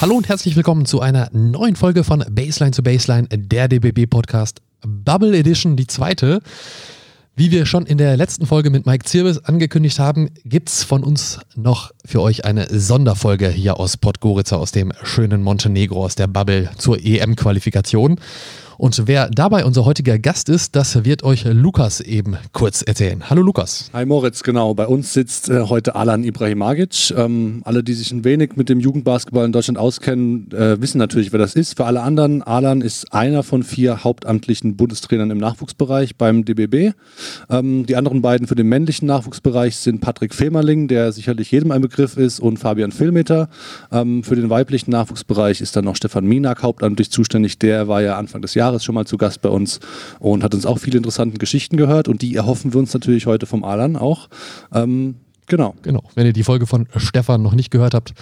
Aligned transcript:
Hallo 0.00 0.14
und 0.14 0.30
herzlich 0.30 0.56
willkommen 0.56 0.86
zu 0.86 1.02
einer 1.02 1.28
neuen 1.30 1.76
Folge 1.76 2.04
von 2.04 2.24
Baseline 2.30 2.72
zu 2.72 2.82
Baseline, 2.82 3.28
der 3.28 3.68
DBB 3.68 4.08
Podcast 4.08 4.62
Bubble 4.80 5.36
Edition, 5.36 5.76
die 5.76 5.86
zweite. 5.86 6.40
Wie 7.36 7.50
wir 7.50 7.66
schon 7.66 7.84
in 7.84 7.98
der 7.98 8.16
letzten 8.16 8.46
Folge 8.46 8.70
mit 8.70 8.86
Mike 8.86 9.04
Zirbis 9.04 9.44
angekündigt 9.44 9.98
haben, 9.98 10.30
gibt 10.46 10.70
es 10.70 10.84
von 10.84 11.04
uns 11.04 11.40
noch 11.54 11.90
für 12.06 12.22
euch 12.22 12.46
eine 12.46 12.66
Sonderfolge 12.70 13.50
hier 13.50 13.78
aus 13.78 13.98
Podgorica, 13.98 14.56
aus 14.56 14.72
dem 14.72 14.94
schönen 15.02 15.42
Montenegro, 15.42 16.02
aus 16.02 16.14
der 16.14 16.28
Bubble 16.28 16.70
zur 16.78 16.98
EM-Qualifikation. 16.98 18.18
Und 18.80 19.06
wer 19.06 19.28
dabei 19.28 19.66
unser 19.66 19.84
heutiger 19.84 20.18
Gast 20.18 20.48
ist, 20.48 20.74
das 20.74 21.04
wird 21.04 21.22
euch 21.22 21.44
Lukas 21.44 22.00
eben 22.00 22.38
kurz 22.54 22.80
erzählen. 22.80 23.28
Hallo 23.28 23.42
Lukas. 23.42 23.90
Hi 23.92 24.06
Moritz, 24.06 24.42
genau. 24.42 24.72
Bei 24.72 24.86
uns 24.86 25.12
sitzt 25.12 25.50
äh, 25.50 25.64
heute 25.68 25.96
Alan 25.96 26.24
Ibrahimagic. 26.24 27.12
Ähm, 27.14 27.60
alle, 27.66 27.84
die 27.84 27.92
sich 27.92 28.10
ein 28.10 28.24
wenig 28.24 28.56
mit 28.56 28.70
dem 28.70 28.80
Jugendbasketball 28.80 29.44
in 29.44 29.52
Deutschland 29.52 29.76
auskennen, 29.76 30.50
äh, 30.52 30.80
wissen 30.80 30.96
natürlich, 30.96 31.30
wer 31.30 31.38
das 31.38 31.56
ist. 31.56 31.76
Für 31.76 31.84
alle 31.84 32.00
anderen, 32.00 32.40
Alan 32.40 32.80
ist 32.80 33.12
einer 33.12 33.42
von 33.42 33.64
vier 33.64 34.02
hauptamtlichen 34.02 34.76
Bundestrainern 34.76 35.30
im 35.30 35.36
Nachwuchsbereich 35.36 36.16
beim 36.16 36.46
DBB. 36.46 36.94
Ähm, 37.50 37.84
die 37.84 37.96
anderen 37.96 38.22
beiden 38.22 38.46
für 38.46 38.54
den 38.54 38.68
männlichen 38.70 39.06
Nachwuchsbereich 39.06 39.76
sind 39.76 40.00
Patrick 40.00 40.34
Femerling, 40.34 40.88
der 40.88 41.12
sicherlich 41.12 41.50
jedem 41.50 41.70
ein 41.72 41.82
Begriff 41.82 42.16
ist, 42.16 42.40
und 42.40 42.56
Fabian 42.56 42.92
Filmeter. 42.92 43.50
Ähm, 43.92 44.24
für 44.24 44.36
den 44.36 44.48
weiblichen 44.48 44.90
Nachwuchsbereich 44.90 45.60
ist 45.60 45.76
dann 45.76 45.84
noch 45.84 45.96
Stefan 45.96 46.24
Minak 46.24 46.62
hauptamtlich 46.62 47.10
zuständig. 47.10 47.58
Der 47.58 47.86
war 47.86 48.00
ja 48.00 48.16
Anfang 48.16 48.40
des 48.40 48.54
Jahres 48.54 48.69
Jahres 48.70 48.84
schon 48.84 48.94
mal 48.94 49.06
zu 49.06 49.18
Gast 49.18 49.42
bei 49.42 49.48
uns 49.48 49.80
und 50.18 50.42
hat 50.44 50.54
uns 50.54 50.64
auch 50.66 50.78
viele 50.78 50.96
interessante 50.96 51.38
Geschichten 51.38 51.76
gehört 51.76 52.08
und 52.08 52.22
die 52.22 52.34
erhoffen 52.34 52.72
wir 52.72 52.80
uns 52.80 52.94
natürlich 52.94 53.26
heute 53.26 53.46
vom 53.46 53.64
Alan 53.64 53.96
auch. 53.96 54.28
Ähm, 54.72 55.16
genau. 55.46 55.74
Genau. 55.82 56.02
Wenn 56.14 56.26
ihr 56.26 56.32
die 56.32 56.44
Folge 56.44 56.66
von 56.66 56.86
Stefan 56.96 57.42
noch 57.42 57.54
nicht 57.54 57.70
gehört 57.70 57.94
habt, 57.94 58.14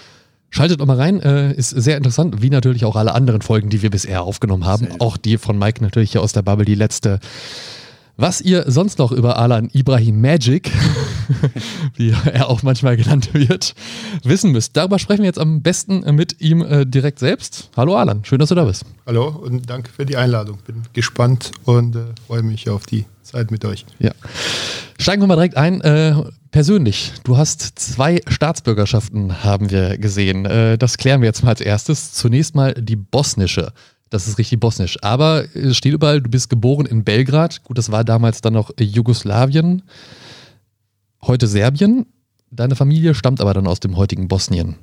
Schaltet 0.50 0.81
doch 0.81 0.87
mal 0.87 0.97
rein, 0.97 1.20
äh, 1.20 1.53
ist 1.53 1.69
sehr 1.69 1.98
interessant, 1.98 2.41
wie 2.41 2.48
natürlich 2.48 2.87
auch 2.87 2.97
alle 2.97 3.14
anderen 3.14 3.42
Folgen, 3.42 3.69
die 3.69 3.83
wir 3.83 3.91
bisher 3.91 4.22
aufgenommen 4.22 4.64
haben. 4.64 4.87
Sehr. 4.87 4.97
Auch 4.98 5.19
die 5.19 5.37
von 5.37 5.59
Mike 5.59 5.83
natürlich 5.83 6.12
hier 6.12 6.22
aus 6.22 6.33
der 6.33 6.41
Bubble, 6.41 6.65
die 6.65 6.75
letzte 6.75 7.20
was 8.19 8.41
ihr 8.41 8.64
sonst 8.66 8.98
noch 8.98 9.12
über 9.12 9.38
Alan 9.38 9.70
Ibrahim 9.72 10.20
Magic, 10.20 10.70
wie 11.94 12.12
er 12.25 12.50
auch 12.50 12.64
manchmal 12.64 12.97
genannt 12.97 13.33
wird, 13.33 13.75
wissen 14.25 14.50
müsst. 14.50 14.77
Darüber 14.77 14.98
sprechen 14.98 15.22
wir 15.22 15.27
jetzt 15.27 15.38
am 15.38 15.62
besten 15.62 16.00
mit 16.16 16.41
ihm 16.41 16.62
äh, 16.62 16.84
direkt 16.84 17.20
selbst. 17.20 17.70
Hallo 17.77 17.97
Alan, 17.97 18.25
schön, 18.25 18.41
dass 18.41 18.48
du 18.48 18.56
da 18.56 18.64
bist. 18.64 18.84
Hallo 19.06 19.28
und 19.28 19.70
danke 19.70 19.91
für 19.91 20.05
die 20.05 20.16
Einladung. 20.16 20.58
Bin 20.66 20.83
gespannt 20.92 21.52
und 21.62 21.94
äh, 21.94 22.00
freue 22.27 22.42
mich 22.42 22.69
auf 22.69 22.86
die 22.86 23.06
Zeit 23.22 23.52
mit 23.52 23.64
euch. 23.64 23.86
Ja. 24.00 24.10
Steigen 24.98 25.22
wir 25.22 25.28
mal 25.28 25.36
direkt 25.36 25.56
ein. 25.56 25.80
Äh, 25.80 26.16
persönlich, 26.50 27.12
du 27.22 27.36
hast 27.36 27.78
zwei 27.78 28.20
Staatsbürgerschaften, 28.27 29.44
haben 29.44 29.70
wir 29.70 29.97
gesehen. 29.97 30.44
Äh, 30.44 30.77
das 30.77 30.98
klären 30.98 31.20
wir 31.20 31.27
jetzt 31.27 31.44
mal 31.44 31.50
als 31.50 31.60
erstes. 31.60 32.12
Zunächst 32.14 32.56
mal 32.56 32.75
die 32.75 32.97
bosnische. 32.97 33.72
Das 34.11 34.27
ist 34.27 34.39
richtig 34.39 34.61
bosnisch. 34.61 34.97
Aber 35.03 35.45
es 35.55 35.77
steht 35.77 35.92
überall, 35.92 36.20
du 36.23 36.31
bist 36.31 36.48
geboren 36.48 36.87
in 36.87 37.05
Belgrad. 37.05 37.62
Gut, 37.64 37.78
das 37.78 37.91
war 37.91 38.05
damals 38.05 38.41
dann 38.41 38.55
noch 38.55 38.70
Jugoslawien. 38.78 39.83
Heute 41.23 41.47
Serbien. 41.47 42.06
Deine 42.50 42.77
Familie 42.77 43.15
stammt 43.15 43.41
aber 43.41 43.53
dann 43.53 43.67
aus 43.67 43.81
dem 43.81 43.97
heutigen 43.97 44.28
Bosnien. 44.28 44.77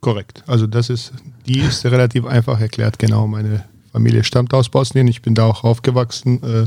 Korrekt. 0.00 0.44
Also 0.46 0.66
das 0.66 0.90
ist, 0.90 1.12
die 1.46 1.60
ist 1.60 1.84
relativ 1.86 2.26
einfach 2.26 2.60
erklärt. 2.60 2.98
Genau, 2.98 3.26
meine 3.26 3.64
Familie 3.92 4.24
stammt 4.24 4.52
aus 4.52 4.68
Bosnien. 4.68 5.08
Ich 5.08 5.22
bin 5.22 5.34
da 5.34 5.46
auch 5.46 5.64
aufgewachsen. 5.64 6.42
Äh, 6.42 6.66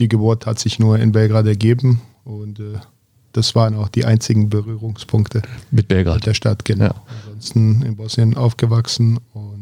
die 0.00 0.08
Geburt 0.08 0.46
hat 0.46 0.58
sich 0.58 0.78
nur 0.78 0.98
in 0.98 1.12
Belgrad 1.12 1.46
ergeben 1.46 2.00
und 2.24 2.58
äh, 2.58 2.80
das 3.32 3.54
waren 3.54 3.76
auch 3.76 3.88
die 3.88 4.04
einzigen 4.04 4.50
Berührungspunkte 4.50 5.42
mit 5.70 5.86
Belgrad 5.86 6.16
mit 6.16 6.26
der 6.26 6.34
Stadt. 6.34 6.64
Genau. 6.64 6.86
Ja. 6.86 6.94
Ansonsten 7.22 7.82
in 7.82 7.96
Bosnien 7.96 8.36
aufgewachsen 8.36 9.20
und. 9.32 9.59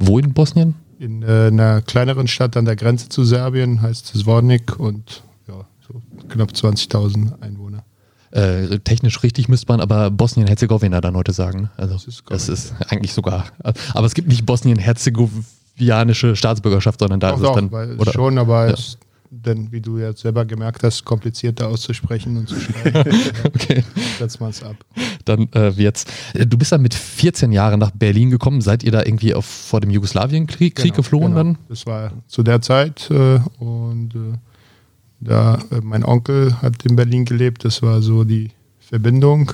Wo 0.00 0.18
in 0.18 0.32
Bosnien? 0.32 0.74
In 0.98 1.22
äh, 1.22 1.48
einer 1.48 1.82
kleineren 1.82 2.26
Stadt 2.26 2.56
an 2.56 2.64
der 2.64 2.76
Grenze 2.76 3.08
zu 3.08 3.24
Serbien, 3.24 3.80
heißt 3.80 4.06
Zvornik 4.06 4.78
und 4.80 5.22
ja, 5.46 5.66
so 5.86 6.02
knapp 6.28 6.50
20.000 6.50 7.40
Einwohner. 7.40 7.84
Äh, 8.32 8.78
technisch 8.80 9.22
richtig 9.22 9.48
müsste 9.48 9.66
man 9.68 9.80
aber 9.80 10.10
Bosnien-Herzegowina 10.10 11.00
dann 11.00 11.16
heute 11.16 11.32
sagen. 11.32 11.62
Ne? 11.62 11.70
Also 11.76 11.94
das 11.94 12.06
ist, 12.06 12.22
das 12.28 12.48
ist 12.48 12.74
eigentlich 12.88 13.12
sogar. 13.12 13.46
Aber 13.62 14.06
es 14.06 14.14
gibt 14.14 14.28
nicht 14.28 14.46
Bosnien-Herzegowianische 14.46 16.36
Staatsbürgerschaft, 16.36 17.00
sondern 17.00 17.20
da 17.20 17.30
doch, 17.30 17.40
ist 17.40 17.48
es 17.48 17.54
dann. 17.54 17.72
Weil 17.72 17.96
oder, 17.96 18.12
schon, 18.12 18.38
aber 18.38 18.68
ja. 18.68 18.74
es 18.74 18.98
denn 19.30 19.70
wie 19.70 19.80
du 19.80 19.98
ja 19.98 20.12
selber 20.12 20.44
gemerkt 20.44 20.82
hast, 20.82 21.04
komplizierter 21.04 21.68
auszusprechen 21.68 22.36
und 22.36 22.48
zu 22.48 22.58
schreiben. 22.58 23.14
okay. 23.44 23.84
Setzt 24.18 24.40
man 24.40 24.50
es 24.50 24.62
ab. 24.62 24.76
Dann 25.24 25.48
äh, 25.52 25.76
wird's. 25.76 26.04
Äh, 26.34 26.46
du 26.46 26.58
bist 26.58 26.72
dann 26.72 26.82
mit 26.82 26.94
14 26.94 27.52
Jahren 27.52 27.78
nach 27.78 27.92
Berlin 27.92 28.30
gekommen. 28.30 28.60
Seid 28.60 28.82
ihr 28.82 28.90
da 28.90 29.04
irgendwie 29.04 29.34
auf, 29.34 29.46
vor 29.46 29.80
dem 29.80 29.90
Jugoslawienkrieg 29.90 30.74
genau, 30.74 30.94
geflohen 30.94 31.34
genau. 31.34 31.36
dann? 31.36 31.58
Das 31.68 31.86
war 31.86 32.12
zu 32.26 32.42
der 32.42 32.60
Zeit 32.60 33.08
äh, 33.10 33.38
und 33.58 34.14
äh, 34.14 34.38
da 35.20 35.60
äh, 35.70 35.80
mein 35.80 36.04
Onkel 36.04 36.60
hat 36.60 36.84
in 36.84 36.96
Berlin 36.96 37.24
gelebt. 37.24 37.64
Das 37.64 37.82
war 37.82 38.02
so 38.02 38.24
die 38.24 38.50
Verbindung 38.80 39.52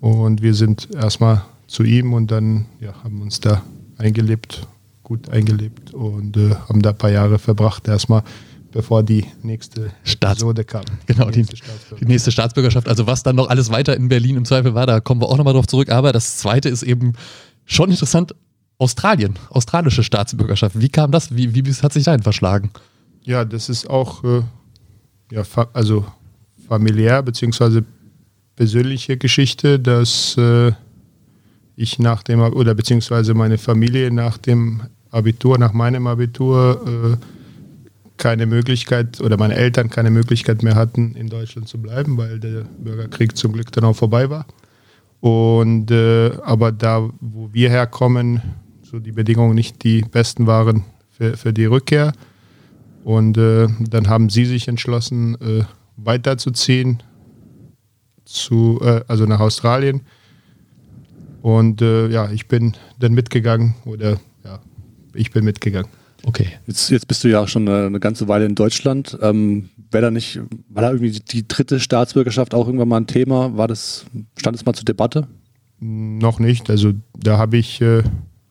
und 0.00 0.42
wir 0.42 0.54
sind 0.54 0.88
erstmal 0.92 1.42
zu 1.68 1.84
ihm 1.84 2.12
und 2.12 2.32
dann 2.32 2.66
ja, 2.80 2.92
haben 3.04 3.22
uns 3.22 3.38
da 3.38 3.62
eingelebt, 3.96 4.66
gut 5.04 5.28
eingelebt 5.28 5.94
und 5.94 6.36
äh, 6.36 6.56
haben 6.68 6.82
da 6.82 6.90
ein 6.90 6.98
paar 6.98 7.10
Jahre 7.10 7.38
verbracht 7.38 7.86
erstmal 7.86 8.24
bevor 8.72 9.02
die 9.02 9.24
nächste 9.42 9.92
Staats 10.04 10.40
Episode 10.40 10.64
kam. 10.64 10.84
Genau, 11.06 11.30
die 11.30 11.40
nächste, 11.40 11.56
die, 11.56 11.94
die 12.00 12.04
nächste, 12.04 12.32
Staatsbürgerschaft. 12.32 12.88
Also 12.88 13.06
was 13.06 13.22
dann 13.22 13.36
noch 13.36 13.48
alles 13.48 13.70
weiter 13.70 13.96
in 13.96 14.08
Berlin 14.08 14.36
im 14.36 14.44
Zweifel 14.44 14.74
war, 14.74 14.86
da 14.86 15.00
kommen 15.00 15.20
wir 15.20 15.28
auch 15.28 15.36
nochmal 15.36 15.54
drauf 15.54 15.66
zurück. 15.66 15.90
Aber 15.90 16.12
das 16.12 16.38
Zweite 16.38 16.68
ist 16.68 16.82
eben 16.82 17.14
schon 17.64 17.90
interessant, 17.90 18.34
Australien, 18.78 19.38
australische 19.50 20.02
Staatsbürgerschaft. 20.02 20.78
Wie 20.78 20.88
kam 20.88 21.10
das? 21.10 21.34
Wie, 21.34 21.54
wie 21.54 21.72
hat 21.72 21.92
sich 21.92 22.04
dahin 22.04 22.22
verschlagen? 22.22 22.70
Ja, 23.24 23.44
das 23.44 23.68
ist 23.68 23.88
auch 23.88 24.22
äh, 24.22 24.42
ja, 25.30 25.44
fa 25.44 25.68
also 25.72 26.04
familiär 26.68 27.22
bzw. 27.22 27.82
persönliche 28.54 29.16
Geschichte, 29.16 29.80
dass 29.80 30.36
äh, 30.36 30.72
ich 31.76 31.98
nach 31.98 32.22
dem 32.22 32.40
oder 32.40 32.74
beziehungsweise 32.74 33.34
meine 33.34 33.58
Familie 33.58 34.10
nach 34.10 34.38
dem 34.38 34.82
Abitur, 35.10 35.58
nach 35.58 35.72
meinem 35.72 36.06
Abitur 36.06 37.18
äh, 37.20 37.35
keine 38.18 38.46
Möglichkeit 38.46 39.20
oder 39.20 39.36
meine 39.36 39.54
Eltern 39.54 39.90
keine 39.90 40.10
Möglichkeit 40.10 40.62
mehr 40.62 40.74
hatten, 40.74 41.14
in 41.14 41.28
Deutschland 41.28 41.68
zu 41.68 41.80
bleiben, 41.80 42.16
weil 42.16 42.40
der 42.40 42.64
Bürgerkrieg 42.78 43.36
zum 43.36 43.52
Glück 43.52 43.72
dann 43.72 43.84
auch 43.84 43.96
vorbei 43.96 44.30
war. 44.30 44.46
Und 45.20 45.90
äh, 45.90 46.32
aber 46.42 46.72
da, 46.72 47.08
wo 47.20 47.52
wir 47.52 47.70
herkommen, 47.70 48.42
so 48.82 48.98
die 48.98 49.12
Bedingungen 49.12 49.54
nicht 49.54 49.82
die 49.82 50.02
besten 50.02 50.46
waren 50.46 50.84
für, 51.10 51.36
für 51.36 51.52
die 51.52 51.64
Rückkehr. 51.64 52.12
Und 53.04 53.38
äh, 53.38 53.68
dann 53.80 54.08
haben 54.08 54.28
sie 54.30 54.44
sich 54.44 54.68
entschlossen, 54.68 55.36
äh, 55.40 55.64
weiterzuziehen, 55.96 57.02
zu, 58.24 58.80
äh, 58.82 59.02
also 59.08 59.24
nach 59.24 59.40
Australien. 59.40 60.02
Und 61.42 61.80
äh, 61.80 62.08
ja, 62.08 62.30
ich 62.30 62.48
bin 62.48 62.74
dann 62.98 63.12
mitgegangen 63.14 63.76
oder 63.84 64.18
ja, 64.44 64.60
ich 65.14 65.30
bin 65.30 65.44
mitgegangen. 65.44 65.90
Okay. 66.26 66.48
Jetzt, 66.66 66.90
jetzt 66.90 67.06
bist 67.06 67.22
du 67.22 67.28
ja 67.28 67.46
schon 67.46 67.68
eine, 67.68 67.86
eine 67.86 68.00
ganze 68.00 68.26
Weile 68.26 68.46
in 68.46 68.56
Deutschland. 68.56 69.16
Ähm, 69.22 69.70
Wäre 69.92 70.06
da 70.06 70.10
nicht, 70.10 70.40
war 70.68 70.82
da 70.82 70.90
irgendwie 70.90 71.20
die 71.20 71.46
dritte 71.46 71.78
Staatsbürgerschaft 71.78 72.52
auch 72.52 72.66
irgendwann 72.66 72.88
mal 72.88 72.96
ein 72.96 73.06
Thema? 73.06 73.56
War 73.56 73.68
das, 73.68 74.04
stand 74.36 74.56
es 74.56 74.66
mal 74.66 74.74
zur 74.74 74.84
Debatte? 74.84 75.28
Noch 75.78 76.40
nicht. 76.40 76.68
Also 76.68 76.94
da 77.16 77.38
habe 77.38 77.58
ich 77.58 77.80
äh, 77.80 78.02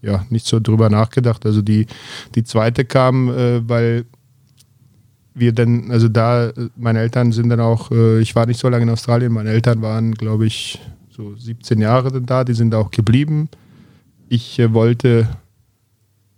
ja 0.01 0.25
nicht 0.29 0.45
so 0.45 0.61
drüber 0.61 0.89
nachgedacht. 0.89 1.45
Also 1.45 1.61
die, 1.61 1.87
die 2.33 2.45
zweite 2.45 2.85
kam, 2.85 3.29
äh, 3.29 3.67
weil 3.67 4.05
wir 5.33 5.51
dann, 5.51 5.91
also 5.91 6.07
da, 6.07 6.53
meine 6.77 6.99
Eltern 6.99 7.33
sind 7.33 7.49
dann 7.49 7.59
auch, 7.59 7.91
äh, 7.91 8.21
ich 8.21 8.35
war 8.35 8.45
nicht 8.45 8.59
so 8.59 8.69
lange 8.69 8.83
in 8.83 8.89
Australien, 8.89 9.33
meine 9.33 9.49
Eltern 9.49 9.81
waren, 9.81 10.13
glaube 10.13 10.45
ich, 10.45 10.79
so 11.09 11.35
17 11.35 11.81
Jahre 11.81 12.09
dann 12.09 12.25
da, 12.25 12.45
die 12.45 12.53
sind 12.53 12.73
auch 12.73 12.89
geblieben. 12.89 13.49
Ich 14.29 14.59
äh, 14.59 14.73
wollte 14.73 15.27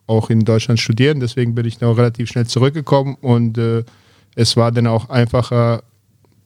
auch 0.08 0.30
in 0.30 0.42
Deutschland 0.42 0.80
studieren. 0.80 1.20
Deswegen 1.20 1.54
bin 1.54 1.66
ich 1.66 1.82
noch 1.82 1.98
relativ 1.98 2.30
schnell 2.30 2.48
zurückgekommen 2.48 3.16
und 3.22 3.58
äh, 3.58 3.84
es 4.36 4.56
war 4.56 4.72
dann 4.72 4.88
auch 4.88 5.10
einfacher, 5.10 5.84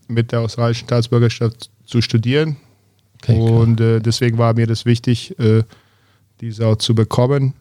mit 0.08 0.32
der 0.32 0.42
australischen 0.42 0.88
Staatsbürgerschaft 0.88 1.70
zu 1.86 2.02
studieren. 2.02 2.58
Okay, 3.22 3.40
und 3.40 3.80
äh, 3.80 4.00
deswegen 4.00 4.38
war 4.38 4.54
mir 4.54 4.68
das 4.68 4.86
wichtig, 4.86 5.38
äh, 5.40 5.64
diese 6.42 6.68
auch 6.68 6.76
zu 6.76 6.96
bekommen. 6.96 7.54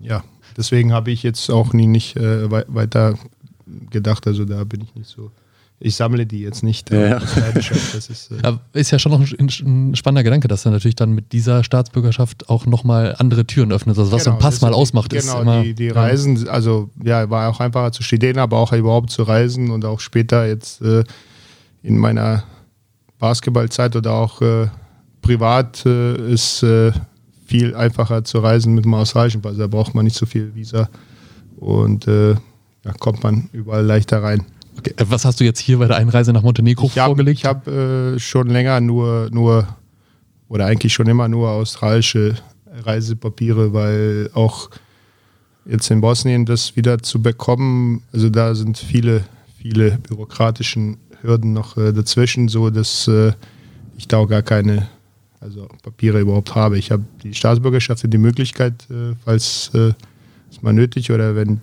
Ja, 0.00 0.24
deswegen 0.56 0.92
habe 0.92 1.10
ich 1.10 1.22
jetzt 1.22 1.50
auch 1.50 1.72
nie 1.72 1.86
nicht 1.86 2.16
äh, 2.16 2.50
weiter 2.50 3.18
gedacht. 3.90 4.26
Also 4.26 4.44
da 4.44 4.64
bin 4.64 4.82
ich 4.82 4.94
nicht 4.94 5.08
so 5.08 5.30
ich 5.80 5.96
sammle 5.96 6.24
die 6.24 6.40
jetzt 6.40 6.62
nicht. 6.62 6.90
Ja. 6.90 7.18
Das 7.18 8.08
ist, 8.08 8.30
äh 8.30 8.36
ja, 8.42 8.60
ist, 8.72 8.90
ja 8.90 8.98
schon 8.98 9.12
noch 9.12 9.20
ein, 9.20 9.50
ein, 9.90 9.96
spannender 9.96 10.22
Gedanke, 10.22 10.48
dass 10.48 10.64
er 10.64 10.70
natürlich 10.70 10.94
dann 10.94 11.12
mit 11.12 11.32
dieser 11.32 11.64
Staatsbürgerschaft 11.64 12.48
auch 12.48 12.66
nochmal 12.66 13.14
andere 13.18 13.44
Türen 13.46 13.72
öffnet. 13.72 13.98
Also 13.98 14.12
was 14.12 14.24
genau, 14.24 14.36
so 14.36 14.38
ein 14.38 14.42
Pass 14.42 14.60
mal 14.60 14.72
ausmacht, 14.72 15.10
genau, 15.10 15.34
ist 15.34 15.40
immer. 15.40 15.62
Die, 15.62 15.74
die 15.74 15.88
Reisen, 15.88 16.48
also 16.48 16.90
ja, 17.02 17.28
war 17.28 17.50
auch 17.50 17.60
einfacher 17.60 17.92
zu 17.92 18.02
studieren, 18.02 18.38
aber 18.38 18.58
auch 18.58 18.72
überhaupt 18.72 19.10
zu 19.10 19.24
reisen 19.24 19.70
und 19.70 19.84
auch 19.84 20.00
später 20.00 20.46
jetzt 20.46 20.80
äh, 20.80 21.04
in 21.82 21.98
meiner 21.98 22.44
Basketballzeit 23.18 23.96
oder 23.96 24.12
auch 24.12 24.40
äh, 24.40 24.68
privat 25.22 25.84
äh, 25.86 26.32
ist 26.32 26.62
äh, 26.62 26.92
viel 27.46 27.74
einfacher 27.74 28.24
zu 28.24 28.38
reisen 28.38 28.74
mit 28.74 28.84
dem 28.84 28.94
australischen 28.94 29.42
Pass. 29.42 29.56
Da 29.56 29.66
braucht 29.66 29.94
man 29.94 30.04
nicht 30.04 30.16
so 30.16 30.24
viel 30.24 30.54
Visa 30.54 30.88
und 31.56 32.06
äh, 32.08 32.36
da 32.82 32.92
kommt 32.92 33.22
man 33.22 33.48
überall 33.52 33.84
leichter 33.84 34.22
rein. 34.22 34.44
Okay. 34.78 34.94
Äh, 34.96 35.04
was 35.08 35.24
hast 35.24 35.40
du 35.40 35.44
jetzt 35.44 35.60
hier 35.60 35.78
bei 35.78 35.86
der 35.86 35.96
Einreise 35.96 36.32
nach 36.32 36.42
Montenegro 36.42 36.86
ich 36.86 36.98
hab, 36.98 37.06
vorgelegt? 37.06 37.38
Ich 37.38 37.44
habe 37.44 38.14
äh, 38.16 38.18
schon 38.18 38.48
länger 38.48 38.80
nur, 38.80 39.28
nur 39.30 39.68
oder 40.48 40.66
eigentlich 40.66 40.92
schon 40.92 41.06
immer 41.06 41.28
nur 41.28 41.50
australische 41.50 42.36
Reisepapiere, 42.66 43.72
weil 43.72 44.30
auch 44.34 44.70
jetzt 45.64 45.90
in 45.90 46.00
Bosnien 46.00 46.44
das 46.44 46.76
wieder 46.76 46.98
zu 46.98 47.22
bekommen, 47.22 48.02
also 48.12 48.28
da 48.28 48.54
sind 48.54 48.78
viele, 48.78 49.24
viele 49.56 49.98
bürokratischen 49.98 50.98
Hürden 51.22 51.52
noch 51.52 51.76
äh, 51.76 51.92
dazwischen, 51.92 52.48
so 52.48 52.70
dass 52.70 53.08
äh, 53.08 53.32
ich 53.96 54.08
da 54.08 54.18
auch 54.18 54.28
gar 54.28 54.42
keine 54.42 54.88
also 55.40 55.68
Papiere 55.82 56.20
überhaupt 56.20 56.54
habe. 56.54 56.78
Ich 56.78 56.90
habe 56.90 57.04
die 57.22 57.34
Staatsbürgerschaft 57.34 58.02
und 58.04 58.10
die 58.10 58.18
Möglichkeit, 58.18 58.88
äh, 58.90 59.14
falls 59.24 59.70
äh, 59.74 59.92
es 60.50 60.62
mal 60.62 60.72
nötig 60.72 61.10
oder 61.10 61.36
wenn 61.36 61.60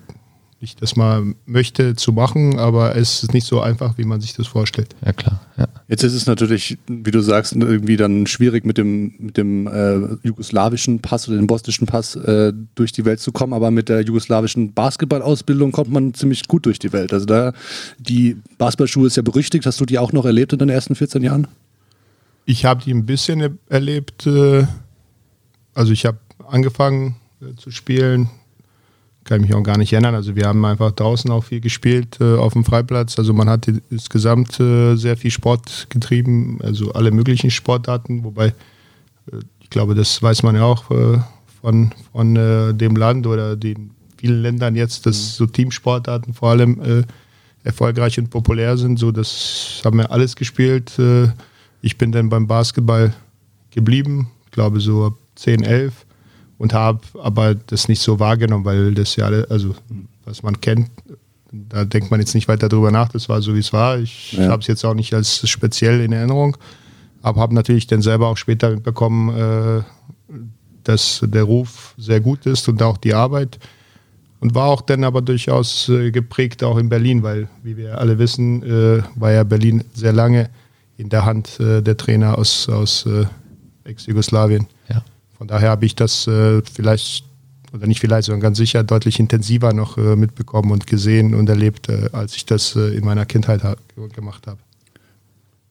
ich 0.62 0.76
das 0.76 0.96
mal 0.96 1.34
möchte, 1.44 1.96
zu 1.96 2.12
machen, 2.12 2.58
aber 2.58 2.94
es 2.96 3.22
ist 3.22 3.34
nicht 3.34 3.46
so 3.46 3.60
einfach, 3.60 3.98
wie 3.98 4.04
man 4.04 4.20
sich 4.20 4.34
das 4.34 4.46
vorstellt. 4.46 4.94
Ja, 5.04 5.12
klar. 5.12 5.40
Ja. 5.56 5.66
Jetzt 5.88 6.04
ist 6.04 6.14
es 6.14 6.26
natürlich, 6.26 6.78
wie 6.86 7.10
du 7.10 7.20
sagst, 7.20 7.54
irgendwie 7.54 7.96
dann 7.96 8.26
schwierig 8.26 8.64
mit 8.64 8.78
dem, 8.78 9.14
mit 9.18 9.36
dem 9.36 9.66
äh, 9.66 10.16
jugoslawischen 10.22 11.00
Pass 11.00 11.28
oder 11.28 11.36
dem 11.36 11.46
bosnischen 11.46 11.86
Pass 11.86 12.14
äh, 12.14 12.52
durch 12.74 12.92
die 12.92 13.04
Welt 13.04 13.20
zu 13.20 13.32
kommen, 13.32 13.52
aber 13.52 13.70
mit 13.70 13.88
der 13.88 14.02
jugoslawischen 14.02 14.72
Basketballausbildung 14.72 15.72
kommt 15.72 15.90
man 15.90 16.14
ziemlich 16.14 16.46
gut 16.46 16.66
durch 16.66 16.78
die 16.78 16.92
Welt. 16.92 17.12
Also 17.12 17.26
da, 17.26 17.52
die 17.98 18.36
Basketballschule 18.58 19.08
ist 19.08 19.16
ja 19.16 19.22
berüchtigt. 19.22 19.66
Hast 19.66 19.80
du 19.80 19.84
die 19.84 19.98
auch 19.98 20.12
noch 20.12 20.24
erlebt 20.24 20.52
in 20.52 20.58
deinen 20.58 20.70
ersten 20.70 20.94
14 20.94 21.22
Jahren? 21.22 21.48
Ich 22.44 22.64
habe 22.64 22.82
die 22.84 22.92
ein 22.92 23.06
bisschen 23.06 23.58
erlebt. 23.68 24.26
Äh, 24.26 24.66
also 25.74 25.92
ich 25.92 26.06
habe 26.06 26.18
angefangen 26.46 27.16
äh, 27.40 27.56
zu 27.56 27.70
spielen, 27.70 28.30
kann 29.24 29.40
ich 29.40 29.48
mich 29.48 29.56
auch 29.56 29.62
gar 29.62 29.78
nicht 29.78 29.92
erinnern. 29.92 30.14
Also 30.14 30.34
wir 30.34 30.46
haben 30.46 30.64
einfach 30.64 30.90
draußen 30.92 31.30
auch 31.30 31.44
viel 31.44 31.60
gespielt 31.60 32.18
äh, 32.20 32.34
auf 32.36 32.54
dem 32.54 32.64
Freiplatz. 32.64 33.18
Also 33.18 33.32
man 33.32 33.48
hat 33.48 33.68
insgesamt 33.90 34.58
äh, 34.58 34.96
sehr 34.96 35.16
viel 35.16 35.30
Sport 35.30 35.86
getrieben, 35.90 36.58
also 36.62 36.92
alle 36.92 37.10
möglichen 37.10 37.50
Sportarten, 37.50 38.24
wobei 38.24 38.48
äh, 38.48 38.52
ich 39.60 39.70
glaube, 39.70 39.94
das 39.94 40.22
weiß 40.22 40.42
man 40.42 40.56
ja 40.56 40.64
auch 40.64 40.90
äh, 40.90 41.18
von, 41.60 41.92
von 42.12 42.36
äh, 42.36 42.74
dem 42.74 42.96
Land 42.96 43.26
oder 43.26 43.56
den 43.56 43.92
vielen 44.16 44.42
Ländern 44.42 44.76
jetzt, 44.76 45.06
dass 45.06 45.16
mhm. 45.16 45.36
so 45.36 45.46
Teamsportarten 45.46 46.34
vor 46.34 46.50
allem 46.50 46.80
äh, 46.82 47.02
erfolgreich 47.64 48.18
und 48.18 48.28
populär 48.28 48.76
sind. 48.76 48.98
So, 48.98 49.12
das 49.12 49.82
haben 49.84 49.98
wir 49.98 50.10
alles 50.10 50.34
gespielt. 50.34 50.98
ich 51.80 51.96
bin 51.96 52.10
dann 52.10 52.28
beim 52.28 52.48
Basketball 52.48 53.14
geblieben, 53.70 54.32
ich 54.46 54.50
glaube 54.50 54.80
so 54.80 55.06
ab 55.06 55.14
10, 55.36 55.62
11 55.62 55.94
und 56.62 56.74
habe 56.74 57.00
aber 57.20 57.56
das 57.56 57.88
nicht 57.88 58.00
so 58.00 58.20
wahrgenommen, 58.20 58.64
weil 58.64 58.94
das 58.94 59.16
ja, 59.16 59.26
also 59.26 59.74
was 60.24 60.44
man 60.44 60.60
kennt, 60.60 60.90
da 61.50 61.84
denkt 61.84 62.12
man 62.12 62.20
jetzt 62.20 62.36
nicht 62.36 62.46
weiter 62.46 62.68
drüber 62.68 62.92
nach, 62.92 63.08
das 63.08 63.28
war 63.28 63.42
so, 63.42 63.56
wie 63.56 63.58
es 63.58 63.72
war. 63.72 63.98
Ich 63.98 64.34
ja. 64.34 64.46
habe 64.46 64.60
es 64.60 64.68
jetzt 64.68 64.84
auch 64.84 64.94
nicht 64.94 65.12
als 65.12 65.48
speziell 65.48 66.00
in 66.00 66.12
Erinnerung, 66.12 66.56
aber 67.20 67.40
habe 67.40 67.52
natürlich 67.52 67.88
dann 67.88 68.00
selber 68.00 68.28
auch 68.28 68.36
später 68.36 68.70
mitbekommen, 68.70 69.36
äh, 69.36 69.82
dass 70.84 71.24
der 71.24 71.42
Ruf 71.42 71.96
sehr 71.98 72.20
gut 72.20 72.46
ist 72.46 72.68
und 72.68 72.80
auch 72.80 72.96
die 72.96 73.12
Arbeit. 73.12 73.58
Und 74.38 74.54
war 74.54 74.68
auch 74.68 74.82
dann 74.82 75.02
aber 75.02 75.20
durchaus 75.20 75.88
äh, 75.88 76.12
geprägt 76.12 76.62
auch 76.62 76.78
in 76.78 76.88
Berlin, 76.88 77.24
weil, 77.24 77.48
wie 77.64 77.76
wir 77.76 77.98
alle 77.98 78.20
wissen, 78.20 78.62
äh, 78.62 79.02
war 79.16 79.32
ja 79.32 79.42
Berlin 79.42 79.82
sehr 79.94 80.12
lange 80.12 80.48
in 80.96 81.08
der 81.08 81.24
Hand 81.24 81.58
äh, 81.58 81.82
der 81.82 81.96
Trainer 81.96 82.38
aus, 82.38 82.68
aus 82.68 83.04
äh, 83.06 83.24
Ex-Jugoslawien. 83.82 84.68
Von 85.42 85.48
daher 85.48 85.70
habe 85.70 85.84
ich 85.86 85.96
das 85.96 86.28
äh, 86.28 86.62
vielleicht, 86.72 87.24
oder 87.72 87.88
nicht 87.88 87.98
vielleicht, 87.98 88.26
sondern 88.26 88.42
ganz 88.42 88.58
sicher 88.58 88.84
deutlich 88.84 89.18
intensiver 89.18 89.72
noch 89.72 89.98
äh, 89.98 90.14
mitbekommen 90.14 90.70
und 90.70 90.86
gesehen 90.86 91.34
und 91.34 91.48
erlebt, 91.48 91.88
äh, 91.88 92.10
als 92.12 92.36
ich 92.36 92.46
das 92.46 92.76
äh, 92.76 92.94
in 92.96 93.04
meiner 93.04 93.26
Kindheit 93.26 93.64
ha 93.64 93.74
gemacht 94.14 94.46
habe. 94.46 94.60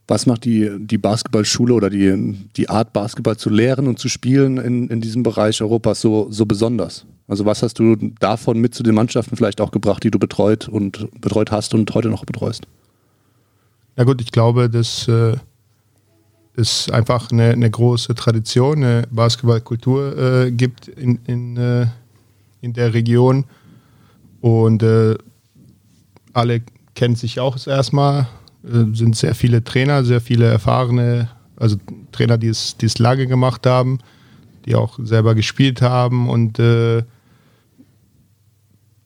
Was 0.09 0.25
macht 0.25 0.43
die, 0.43 0.69
die 0.77 0.97
Basketballschule 0.97 1.73
oder 1.73 1.89
die, 1.89 2.35
die 2.57 2.67
Art, 2.67 2.91
Basketball 2.91 3.37
zu 3.37 3.49
lehren 3.49 3.87
und 3.87 3.97
zu 3.97 4.09
spielen 4.09 4.57
in, 4.57 4.89
in 4.89 4.99
diesem 4.99 5.23
Bereich 5.23 5.61
Europas 5.61 6.01
so, 6.01 6.29
so 6.29 6.45
besonders? 6.45 7.05
Also 7.29 7.45
was 7.45 7.63
hast 7.63 7.79
du 7.79 7.95
davon 8.19 8.59
mit 8.59 8.75
zu 8.75 8.83
den 8.83 8.93
Mannschaften 8.93 9.37
vielleicht 9.37 9.61
auch 9.61 9.71
gebracht, 9.71 10.03
die 10.03 10.11
du 10.11 10.19
betreut 10.19 10.67
und 10.67 11.07
betreut 11.21 11.49
hast 11.49 11.73
und 11.73 11.89
heute 11.93 12.09
noch 12.09 12.25
betreust? 12.25 12.67
Na 13.95 14.03
gut, 14.03 14.19
ich 14.19 14.33
glaube, 14.33 14.69
dass 14.69 15.07
äh, 15.07 15.37
es 16.55 16.89
einfach 16.89 17.31
eine, 17.31 17.51
eine 17.51 17.69
große 17.69 18.13
Tradition, 18.15 18.83
eine 18.83 19.07
Basketballkultur 19.09 20.17
äh, 20.17 20.51
gibt 20.51 20.87
in, 20.87 21.19
in, 21.25 21.57
äh, 21.57 21.87
in 22.61 22.73
der 22.73 22.93
Region. 22.93 23.45
Und 24.41 24.83
äh, 24.83 25.15
alle 26.33 26.61
kennen 26.95 27.15
sich 27.15 27.39
auch 27.39 27.65
erstmal, 27.65 28.27
äh, 28.63 28.93
sind 28.93 29.15
sehr 29.15 29.35
viele 29.35 29.63
Trainer, 29.63 30.03
sehr 30.03 30.21
viele 30.21 30.45
erfahrene, 30.45 31.29
also 31.55 31.77
Trainer, 32.11 32.37
die 32.37 32.47
es, 32.47 32.75
die 32.77 32.87
es 32.87 32.99
lange 32.99 33.27
gemacht 33.27 33.65
haben, 33.65 33.99
die 34.65 34.75
auch 34.75 34.99
selber 35.01 35.35
gespielt 35.35 35.81
haben 35.81 36.29
und 36.29 36.59
äh, 36.59 37.03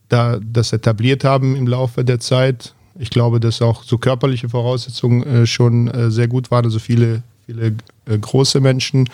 da 0.08 0.38
das 0.40 0.72
etabliert 0.72 1.24
haben 1.24 1.56
im 1.56 1.66
Laufe 1.66 2.04
der 2.04 2.20
Zeit. 2.20 2.74
Ich 2.98 3.10
glaube, 3.10 3.40
dass 3.40 3.60
auch 3.60 3.82
so 3.82 3.98
körperliche 3.98 4.48
Voraussetzungen 4.48 5.22
äh, 5.22 5.46
schon 5.46 5.88
äh, 5.88 6.10
sehr 6.10 6.28
gut 6.28 6.50
waren. 6.50 6.64
Also 6.64 6.78
viele 6.78 7.22
viele 7.46 7.76
äh, 8.06 8.18
große 8.18 8.60
Menschen. 8.60 9.08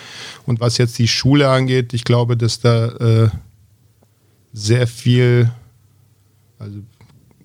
Und 0.45 0.59
was 0.59 0.77
jetzt 0.77 0.97
die 0.99 1.07
Schule 1.07 1.49
angeht, 1.49 1.93
ich 1.93 2.03
glaube, 2.03 2.35
dass 2.35 2.59
da 2.59 2.87
äh, 2.87 3.29
sehr 4.51 4.87
viel, 4.87 5.51
also 6.59 6.79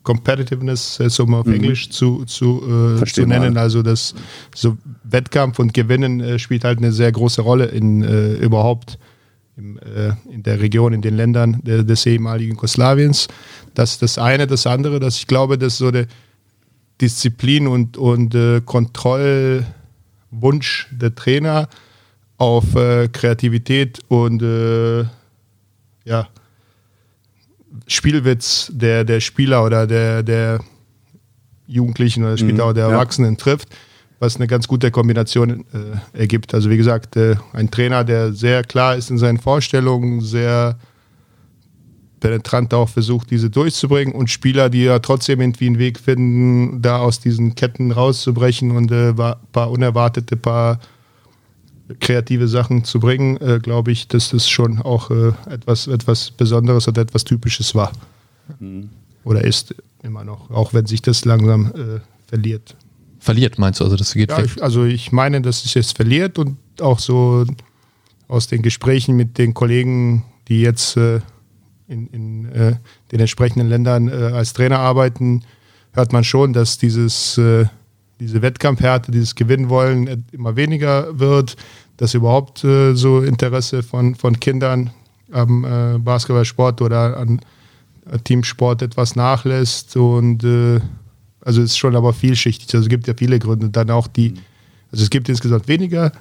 Competitiveness, 0.03 1.01
ist 1.01 1.21
um 1.21 1.35
auf 1.35 1.47
mhm. 1.47 1.55
Englisch 1.55 1.91
zu, 1.91 2.25
zu, 2.25 2.99
äh, 3.03 3.05
zu 3.05 3.27
nennen, 3.27 3.55
mal. 3.55 3.61
also 3.61 3.83
das 3.83 4.15
so 4.55 4.79
Wettkampf 5.05 5.59
und 5.59 5.75
Gewinnen 5.75 6.21
äh, 6.21 6.39
spielt 6.39 6.65
halt 6.65 6.79
eine 6.79 6.93
sehr 6.93 7.13
große 7.13 7.43
Rolle 7.43 7.67
in 7.67 8.03
äh, 8.03 8.35
überhaupt 8.35 8.99
im, 9.59 9.79
äh, 9.79 10.13
in 10.33 10.43
der 10.43 10.61
Region, 10.61 10.95
in 10.95 11.03
den 11.03 11.17
Ländern 11.17 11.61
des 11.63 12.07
ehemaligen 12.07 12.53
Jugoslawiens. 12.53 13.29
Das 13.75 13.93
ist 13.93 14.03
das 14.03 14.19
eine. 14.19 14.47
Das 14.47 14.67
andere, 14.67 14.99
dass 15.01 15.19
ich 15.19 15.27
glaube, 15.27 15.59
dass 15.59 15.77
so 15.77 15.89
eine 15.89 16.07
Disziplin 17.01 17.67
und, 17.67 17.97
und 17.97 18.35
äh, 18.35 18.61
Kontroll, 18.65 19.67
Wunsch 20.31 20.89
der 20.91 21.15
Trainer 21.15 21.69
auf 22.37 22.75
äh, 22.75 23.09
Kreativität 23.09 24.01
und 24.09 24.43
äh, 24.43 25.05
ja, 26.05 26.29
Spielwitz 27.87 28.71
der, 28.73 29.05
der 29.05 29.21
Spieler 29.21 29.65
oder 29.65 29.87
der, 29.87 30.23
der 30.23 30.61
Jugendlichen 31.67 32.25
oder 32.25 32.37
später 32.37 32.65
mhm, 32.65 32.71
auch 32.71 32.73
der 32.73 32.87
Erwachsenen 32.87 33.33
ja. 33.33 33.39
trifft, 33.39 33.69
was 34.19 34.37
eine 34.37 34.47
ganz 34.47 34.69
gute 34.69 34.91
Kombination 34.91 35.65
äh, 35.73 36.19
ergibt. 36.19 36.55
Also 36.55 36.71
wie 36.71 36.77
gesagt, 36.77 37.17
äh, 37.17 37.37
ein 37.53 37.71
Trainer, 37.71 38.05
der 38.05 38.33
sehr 38.33 38.65
klar 38.65 38.97
ist 38.97 39.11
in 39.11 39.19
seinen 39.19 39.39
Vorstellungen, 39.39 40.21
sehr 40.21 40.79
penetrant 42.21 42.75
auch 42.75 42.89
versucht, 42.89 43.31
diese 43.31 43.51
durchzubringen 43.51 44.15
und 44.15 44.31
Spieler, 44.31 44.71
die 44.71 44.85
ja 44.85 44.99
trotzdem 44.99 45.41
irgendwie 45.41 45.67
einen 45.67 45.79
Weg 45.79 45.99
finden, 45.99 46.83
da 46.83 46.99
aus 46.99 47.21
diesen 47.21 47.55
Ketten 47.55 47.93
rauszubrechen 47.93 48.71
und 48.73 48.93
ein 48.93 49.19
äh, 49.19 49.35
paar 49.53 49.71
unerwartete, 49.71 50.37
paar 50.37 50.81
kreative 52.01 52.49
Sachen 52.49 52.85
zu 52.85 53.01
bringen, 53.01 53.37
äh, 53.39 53.61
glaube 53.63 53.93
ich, 53.93 54.09
dass 54.09 54.31
das 54.31 54.49
schon 54.49 54.81
auch 54.81 55.11
äh, 55.11 55.33
etwas, 55.49 55.87
etwas 55.87 56.31
Besonderes 56.31 56.89
oder 56.89 57.03
etwas 57.03 57.25
Typisches 57.25 57.75
war. 57.75 57.93
Mhm. 58.59 58.91
Oder 59.25 59.45
ist 59.45 59.75
immer 60.03 60.25
noch, 60.25 60.51
auch 60.51 60.75
wenn 60.75 60.87
sich 60.87 61.03
das 61.03 61.25
langsam 61.25 61.67
äh, 61.67 62.01
verliert. 62.27 62.77
Verliert, 63.19 63.59
meinst 63.59 63.81
du? 63.81 63.85
Also 63.85 63.97
das 63.97 64.15
geht 64.15 64.31
ja, 64.31 64.43
ich, 64.43 64.63
also 64.63 64.85
ich 64.85 65.13
meine, 65.13 65.43
dass 65.43 65.65
es 65.65 65.75
jetzt 65.75 65.97
verliert 65.97 66.39
und 66.39 66.57
auch 66.81 66.99
so 66.99 67.45
aus 68.29 68.47
den 68.47 68.63
Gesprächen 68.63 69.17
mit 69.17 69.39
den 69.39 69.55
Kollegen, 69.55 70.25
die 70.49 70.61
jetzt 70.61 70.97
äh, 70.97 71.21
in, 71.89 72.07
in 72.09 72.53
äh, 72.53 72.77
den 73.13 73.21
entsprechenden 73.21 73.69
Ländern 73.69 74.09
äh, 74.09 74.13
als 74.13 74.53
Trainer 74.53 74.79
arbeiten, 74.79 75.43
hört 75.93 76.13
man 76.13 76.23
schon, 76.23 76.53
dass 76.53 76.79
dieses, 76.79 77.39
äh, 77.39 77.67
diese 78.21 78.43
Wettkampfhärte, 78.43 79.11
dieses 79.11 79.35
Gewinnwollen 79.35 80.27
immer 80.33 80.57
weniger 80.57 81.19
wird, 81.19 81.57
dass 81.97 82.15
überhaupt 82.15 82.63
äh, 82.65 82.95
so 82.95 83.23
Interesse 83.23 83.83
von, 83.83 84.15
von 84.15 84.39
Kindern 84.39 84.91
am 85.33 85.65
äh, 85.65 85.99
Basketballsport 85.99 86.81
oder 86.81 87.17
an 87.17 87.41
Teamsport 88.25 88.83
etwas 88.83 89.17
nachlässt 89.17 89.97
und 89.97 90.43
äh, 90.45 90.81
also 91.49 91.63
es 91.63 91.71
ist 91.71 91.79
schon 91.79 91.97
aber 91.97 92.13
vielschichtig. 92.13 92.67
Also 92.75 92.85
es 92.85 92.89
gibt 92.89 93.07
ja 93.07 93.15
viele 93.17 93.39
Gründe. 93.39 93.71
Dann 93.71 93.91
auch 93.91 94.07
die, 94.07 94.35
also 94.93 95.03
es 95.03 95.11
gibt 95.11 95.29
insgesamt 95.29 95.69
weniger 95.69 96.13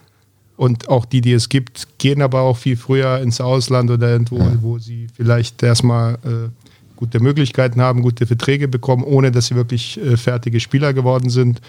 und 0.58 0.90
auch 0.90 1.06
die, 1.06 1.22
die 1.22 1.34
es 1.34 1.50
gibt, 1.50 2.00
gehen 2.00 2.22
aber 2.22 2.42
auch 2.42 2.58
viel 2.58 2.76
früher 2.76 3.20
ins 3.20 3.40
Ausland 3.40 3.90
oder 3.92 4.10
irgendwo, 4.12 4.40
ja. 4.40 4.58
wo 4.60 4.80
sie 4.80 5.08
vielleicht 5.16 5.62
erstmal 5.64 6.16
äh, 6.16 6.50
gute 6.96 7.20
Möglichkeiten 7.20 7.80
haben, 7.80 8.02
gute 8.02 8.26
Verträge 8.26 8.68
bekommen, 8.68 9.04
ohne 9.04 9.32
dass 9.32 9.48
sie 9.48 9.56
wirklich 9.56 10.02
äh, 10.02 10.18
fertige 10.18 10.60
Spieler 10.60 10.94
geworden 10.94 11.30
sind. 11.30 11.62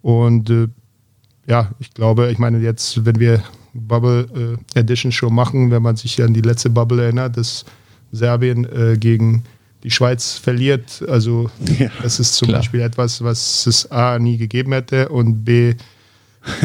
Und 0.00 0.48
äh, 0.48 0.68
ja, 1.46 1.72
ich 1.80 1.92
glaube, 1.92 2.30
ich 2.30 2.38
meine 2.38 2.58
jetzt, 2.60 3.04
wenn 3.04 3.18
wir 3.18 3.42
Bubble 3.74 4.58
äh, 4.74 4.78
Edition 4.78 5.10
schon 5.10 5.34
machen, 5.34 5.72
wenn 5.72 5.82
man 5.82 5.96
sich 5.96 6.22
an 6.22 6.32
die 6.32 6.40
letzte 6.40 6.70
Bubble 6.70 7.02
erinnert, 7.02 7.36
dass 7.36 7.64
Serbien 8.12 8.64
äh, 8.64 8.96
gegen 8.96 9.44
die 9.82 9.90
Schweiz 9.90 10.34
verliert. 10.34 11.02
Also 11.08 11.50
ja, 11.78 11.90
das 12.00 12.20
ist 12.20 12.36
zum 12.36 12.48
klar. 12.48 12.60
Beispiel 12.60 12.80
etwas, 12.80 13.22
was 13.22 13.66
es 13.66 13.90
A 13.90 14.18
nie 14.20 14.36
gegeben 14.36 14.72
hätte 14.72 15.08
und 15.08 15.44
B, 15.44 15.74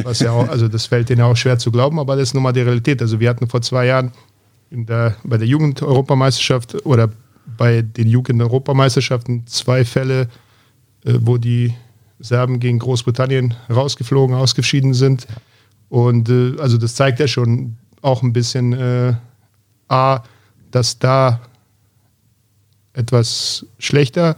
was 0.03 0.19
ja 0.19 0.31
auch, 0.31 0.47
also 0.47 0.67
das 0.67 0.85
fällt 0.85 1.09
denen 1.09 1.21
auch 1.21 1.35
schwer 1.35 1.57
zu 1.57 1.71
glauben, 1.71 1.99
aber 1.99 2.15
das 2.15 2.29
ist 2.29 2.33
nun 2.33 2.43
mal 2.43 2.53
die 2.53 2.61
Realität. 2.61 3.01
Also 3.01 3.19
wir 3.19 3.29
hatten 3.29 3.47
vor 3.47 3.61
zwei 3.61 3.85
Jahren 3.87 4.11
der, 4.71 5.15
bei 5.23 5.37
der 5.37 5.47
Jugend-Europameisterschaft 5.47 6.85
oder 6.85 7.09
bei 7.57 7.81
den 7.81 8.07
Jugend-Europameisterschaften 8.07 9.45
zwei 9.47 9.85
Fälle, 9.85 10.21
äh, 11.03 11.13
wo 11.21 11.37
die 11.37 11.73
Serben 12.19 12.59
gegen 12.59 12.79
Großbritannien 12.79 13.53
rausgeflogen, 13.69 14.35
ausgeschieden 14.35 14.93
sind. 14.93 15.27
Und 15.89 16.29
äh, 16.29 16.53
also 16.59 16.77
das 16.77 16.95
zeigt 16.95 17.19
ja 17.19 17.27
schon 17.27 17.77
auch 18.01 18.23
ein 18.23 18.33
bisschen 18.33 18.73
äh, 18.73 19.13
A, 19.87 20.23
dass 20.71 20.99
da 20.99 21.41
etwas 22.93 23.65
schlechter 23.77 24.35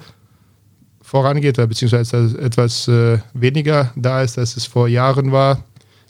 vorangeht, 1.08 1.56
beziehungsweise 1.56 2.38
etwas 2.38 2.90
äh, 2.90 3.20
weniger 3.34 3.92
da 3.96 4.22
ist, 4.22 4.38
als 4.38 4.58
es 4.58 4.66
vor 4.66 4.90
Jahren 4.90 5.32
war. 5.32 5.64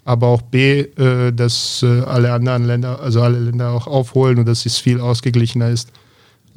Aber 0.04 0.28
auch 0.28 0.42
B, 0.42 0.80
äh, 0.80 1.32
dass 1.32 1.84
äh, 1.84 2.02
alle 2.02 2.34
anderen 2.34 2.66
Länder, 2.66 3.00
also 3.00 3.22
alle 3.22 3.38
Länder 3.38 3.72
auch 3.72 3.86
aufholen 3.86 4.40
und 4.40 4.48
dass 4.48 4.66
es 4.66 4.80
viel 4.80 5.00
ausgeglichener 5.00 5.70
ist 5.70 5.92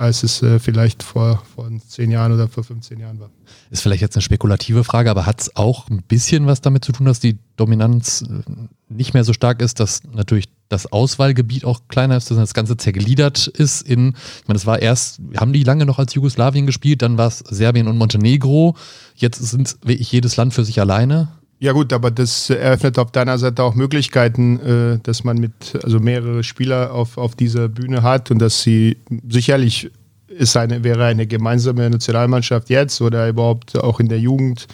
als 0.01 0.23
es 0.23 0.43
äh, 0.43 0.59
vielleicht 0.59 1.03
vor, 1.03 1.43
vor 1.55 1.71
zehn 1.87 2.11
Jahren 2.11 2.33
oder 2.33 2.49
vor 2.49 2.65
15 2.65 2.99
Jahren 2.99 3.21
war. 3.21 3.29
Ist 3.71 3.83
vielleicht 3.83 4.01
jetzt 4.01 4.17
eine 4.17 4.23
spekulative 4.23 4.83
Frage, 4.83 5.11
aber 5.11 5.27
hat 5.27 5.43
es 5.43 5.57
auch 5.57 5.91
ein 5.91 6.03
bisschen 6.03 6.47
was 6.47 6.63
damit 6.63 6.85
zu 6.85 6.93
tun, 6.93 7.05
dass 7.05 7.21
die 7.21 7.39
Dominanz 7.57 8.23
äh, 8.23 8.51
nicht 8.89 9.13
mehr 9.13 9.25
so 9.25 9.35
stark 9.35 9.61
ist, 9.61 9.79
dass 9.79 10.03
natürlich 10.05 10.49
das 10.71 10.91
Auswahlgebiet 10.91 11.67
auch 11.67 11.83
kleiner 11.89 12.17
ist, 12.17 12.31
dass 12.31 12.39
das 12.39 12.55
Ganze 12.55 12.79
zergliedert 12.79 13.47
ist 13.47 13.83
in, 13.83 14.15
ich 14.41 14.49
meine, 14.49 14.57
das 14.57 14.65
war 14.65 14.81
erst, 14.81 15.21
haben 15.37 15.53
die 15.53 15.65
lange 15.65 15.85
noch 15.85 15.99
als 15.99 16.15
Jugoslawien 16.15 16.65
gespielt, 16.65 17.03
dann 17.03 17.19
war 17.19 17.29
es 17.29 17.41
Serbien 17.41 17.87
und 17.87 17.99
Montenegro, 17.99 18.77
jetzt 19.17 19.39
sind 19.39 19.77
wirklich 19.83 20.11
jedes 20.11 20.37
Land 20.37 20.55
für 20.55 20.65
sich 20.65 20.81
alleine. 20.81 21.29
Ja 21.63 21.73
gut, 21.73 21.93
aber 21.93 22.11
das 22.11 22.49
eröffnet 22.49 22.99
auf 22.99 23.13
deiner 23.13 23.37
Seite 23.37 23.63
auch 23.63 23.75
Möglichkeiten, 23.75 24.61
äh, 24.61 24.99
dass 25.03 25.25
man 25.25 25.37
mit 25.37 25.79
also 25.85 26.01
mehrere 26.01 26.43
Spieler 26.43 26.95
auf, 26.95 27.19
auf 27.19 27.37
dieser 27.37 27.69
Bühne 27.69 28.03
hat 28.03 28.31
und 28.31 28.39
dass 28.39 28.63
sie 28.63 28.97
sicherlich 29.29 29.91
ist 30.27 30.57
eine, 30.57 30.83
wäre 30.85 31.05
eine 31.05 31.27
gemeinsame 31.27 31.91
Nationalmannschaft 31.91 32.71
jetzt 32.71 33.03
oder 33.03 33.29
überhaupt 33.29 33.77
auch 33.77 34.01
in 34.01 34.09
der 34.09 34.19
Jugend 34.19 34.69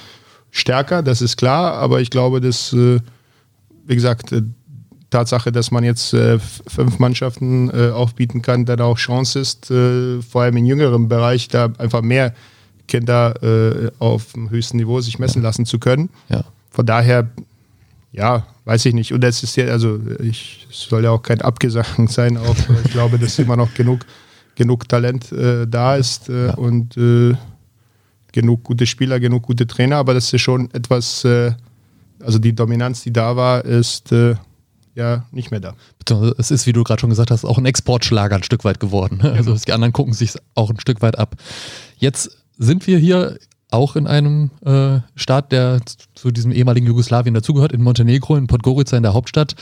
stärker, 0.53 1.03
das 1.03 1.23
ist 1.23 1.37
klar, 1.37 1.75
aber 1.75 2.01
ich 2.01 2.11
glaube, 2.11 2.41
dass, 2.41 2.73
äh, 2.73 3.01
wie 3.85 3.95
gesagt, 3.95 4.31
äh, 4.31 4.43
Tatsache, 5.11 5.51
dass 5.51 5.71
man 5.71 5.83
jetzt 5.85 6.11
fünf 6.67 6.99
Mannschaften 6.99 7.71
aufbieten 7.71 8.43
kann, 8.43 8.65
dann 8.65 8.81
auch 8.81 8.99
Chance 8.99 9.39
ist, 9.39 9.67
vor 9.67 10.43
allem 10.43 10.57
im 10.57 10.67
jüngeren 10.67 11.09
Bereich 11.09 11.47
da 11.47 11.73
einfach 11.79 12.03
mehr 12.03 12.35
Kinder 12.89 13.93
auf 14.01 14.33
dem 14.33 14.51
höchsten 14.51 14.79
Niveau 14.79 15.01
sich 15.01 15.21
messen 15.21 15.43
lassen 15.43 15.65
zu 15.65 15.79
können. 15.79 16.11
Ja. 16.29 16.45
Von 16.77 16.85
daher, 16.85 17.31
ja, 18.13 18.47
weiß 18.67 18.85
ich 18.85 18.93
nicht. 18.93 19.15
Und 19.15 19.23
das 19.23 19.43
ist 19.43 19.57
ja, 19.57 19.65
also 19.69 19.99
ich 20.21 20.67
soll 20.71 21.05
ja 21.05 21.11
auch 21.11 21.23
kein 21.23 21.41
Abgesang 21.41 22.07
sein, 22.09 22.37
auch 22.37 22.55
ich 22.85 22.91
glaube, 22.91 23.19
dass 23.19 23.39
immer 23.39 23.57
noch 23.57 23.73
genug, 23.73 24.01
genug 24.57 24.87
Talent 24.87 25.33
äh, 25.33 25.67
da 25.67 25.97
ist 25.97 26.29
äh, 26.29 26.49
ja. 26.49 26.55
und 26.55 26.95
äh, 26.99 27.35
genug 28.31 28.63
gute 28.63 28.85
Spieler, 28.85 29.19
genug 29.21 29.45
gute 29.45 29.67
Trainer, 29.67 29.97
aber 29.97 30.13
das 30.13 30.31
ist 30.31 30.43
schon 30.43 30.71
etwas, 30.75 31.25
äh, 31.25 31.53
also 32.21 32.39
die 32.39 32.55
Dominanz, 32.55 33.03
die 33.03 33.13
da 33.13 33.37
war, 33.37 33.65
ist 33.65 34.13
äh, 34.13 34.35
ja 34.95 35.25
nicht 35.31 35.51
mehr 35.51 35.61
da. 35.61 35.75
Es 36.37 36.51
ist, 36.51 36.67
wie 36.67 36.75
du 36.75 36.85
gerade 36.85 37.01
schon 37.01 37.11
gesagt 37.11 37.31
hast, 37.31 37.47
auch 37.47 37.57
ein 37.57 37.65
Exportschlager 37.65 38.37
ein 38.37 38.43
Stück 38.43 38.65
weit 38.65 38.81
geworden. 38.81 39.21
Ne? 39.23 39.33
Also 39.33 39.57
die 39.57 39.73
anderen 39.73 39.95
gucken 39.95 40.13
sich 40.13 40.35
auch 40.55 40.69
ein 40.69 40.79
Stück 40.79 41.01
weit 41.01 41.19
ab. 41.19 41.37
Jetzt 41.97 42.37
sind 42.59 42.87
wir 42.87 42.99
hier 42.99 43.39
auch 43.77 43.97
in 43.97 44.07
einem 44.07 44.51
äh, 44.65 45.01
Staat, 45.15 45.53
der 45.53 45.81
zu 46.15 46.31
diesem 46.31 46.53
ehemaligen 46.53 46.87
Jugoslawien 46.87 47.35
dazugehört, 47.35 47.73
in 47.73 47.83
Montenegro, 47.83 48.37
in 48.37 48.47
Podgorica 48.47 48.97
in 48.97 49.03
der 49.03 49.15
Hauptstadt. 49.15 49.55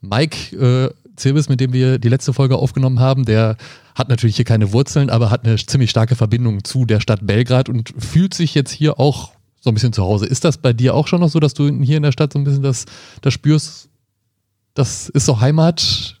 Mike 0.00 0.56
äh, 0.56 0.90
Zirbis, 1.16 1.48
mit 1.48 1.60
dem 1.60 1.72
wir 1.72 1.98
die 1.98 2.08
letzte 2.08 2.32
Folge 2.32 2.56
aufgenommen 2.56 3.00
haben, 3.00 3.24
der 3.24 3.56
hat 3.94 4.08
natürlich 4.08 4.36
hier 4.36 4.44
keine 4.44 4.72
Wurzeln, 4.72 5.10
aber 5.10 5.30
hat 5.30 5.44
eine 5.44 5.56
ziemlich 5.56 5.90
starke 5.90 6.14
Verbindung 6.14 6.64
zu 6.64 6.84
der 6.84 7.00
Stadt 7.00 7.26
Belgrad 7.26 7.68
und 7.68 7.92
fühlt 7.98 8.34
sich 8.34 8.54
jetzt 8.54 8.70
hier 8.70 9.00
auch 9.00 9.32
so 9.60 9.70
ein 9.70 9.74
bisschen 9.74 9.92
zu 9.92 10.04
Hause. 10.04 10.26
Ist 10.26 10.44
das 10.44 10.58
bei 10.58 10.72
dir 10.72 10.94
auch 10.94 11.08
schon 11.08 11.20
noch 11.20 11.30
so, 11.30 11.40
dass 11.40 11.54
du 11.54 11.68
hier 11.82 11.96
in 11.96 12.02
der 12.02 12.12
Stadt 12.12 12.32
so 12.32 12.38
ein 12.38 12.44
bisschen 12.44 12.62
das, 12.62 12.84
das 13.22 13.32
spürst? 13.32 13.88
Das 14.74 15.08
ist 15.08 15.24
so 15.24 15.40
Heimat? 15.40 16.20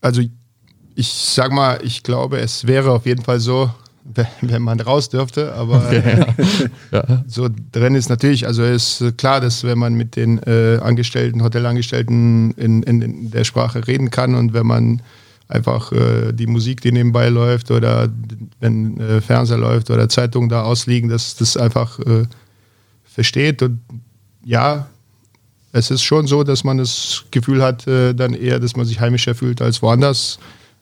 Also 0.00 0.22
ich 0.94 1.08
sag 1.08 1.50
mal, 1.52 1.80
ich 1.82 2.02
glaube, 2.02 2.38
es 2.38 2.66
wäre 2.66 2.92
auf 2.92 3.06
jeden 3.06 3.22
Fall 3.22 3.40
so, 3.40 3.70
wenn 4.40 4.62
man 4.62 4.80
raus 4.80 5.08
dürfte, 5.08 5.54
aber 5.54 5.84
okay, 5.86 6.02
ja. 6.90 7.00
Ja. 7.08 7.24
so 7.26 7.48
drin 7.72 7.94
ist 7.94 8.08
natürlich, 8.08 8.46
also 8.46 8.62
ist 8.62 9.04
klar, 9.16 9.40
dass 9.40 9.64
wenn 9.64 9.78
man 9.78 9.94
mit 9.94 10.16
den 10.16 10.38
äh, 10.38 10.78
Angestellten, 10.82 11.42
Hotelangestellten 11.42 12.52
in, 12.52 12.82
in, 12.82 13.02
in, 13.02 13.30
der 13.30 13.44
Sprache 13.44 13.86
reden 13.86 14.10
kann 14.10 14.34
und 14.34 14.52
wenn 14.52 14.66
man 14.66 15.02
einfach 15.48 15.92
äh, 15.92 16.32
die 16.32 16.46
Musik, 16.46 16.80
die 16.80 16.92
nebenbei 16.92 17.28
läuft 17.28 17.70
oder 17.70 18.08
wenn 18.60 18.98
äh, 19.00 19.20
Fernseher 19.20 19.58
läuft 19.58 19.90
oder 19.90 20.08
Zeitungen 20.08 20.48
da 20.48 20.62
ausliegen, 20.62 21.08
dass 21.08 21.36
das 21.36 21.56
einfach 21.56 21.98
äh, 22.00 22.24
versteht 23.04 23.62
und 23.62 23.80
ja, 24.44 24.86
es 25.72 25.90
ist 25.90 26.02
schon 26.02 26.26
so, 26.26 26.42
dass 26.42 26.64
man 26.64 26.78
das 26.78 27.24
Gefühl 27.30 27.62
hat, 27.62 27.86
äh, 27.86 28.14
dann 28.14 28.34
eher, 28.34 28.58
dass 28.58 28.76
man 28.76 28.86
sich 28.86 29.00
heimischer 29.00 29.34
fühlt 29.34 29.62
als 29.62 29.82
woanders. 29.82 30.38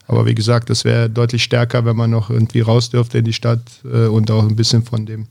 Aber 0.08 0.26
wie 0.26 0.34
gesagt, 0.34 0.70
das 0.70 0.84
wäre 0.84 1.08
deutlich 1.08 1.44
stärker, 1.44 1.84
wenn 1.84 1.96
man 1.96 2.10
noch 2.10 2.30
irgendwie 2.30 2.60
raus 2.60 2.90
dürfte 2.90 3.18
in 3.18 3.24
die 3.24 3.34
Stadt 3.34 3.60
äh, 3.84 4.06
und 4.06 4.30
auch 4.30 4.42
ein 4.42 4.56
bisschen 4.56 4.82
von 4.82 5.06
dem 5.06 5.26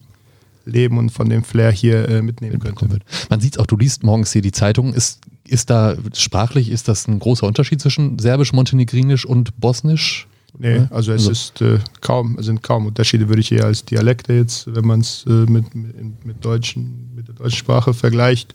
Leben 0.66 0.98
und 0.98 1.10
von 1.10 1.30
dem 1.30 1.44
Flair 1.44 1.72
hier 1.72 2.08
äh, 2.08 2.22
mitnehmen 2.22 2.60
könnte. 2.60 3.00
Man 3.30 3.40
sieht 3.40 3.56
es 3.56 3.60
auch, 3.60 3.66
du 3.66 3.76
liest 3.78 4.04
morgens 4.04 4.32
hier 4.32 4.42
die 4.42 4.52
Zeitung. 4.52 4.94
Ist, 4.94 5.22
ist 5.48 5.70
da 5.70 5.96
sprachlich, 6.14 6.70
ist 6.70 6.88
das 6.88 7.08
ein 7.08 7.20
großer 7.20 7.48
Unterschied 7.48 7.82
zwischen 7.82 8.20
Serbisch, 8.20 8.54
Montenegrinisch 8.54 9.26
und 9.26 9.60
Bosnisch? 9.60 10.28
Nee, 10.60 10.88
also 10.90 11.12
es 11.12 11.28
also. 11.28 11.32
ist 11.32 11.62
äh, 11.62 11.80
kaum, 12.02 12.42
sind 12.42 12.64
kaum 12.64 12.88
Unterschiede, 12.88 13.30
würde 13.30 13.42
ich 13.42 13.52
eher 13.52 13.66
als 13.66 13.86
Dialekte 13.86 14.34
jetzt, 14.34 14.74
wenn 14.74 14.86
man 14.86 15.02
es 15.02 15.24
äh, 15.28 15.30
mit, 15.30 15.76
mit, 15.76 16.26
mit, 16.26 16.44
Deutschen, 16.44 17.12
mit 17.16 17.28
der 17.28 17.36
deutschen 17.36 17.58
Sprache 17.58 17.94
vergleicht. 17.94 18.54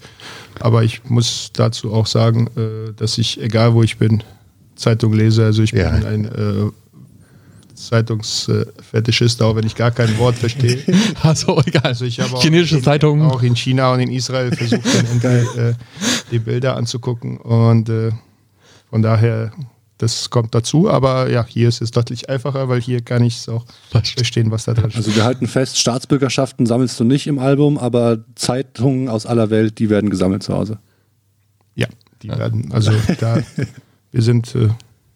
Aber 0.58 0.82
ich 0.82 1.04
muss 1.04 1.50
dazu 1.52 1.92
auch 1.92 2.06
sagen, 2.06 2.48
äh, 2.56 2.92
dass 2.96 3.18
ich, 3.18 3.40
egal 3.40 3.74
wo 3.74 3.82
ich 3.82 3.98
bin, 3.98 4.22
Zeitung 4.74 5.12
lese. 5.12 5.44
Also 5.44 5.62
ich 5.62 5.72
ja. 5.72 5.90
bin 5.90 6.06
ein 6.06 6.24
äh, 6.24 6.70
Zeitungsfetischist, 7.74 9.42
auch 9.42 9.56
wenn 9.56 9.66
ich 9.66 9.74
gar 9.74 9.90
kein 9.90 10.16
Wort 10.18 10.36
verstehe. 10.36 10.78
also 11.22 11.60
egal. 11.64 11.82
Also 11.84 12.04
ich 12.04 12.20
habe 12.20 12.38
Chinesische 12.38 12.78
auch, 12.78 12.82
Zeitungen. 12.82 13.30
auch 13.30 13.42
in 13.42 13.56
China 13.56 13.92
und 13.92 14.00
in 14.00 14.10
Israel 14.10 14.54
versucht, 14.54 14.84
äh, 15.24 15.74
die 16.30 16.38
Bilder 16.38 16.76
anzugucken. 16.76 17.38
Und 17.38 17.88
äh, 17.88 18.12
von 18.90 19.02
daher, 19.02 19.52
das 19.98 20.30
kommt 20.30 20.54
dazu. 20.54 20.88
Aber 20.90 21.30
ja, 21.30 21.44
hier 21.46 21.68
ist 21.68 21.82
es 21.82 21.90
deutlich 21.90 22.28
einfacher, 22.28 22.68
weil 22.68 22.80
hier 22.80 23.00
kann 23.00 23.24
ich 23.24 23.38
es 23.38 23.48
auch 23.48 23.64
verstehen, 23.90 24.50
was 24.50 24.64
da 24.64 24.74
drin 24.74 24.90
steht. 24.90 25.04
Also 25.04 25.16
wir 25.16 25.24
halten 25.24 25.46
fest, 25.46 25.78
Staatsbürgerschaften 25.78 26.66
sammelst 26.66 26.98
du 27.00 27.04
nicht 27.04 27.26
im 27.26 27.38
Album, 27.38 27.78
aber 27.78 28.18
Zeitungen 28.34 29.08
aus 29.08 29.26
aller 29.26 29.50
Welt, 29.50 29.78
die 29.78 29.90
werden 29.90 30.10
gesammelt 30.10 30.42
zu 30.42 30.54
Hause. 30.54 30.78
Ja, 31.74 31.86
die 32.22 32.28
werden, 32.28 32.70
also 32.72 32.92
da 33.20 33.38
Wir 34.12 34.23
sind 34.23 34.54
äh, 34.54 34.69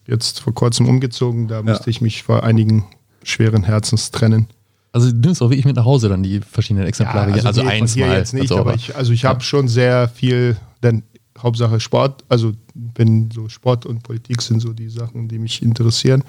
jetzt 0.07 0.41
vor 0.41 0.55
kurzem 0.55 0.88
umgezogen, 0.88 1.49
da 1.49 1.62
musste 1.62 1.85
ja. 1.85 1.91
ich 1.91 2.00
mich 2.00 2.23
vor 2.23 2.43
einigen 2.43 2.85
schweren 3.23 3.62
Herzens 3.62 4.11
trennen. 4.11 4.49
Also 4.93 5.12
du 5.12 5.19
nimmst 5.19 5.43
auch 5.43 5.50
wirklich 5.50 5.67
mit 5.67 5.76
nach 5.76 5.85
Hause 5.85 6.09
dann 6.09 6.23
die 6.23 6.41
verschiedenen 6.41 6.87
Exemplare. 6.87 7.31
Ja, 7.31 7.37
also, 7.37 7.49
also 7.49 7.62
eins 7.62 7.97
mal. 7.97 8.17
Jetzt 8.17 8.33
nicht, 8.33 8.50
also, 8.50 8.59
aber 8.59 8.75
ich, 8.75 8.97
also 8.97 9.12
ich 9.12 9.23
ja. 9.23 9.29
habe 9.29 9.43
schon 9.43 9.69
sehr 9.69 10.09
viel, 10.09 10.57
denn 10.83 11.03
Hauptsache 11.38 11.81
Sport, 11.81 12.25
also 12.31 12.53
wenn 12.95 13.31
so 13.31 13.49
Sport 13.50 13.85
und 13.85 14.03
Politik 14.03 14.41
sind 14.41 14.61
so 14.61 14.73
die 14.73 14.88
Sachen, 14.88 15.29
die 15.29 15.38
mich 15.38 15.62
interessieren. 15.62 16.25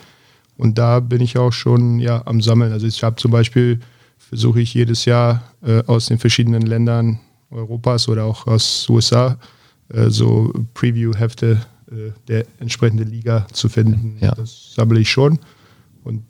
Und 0.58 0.78
da 0.78 1.00
bin 1.00 1.22
ich 1.22 1.38
auch 1.38 1.54
schon 1.54 2.00
ja 2.00 2.24
am 2.26 2.42
Sammeln. 2.42 2.74
Also 2.74 2.88
ich 2.88 3.04
habe 3.04 3.16
zum 3.16 3.32
Beispiel, 3.32 3.80
versuche 4.18 4.60
ich 4.60 4.74
jedes 4.74 5.06
Jahr 5.06 5.44
äh, 5.66 5.84
aus 5.86 6.08
den 6.08 6.20
verschiedenen 6.20 6.64
Ländern 6.64 7.20
Europas 7.52 8.10
oder 8.10 8.26
auch 8.26 8.48
aus 8.48 8.90
USA 8.90 9.38
äh, 9.94 10.10
so 10.10 10.52
Preview-Hefte 10.74 11.62
der 12.28 12.46
entsprechenden 12.60 13.10
Liga 13.10 13.48
zu 13.54 13.70
finden. 13.70 14.18
Ja. 14.20 14.36
Das 14.36 14.74
sammle 14.76 15.00
ich 15.00 15.10
schon. 15.10 15.40
Und 16.04 16.24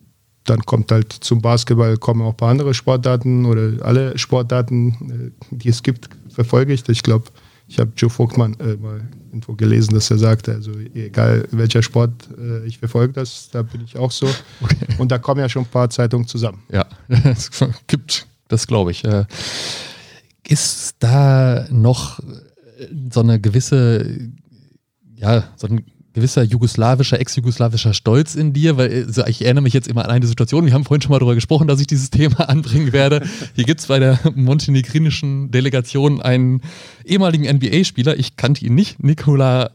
dann 0.49 0.65
kommt 0.65 0.91
halt 0.91 1.11
zum 1.11 1.41
Basketball 1.41 1.97
kommen 1.97 2.21
auch 2.21 2.31
ein 2.31 2.37
paar 2.37 2.49
andere 2.49 2.73
Sportdaten 2.73 3.45
oder 3.45 3.85
alle 3.85 4.17
Sportdaten, 4.17 5.33
äh, 5.51 5.55
die 5.55 5.69
es 5.69 5.83
gibt, 5.83 6.09
verfolge 6.29 6.73
ich. 6.73 6.87
Ich 6.89 7.03
glaube, 7.03 7.25
ich 7.67 7.79
habe 7.79 7.91
Joe 7.97 8.09
Vogtmann 8.09 8.55
äh, 8.59 8.75
mal 8.75 9.01
irgendwo 9.27 9.53
gelesen, 9.53 9.93
dass 9.93 10.09
er 10.09 10.17
sagte, 10.17 10.53
also 10.53 10.71
egal 10.93 11.47
welcher 11.51 11.83
Sport 11.83 12.29
äh, 12.37 12.65
ich 12.65 12.77
verfolge 12.77 13.13
das, 13.13 13.49
da 13.51 13.61
bin 13.61 13.81
ich 13.83 13.97
auch 13.97 14.11
so. 14.11 14.27
Okay. 14.61 14.75
Und 14.97 15.11
da 15.11 15.17
kommen 15.17 15.41
ja 15.41 15.49
schon 15.49 15.63
ein 15.63 15.69
paar 15.69 15.89
Zeitungen 15.89 16.27
zusammen. 16.27 16.63
Ja, 16.71 16.85
es 17.07 17.49
gibt, 17.87 18.25
das 18.47 18.67
glaube 18.67 18.91
ich. 18.91 19.03
Äh, 19.03 19.25
ist 20.47 20.95
da 20.99 21.67
noch 21.69 22.21
so 23.11 23.19
eine 23.19 23.41
gewisse 23.41 24.31
ja, 25.17 25.43
so 25.55 25.67
ein 25.67 25.83
gewisser 26.13 26.41
jugoslawischer, 26.41 27.19
ex-jugoslawischer 27.19 27.93
Stolz 27.93 28.33
in 28.33 28.51
dir, 28.51 28.75
weil 28.75 29.05
also 29.05 29.25
ich 29.27 29.45
erinnere 29.45 29.61
mich 29.61 29.73
jetzt 29.73 29.87
immer 29.87 30.03
an 30.03 30.09
eine 30.09 30.25
Situation, 30.25 30.65
wir 30.65 30.73
haben 30.73 30.83
vorhin 30.83 31.01
schon 31.01 31.11
mal 31.11 31.19
darüber 31.19 31.35
gesprochen, 31.35 31.67
dass 31.67 31.79
ich 31.79 31.85
dieses 31.85 32.09
Thema 32.11 32.49
anbringen 32.49 32.91
werde. 32.91 33.23
Hier 33.53 33.65
gibt 33.65 33.81
es 33.81 33.87
bei 33.87 33.99
der 33.99 34.19
montenegrinischen 34.33 35.51
Delegation 35.51 36.21
einen 36.21 36.61
ehemaligen 37.05 37.45
NBA-Spieler, 37.45 38.17
ich 38.17 38.35
kannte 38.35 38.65
ihn 38.65 38.73
nicht, 38.73 39.03
Nikola 39.03 39.71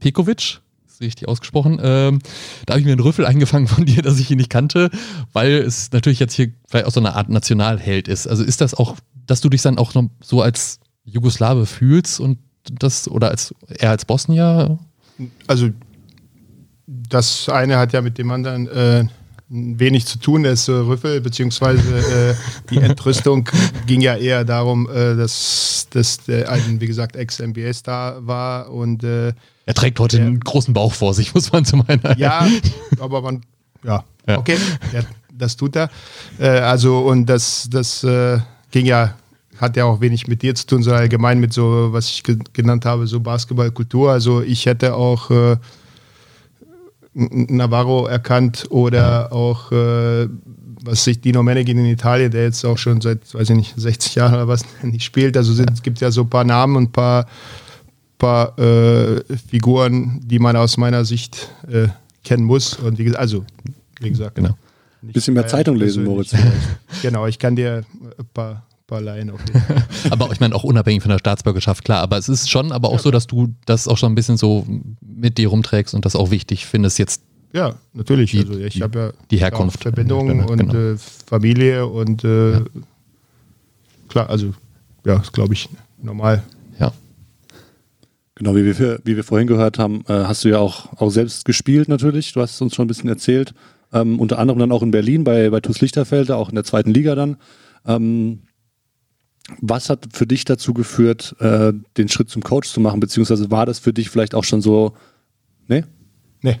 Pekovic, 0.00 0.60
richtig 1.00 1.28
ausgesprochen. 1.28 1.78
Ähm, 1.82 2.18
da 2.66 2.72
habe 2.72 2.80
ich 2.80 2.86
mir 2.86 2.92
einen 2.92 3.00
Rüffel 3.00 3.24
eingefangen 3.24 3.66
von 3.66 3.84
dir, 3.86 4.02
dass 4.02 4.18
ich 4.18 4.30
ihn 4.30 4.36
nicht 4.36 4.50
kannte, 4.50 4.90
weil 5.32 5.52
es 5.52 5.92
natürlich 5.92 6.20
jetzt 6.20 6.34
hier 6.34 6.52
vielleicht 6.68 6.86
auch 6.86 6.92
so 6.92 7.00
eine 7.00 7.14
Art 7.14 7.30
Nationalheld 7.30 8.08
ist. 8.08 8.26
Also 8.26 8.44
ist 8.44 8.60
das 8.60 8.74
auch, 8.74 8.96
dass 9.26 9.40
du 9.40 9.48
dich 9.48 9.62
dann 9.62 9.78
auch 9.78 9.94
noch 9.94 10.10
so 10.22 10.42
als 10.42 10.80
Jugoslawe 11.04 11.64
fühlst 11.64 12.20
und 12.20 12.38
das, 12.72 13.08
oder 13.08 13.30
als 13.30 13.54
eher 13.68 13.90
als 13.90 14.04
Bosnier? 14.04 14.78
Also 15.46 15.70
das 16.86 17.48
eine 17.48 17.78
hat 17.78 17.92
ja 17.92 18.02
mit 18.02 18.18
dem 18.18 18.30
anderen 18.30 18.68
äh, 18.68 19.04
wenig 19.48 20.06
zu 20.06 20.18
tun, 20.18 20.42
das 20.42 20.68
äh, 20.68 20.72
Rüffel, 20.72 21.20
beziehungsweise 21.20 21.98
äh, 21.98 22.34
die 22.70 22.78
Entrüstung 22.78 23.48
ging 23.86 24.00
ja 24.00 24.16
eher 24.16 24.44
darum, 24.44 24.88
äh, 24.90 25.16
dass, 25.16 25.86
dass 25.90 26.18
der 26.18 26.50
ein, 26.50 26.80
wie 26.80 26.86
gesagt, 26.86 27.16
Ex-NBA-Star 27.16 28.26
war 28.26 28.70
und 28.70 29.04
äh, 29.04 29.32
er 29.66 29.74
trägt 29.74 29.98
heute 29.98 30.18
einen 30.18 30.40
großen 30.40 30.74
Bauch 30.74 30.92
vor 30.92 31.12
sich, 31.14 31.34
muss 31.34 31.52
man 31.52 31.64
zu 31.64 31.76
meiner. 31.76 32.16
Ja, 32.18 32.46
aber 33.00 33.20
man, 33.20 33.42
ja, 33.82 34.04
ja. 34.28 34.38
okay, 34.38 34.56
ja, 34.92 35.00
das 35.32 35.56
tut 35.56 35.76
er. 35.76 35.90
Äh, 36.38 36.48
also 36.48 37.00
und 37.00 37.26
das, 37.26 37.68
das 37.70 38.02
äh, 38.04 38.38
ging 38.70 38.86
ja 38.86 39.16
hat 39.60 39.76
ja 39.76 39.84
auch 39.84 40.00
wenig 40.00 40.26
mit 40.28 40.42
dir 40.42 40.54
zu 40.54 40.66
tun, 40.66 40.82
sondern 40.82 41.02
allgemein 41.02 41.38
mit 41.38 41.52
so, 41.52 41.88
was 41.92 42.08
ich 42.08 42.22
genannt 42.52 42.84
habe, 42.84 43.06
so 43.06 43.20
Basketballkultur. 43.20 44.10
Also 44.10 44.42
ich 44.42 44.66
hätte 44.66 44.94
auch 44.94 45.30
äh, 45.30 45.56
Navarro 47.14 48.06
erkannt 48.06 48.66
oder 48.70 49.32
auch, 49.32 49.72
äh, 49.72 50.28
was 50.84 51.04
sich 51.04 51.20
Dino 51.20 51.42
Meneghin 51.42 51.78
in 51.78 51.86
Italien, 51.86 52.30
der 52.30 52.44
jetzt 52.44 52.64
auch 52.64 52.76
schon 52.76 53.00
seit, 53.00 53.34
weiß 53.34 53.50
ich 53.50 53.56
nicht, 53.56 53.74
60 53.76 54.14
Jahren 54.16 54.34
oder 54.34 54.48
was 54.48 54.64
nicht 54.82 55.04
spielt. 55.04 55.36
Also 55.36 55.62
es 55.62 55.82
gibt 55.82 56.00
ja 56.00 56.10
so 56.10 56.22
ein 56.22 56.30
paar 56.30 56.44
Namen 56.44 56.76
und 56.76 56.84
ein 56.84 56.92
paar, 56.92 57.26
paar 58.18 58.58
äh, 58.58 59.22
Figuren, 59.48 60.20
die 60.24 60.38
man 60.38 60.56
aus 60.56 60.76
meiner 60.76 61.04
Sicht 61.04 61.48
äh, 61.68 61.88
kennen 62.22 62.44
muss. 62.44 62.74
Und 62.74 62.98
wie, 62.98 63.16
also, 63.16 63.44
wie 64.00 64.10
gesagt, 64.10 64.34
genau. 64.34 64.56
Ein 65.02 65.12
bisschen 65.12 65.34
mehr 65.34 65.46
Zeitung 65.46 65.76
lesen, 65.76 66.04
Moritz. 66.04 66.34
genau, 67.02 67.26
ich 67.26 67.38
kann 67.38 67.56
dir 67.56 67.84
ein 68.18 68.26
paar 68.34 68.65
Laien 68.90 69.30
auf 69.32 69.40
Aber 70.10 70.30
ich 70.32 70.40
meine 70.40 70.54
auch 70.54 70.64
unabhängig 70.64 71.02
von 71.02 71.10
der 71.10 71.18
Staatsbürgerschaft, 71.18 71.84
klar. 71.84 72.02
Aber 72.02 72.16
es 72.18 72.28
ist 72.28 72.50
schon 72.50 72.72
aber 72.72 72.88
auch 72.88 72.94
ja. 72.94 72.98
so, 73.00 73.10
dass 73.10 73.26
du 73.26 73.54
das 73.66 73.88
auch 73.88 73.98
schon 73.98 74.12
ein 74.12 74.14
bisschen 74.14 74.36
so 74.36 74.66
mit 75.00 75.38
dir 75.38 75.48
rumträgst 75.48 75.94
und 75.94 76.04
das 76.04 76.16
auch 76.16 76.30
wichtig 76.30 76.66
findest 76.66 76.98
jetzt. 76.98 77.22
Ja, 77.52 77.74
natürlich. 77.92 78.32
Die, 78.32 78.40
also 78.40 78.58
ich 78.58 78.82
habe 78.82 78.98
ja 78.98 79.12
die 79.30 79.38
Herkunft. 79.38 79.82
Verbindungen 79.82 80.44
und 80.44 80.58
genau. 80.58 80.74
äh, 80.74 80.96
Familie 81.26 81.86
und 81.86 82.22
äh, 82.24 82.52
ja. 82.52 82.64
klar, 84.08 84.30
also 84.30 84.54
ja, 85.04 85.16
ist 85.16 85.32
glaube 85.32 85.54
ich 85.54 85.68
normal. 86.00 86.42
Ja. 86.78 86.92
Genau, 88.34 88.54
wie 88.54 88.78
wir, 88.78 89.00
wie 89.04 89.16
wir 89.16 89.24
vorhin 89.24 89.46
gehört 89.46 89.78
haben, 89.78 90.04
äh, 90.08 90.12
hast 90.12 90.44
du 90.44 90.48
ja 90.50 90.58
auch, 90.58 90.92
auch 91.00 91.10
selbst 91.10 91.44
gespielt 91.44 91.88
natürlich. 91.88 92.32
Du 92.32 92.40
hast 92.40 92.60
uns 92.60 92.74
schon 92.74 92.84
ein 92.84 92.88
bisschen 92.88 93.08
erzählt. 93.08 93.54
Ähm, 93.92 94.18
unter 94.18 94.38
anderem 94.38 94.58
dann 94.58 94.72
auch 94.72 94.82
in 94.82 94.90
Berlin 94.90 95.24
bei, 95.24 95.48
bei 95.48 95.60
TuS 95.60 95.80
Lichterfelde, 95.80 96.36
auch 96.36 96.48
in 96.48 96.54
der 96.54 96.64
zweiten 96.64 96.92
Liga 96.92 97.14
dann. 97.14 97.36
Ähm, 97.86 98.40
was 99.60 99.90
hat 99.90 100.08
für 100.12 100.26
dich 100.26 100.44
dazu 100.44 100.74
geführt, 100.74 101.36
äh, 101.38 101.72
den 101.96 102.08
Schritt 102.08 102.30
zum 102.30 102.42
Coach 102.42 102.68
zu 102.68 102.80
machen? 102.80 103.00
Beziehungsweise 103.00 103.50
war 103.50 103.66
das 103.66 103.78
für 103.78 103.92
dich 103.92 104.10
vielleicht 104.10 104.34
auch 104.34 104.44
schon 104.44 104.60
so, 104.60 104.94
ne? 105.68 105.86
Nee, 106.42 106.58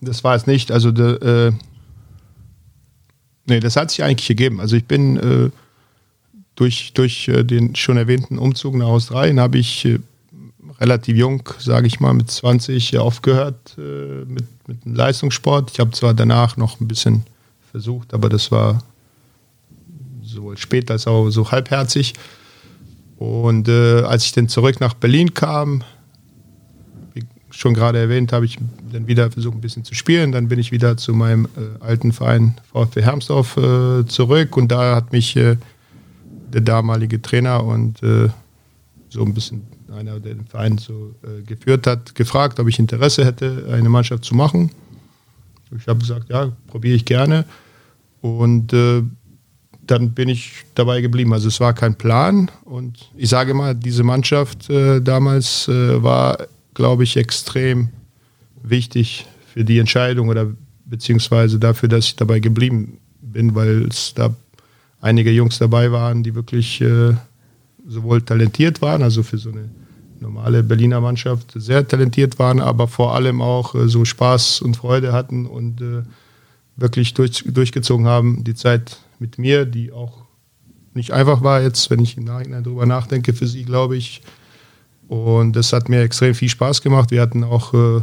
das 0.00 0.24
war 0.24 0.34
es 0.34 0.46
nicht. 0.46 0.72
Also, 0.72 0.90
de, 0.90 1.48
äh, 1.48 1.52
nee, 3.46 3.60
das 3.60 3.76
hat 3.76 3.90
sich 3.90 4.02
eigentlich 4.02 4.28
gegeben. 4.28 4.60
Also, 4.60 4.76
ich 4.76 4.86
bin 4.86 5.16
äh, 5.16 5.50
durch, 6.56 6.92
durch 6.94 7.28
äh, 7.28 7.44
den 7.44 7.76
schon 7.76 7.96
erwähnten 7.96 8.38
Umzug 8.38 8.74
nach 8.74 8.86
Australien, 8.86 9.38
habe 9.38 9.58
ich 9.58 9.84
äh, 9.84 10.00
relativ 10.80 11.16
jung, 11.16 11.48
sage 11.58 11.86
ich 11.86 12.00
mal, 12.00 12.14
mit 12.14 12.30
20 12.30 12.98
aufgehört 12.98 13.76
äh, 13.78 14.24
mit, 14.24 14.46
mit 14.66 14.84
dem 14.84 14.94
Leistungssport. 14.94 15.70
Ich 15.72 15.80
habe 15.80 15.92
zwar 15.92 16.14
danach 16.14 16.56
noch 16.56 16.80
ein 16.80 16.88
bisschen 16.88 17.22
versucht, 17.70 18.12
aber 18.12 18.28
das 18.28 18.50
war 18.50 18.82
sowohl 20.34 20.56
spät 20.58 20.90
als 20.90 21.06
auch 21.06 21.30
so 21.30 21.50
halbherzig. 21.50 22.14
Und 23.16 23.68
äh, 23.68 24.02
als 24.02 24.26
ich 24.26 24.32
dann 24.32 24.48
zurück 24.48 24.80
nach 24.80 24.94
Berlin 24.94 25.34
kam, 25.34 25.82
wie 27.14 27.22
schon 27.50 27.74
gerade 27.74 27.98
erwähnt, 27.98 28.32
habe 28.32 28.44
ich 28.44 28.58
dann 28.92 29.06
wieder 29.06 29.30
versucht, 29.30 29.54
ein 29.54 29.60
bisschen 29.60 29.84
zu 29.84 29.94
spielen. 29.94 30.32
Dann 30.32 30.48
bin 30.48 30.58
ich 30.58 30.72
wieder 30.72 30.96
zu 30.96 31.14
meinem 31.14 31.46
äh, 31.56 31.82
alten 31.82 32.12
Verein 32.12 32.54
VfB 32.72 33.02
Hermsdorf 33.02 33.56
äh, 33.56 34.04
zurück 34.06 34.56
und 34.56 34.68
da 34.68 34.96
hat 34.96 35.12
mich 35.12 35.36
äh, 35.36 35.56
der 36.52 36.60
damalige 36.60 37.22
Trainer 37.22 37.64
und 37.64 38.02
äh, 38.02 38.28
so 39.08 39.24
ein 39.24 39.34
bisschen 39.34 39.62
einer, 39.92 40.18
der 40.18 40.34
den 40.34 40.46
Verein 40.46 40.78
so 40.78 41.14
äh, 41.22 41.42
geführt 41.42 41.86
hat, 41.86 42.14
gefragt, 42.14 42.58
ob 42.58 42.68
ich 42.68 42.78
Interesse 42.78 43.24
hätte, 43.24 43.68
eine 43.72 43.88
Mannschaft 43.88 44.24
zu 44.24 44.34
machen. 44.34 44.70
Ich 45.76 45.86
habe 45.88 46.00
gesagt, 46.00 46.30
ja, 46.30 46.52
probiere 46.66 46.96
ich 46.96 47.04
gerne. 47.04 47.44
Und 48.20 48.72
dann 49.86 50.10
bin 50.10 50.28
ich 50.28 50.64
dabei 50.74 51.00
geblieben. 51.00 51.32
Also 51.32 51.48
es 51.48 51.60
war 51.60 51.74
kein 51.74 51.94
Plan 51.94 52.50
und 52.64 53.10
ich 53.16 53.28
sage 53.28 53.54
mal, 53.54 53.74
diese 53.74 54.02
Mannschaft 54.02 54.70
äh, 54.70 55.00
damals 55.00 55.68
äh, 55.68 56.02
war, 56.02 56.38
glaube 56.74 57.04
ich, 57.04 57.16
extrem 57.16 57.88
wichtig 58.62 59.26
für 59.52 59.64
die 59.64 59.78
Entscheidung 59.78 60.28
oder 60.28 60.48
beziehungsweise 60.86 61.58
dafür, 61.58 61.88
dass 61.88 62.06
ich 62.06 62.16
dabei 62.16 62.40
geblieben 62.40 62.98
bin, 63.20 63.54
weil 63.54 63.86
es 63.88 64.14
da 64.14 64.34
einige 65.00 65.30
Jungs 65.30 65.58
dabei 65.58 65.92
waren, 65.92 66.22
die 66.22 66.34
wirklich 66.34 66.80
äh, 66.80 67.14
sowohl 67.86 68.22
talentiert 68.22 68.80
waren, 68.80 69.02
also 69.02 69.22
für 69.22 69.38
so 69.38 69.50
eine 69.50 69.68
normale 70.20 70.62
Berliner 70.62 71.00
Mannschaft 71.00 71.52
sehr 71.54 71.86
talentiert 71.86 72.38
waren, 72.38 72.60
aber 72.60 72.88
vor 72.88 73.14
allem 73.14 73.42
auch 73.42 73.74
äh, 73.74 73.88
so 73.88 74.04
Spaß 74.04 74.62
und 74.62 74.76
Freude 74.76 75.12
hatten 75.12 75.46
und 75.46 75.80
äh, 75.80 76.02
wirklich 76.76 77.14
durch, 77.14 77.44
durchgezogen 77.46 78.06
haben, 78.06 78.42
die 78.44 78.54
Zeit 78.54 78.98
mit 79.18 79.38
mir, 79.38 79.64
die 79.64 79.92
auch 79.92 80.24
nicht 80.94 81.10
einfach 81.10 81.42
war 81.42 81.60
jetzt, 81.60 81.90
wenn 81.90 82.00
ich 82.00 82.16
im 82.16 82.24
Nachhinein 82.24 82.62
darüber 82.64 82.86
nachdenke, 82.86 83.32
für 83.32 83.46
sie, 83.46 83.64
glaube 83.64 83.96
ich. 83.96 84.22
Und 85.08 85.54
das 85.54 85.72
hat 85.72 85.88
mir 85.88 86.02
extrem 86.02 86.34
viel 86.34 86.48
Spaß 86.48 86.82
gemacht. 86.82 87.10
Wir 87.10 87.20
hatten 87.20 87.44
auch, 87.44 87.74
äh, 87.74 88.00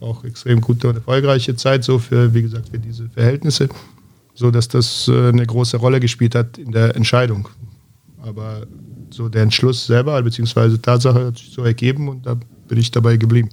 auch 0.00 0.24
extrem 0.24 0.60
gute 0.60 0.88
und 0.88 0.96
erfolgreiche 0.96 1.56
Zeit, 1.56 1.84
so 1.84 1.98
für, 1.98 2.32
wie 2.32 2.42
gesagt, 2.42 2.70
für 2.70 2.78
diese 2.78 3.08
Verhältnisse, 3.10 3.68
so 4.34 4.50
dass 4.50 4.68
das 4.68 5.08
äh, 5.08 5.28
eine 5.28 5.44
große 5.44 5.76
Rolle 5.76 6.00
gespielt 6.00 6.34
hat 6.34 6.56
in 6.56 6.72
der 6.72 6.96
Entscheidung. 6.96 7.48
Aber 8.22 8.66
so 9.10 9.28
der 9.28 9.42
Entschluss 9.42 9.86
selber, 9.86 10.22
beziehungsweise 10.22 10.80
Tatsache 10.80 11.26
hat 11.26 11.38
sich 11.38 11.50
so 11.50 11.64
ergeben 11.64 12.08
und 12.08 12.26
da 12.26 12.36
bin 12.68 12.78
ich 12.78 12.90
dabei 12.90 13.16
geblieben. 13.16 13.50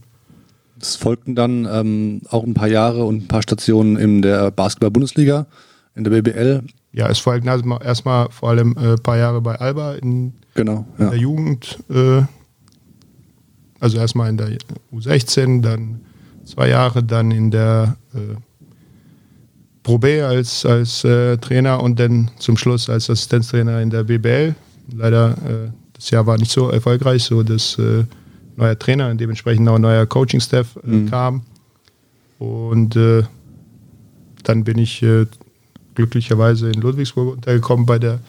Es 0.80 0.96
folgten 0.96 1.34
dann 1.34 1.66
ähm, 1.66 2.22
auch 2.30 2.44
ein 2.44 2.54
paar 2.54 2.68
Jahre 2.68 3.04
und 3.06 3.24
ein 3.24 3.28
paar 3.28 3.42
Stationen 3.42 3.98
in 3.98 4.22
der 4.22 4.52
Basketball-Bundesliga, 4.52 5.48
in 5.96 6.04
der 6.04 6.12
BBL 6.12 6.64
ja, 6.98 7.08
es 7.10 7.20
folgten 7.20 7.48
also 7.48 7.78
erstmal 7.78 8.28
vor 8.32 8.50
allem 8.50 8.76
ein 8.76 8.96
äh, 8.96 8.98
paar 8.98 9.18
Jahre 9.18 9.40
bei 9.40 9.54
Alba 9.56 9.94
in, 9.94 10.34
genau, 10.56 10.84
in 10.98 11.10
der 11.12 11.20
Jugend. 11.20 11.78
Äh, 11.92 12.24
also 13.80 14.00
erstmal 14.00 14.32
in 14.32 14.38
der 14.38 14.58
U16, 14.92 15.62
dann 15.62 16.02
zwei 16.44 16.70
Jahre, 16.70 17.04
dann 17.04 17.30
in 17.30 17.52
der 17.52 17.98
äh, 18.16 18.36
Pro 19.84 20.00
B 20.00 20.24
als, 20.24 20.66
als 20.66 21.04
äh, 21.04 21.38
Trainer 21.38 21.84
und 21.84 22.00
dann 22.00 22.32
zum 22.40 22.58
Schluss 22.58 22.90
als 22.90 23.12
Assistenztrainer 23.12 23.80
in 23.80 23.92
der 23.92 24.04
BBL. 24.04 24.56
Leider, 24.92 25.32
äh, 25.34 25.70
das 25.94 26.10
Jahr 26.10 26.26
war 26.26 26.40
nicht 26.40 26.52
so 26.52 26.72
erfolgreich, 26.72 27.24
so 27.24 27.44
dass 27.44 27.78
äh, 27.78 28.06
neuer 28.56 28.80
Trainer 28.80 29.12
und 29.12 29.22
dementsprechend 29.22 29.70
auch 29.70 29.76
ein 29.76 29.82
neuer 29.82 30.08
Coaching-Staff 30.08 30.80
äh, 30.84 30.88
mhm. 30.88 31.10
kam. 31.12 31.44
Und 32.40 32.96
äh, 32.96 33.22
dann 34.44 34.64
bin 34.64 34.80
ich 34.80 35.06
glücklicherweise 35.98 36.70
in 36.70 36.80
Ludwigsburg 36.80 37.34
untergekommen 37.34 37.88
bei 37.88 37.98
der, 37.98 38.20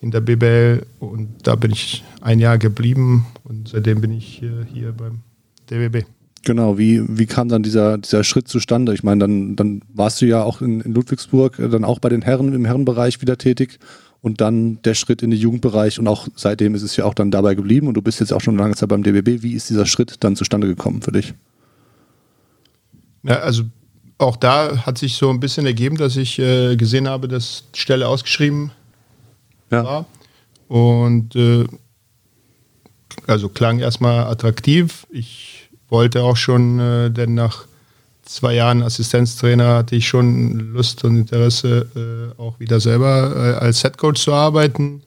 in 0.00 0.12
der 0.12 0.20
BBL 0.20 0.86
und 1.00 1.28
da 1.42 1.56
bin 1.56 1.72
ich 1.72 2.04
ein 2.20 2.38
Jahr 2.38 2.56
geblieben 2.56 3.26
und 3.42 3.68
seitdem 3.68 4.00
bin 4.00 4.12
ich 4.12 4.26
hier, 4.26 4.64
hier 4.72 4.92
beim 4.92 5.22
DBB. 5.68 6.06
Genau, 6.44 6.78
wie, 6.78 7.02
wie 7.08 7.26
kam 7.26 7.48
dann 7.48 7.64
dieser, 7.64 7.98
dieser 7.98 8.22
Schritt 8.22 8.46
zustande? 8.46 8.94
Ich 8.94 9.02
meine, 9.02 9.18
dann, 9.18 9.56
dann 9.56 9.82
warst 9.92 10.22
du 10.22 10.26
ja 10.26 10.44
auch 10.44 10.62
in, 10.62 10.80
in 10.80 10.94
Ludwigsburg, 10.94 11.58
äh, 11.58 11.68
dann 11.68 11.84
auch 11.84 11.98
bei 11.98 12.08
den 12.08 12.22
Herren 12.22 12.54
im 12.54 12.64
Herrenbereich 12.64 13.20
wieder 13.20 13.36
tätig 13.36 13.80
und 14.22 14.40
dann 14.40 14.80
der 14.82 14.94
Schritt 14.94 15.22
in 15.22 15.32
den 15.32 15.40
Jugendbereich 15.40 15.98
und 15.98 16.06
auch 16.06 16.28
seitdem 16.36 16.76
ist 16.76 16.82
es 16.82 16.96
ja 16.96 17.04
auch 17.04 17.14
dann 17.14 17.32
dabei 17.32 17.56
geblieben 17.56 17.88
und 17.88 17.94
du 17.94 18.02
bist 18.02 18.20
jetzt 18.20 18.32
auch 18.32 18.40
schon 18.40 18.56
lange 18.56 18.76
Zeit 18.76 18.88
beim 18.88 19.02
DBB. 19.02 19.42
Wie 19.42 19.54
ist 19.54 19.68
dieser 19.68 19.86
Schritt 19.86 20.18
dann 20.20 20.36
zustande 20.36 20.68
gekommen 20.68 21.02
für 21.02 21.10
dich? 21.10 21.34
Ja, 23.24 23.40
also 23.40 23.64
auch 24.18 24.36
da 24.36 24.84
hat 24.86 24.98
sich 24.98 25.16
so 25.16 25.30
ein 25.30 25.40
bisschen 25.40 25.66
ergeben, 25.66 25.96
dass 25.96 26.16
ich 26.16 26.38
äh, 26.38 26.76
gesehen 26.76 27.08
habe, 27.08 27.28
dass 27.28 27.64
die 27.74 27.80
Stelle 27.80 28.08
ausgeschrieben 28.08 28.72
ja. 29.70 29.84
war. 29.84 30.06
Und 30.68 31.36
äh, 31.36 31.64
also 33.26 33.48
klang 33.48 33.78
erstmal 33.78 34.24
attraktiv. 34.24 35.06
Ich 35.10 35.68
wollte 35.88 36.22
auch 36.22 36.36
schon, 36.36 36.78
äh, 36.78 37.10
denn 37.10 37.34
nach 37.34 37.66
zwei 38.24 38.54
Jahren 38.54 38.82
Assistenztrainer 38.82 39.76
hatte 39.76 39.96
ich 39.96 40.08
schon 40.08 40.72
Lust 40.72 41.04
und 41.04 41.16
Interesse, 41.16 41.86
äh, 41.94 42.40
auch 42.40 42.58
wieder 42.58 42.80
selber 42.80 43.32
äh, 43.60 43.64
als 43.64 43.84
Headcoach 43.84 44.16
zu 44.16 44.32
arbeiten. 44.32 45.02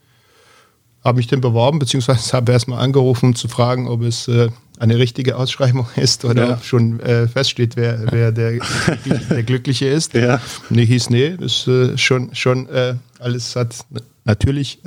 Habe 1.10 1.18
mich 1.18 1.26
dann 1.26 1.42
beworben, 1.42 1.80
beziehungsweise 1.80 2.34
habe 2.38 2.52
erstmal 2.52 2.84
angerufen, 2.84 3.30
um 3.30 3.36
zu 3.36 3.48
fragen, 3.48 3.88
ob 3.88 4.04
es 4.04 4.28
äh, 4.28 4.50
eine 4.78 5.00
richtige 5.00 5.38
Ausschreibung 5.38 5.88
ist 5.96 6.24
oder 6.24 6.50
ja. 6.50 6.54
ob 6.54 6.64
schon 6.64 7.00
äh, 7.00 7.28
feststeht, 7.28 7.76
wer, 7.76 8.00
wer 8.12 8.32
der, 8.32 8.60
der 9.32 9.42
Glückliche 9.42 9.88
ist. 9.88 10.14
Ja. 10.14 10.40
Nee, 10.70 10.86
hieß, 10.86 11.10
nee, 11.10 11.36
das 11.36 11.66
ist 11.66 11.68
äh, 11.68 11.98
schon, 11.98 12.36
schon 12.36 12.70
alles 13.18 13.56
hat 13.56 13.76
natürlich 14.24 14.80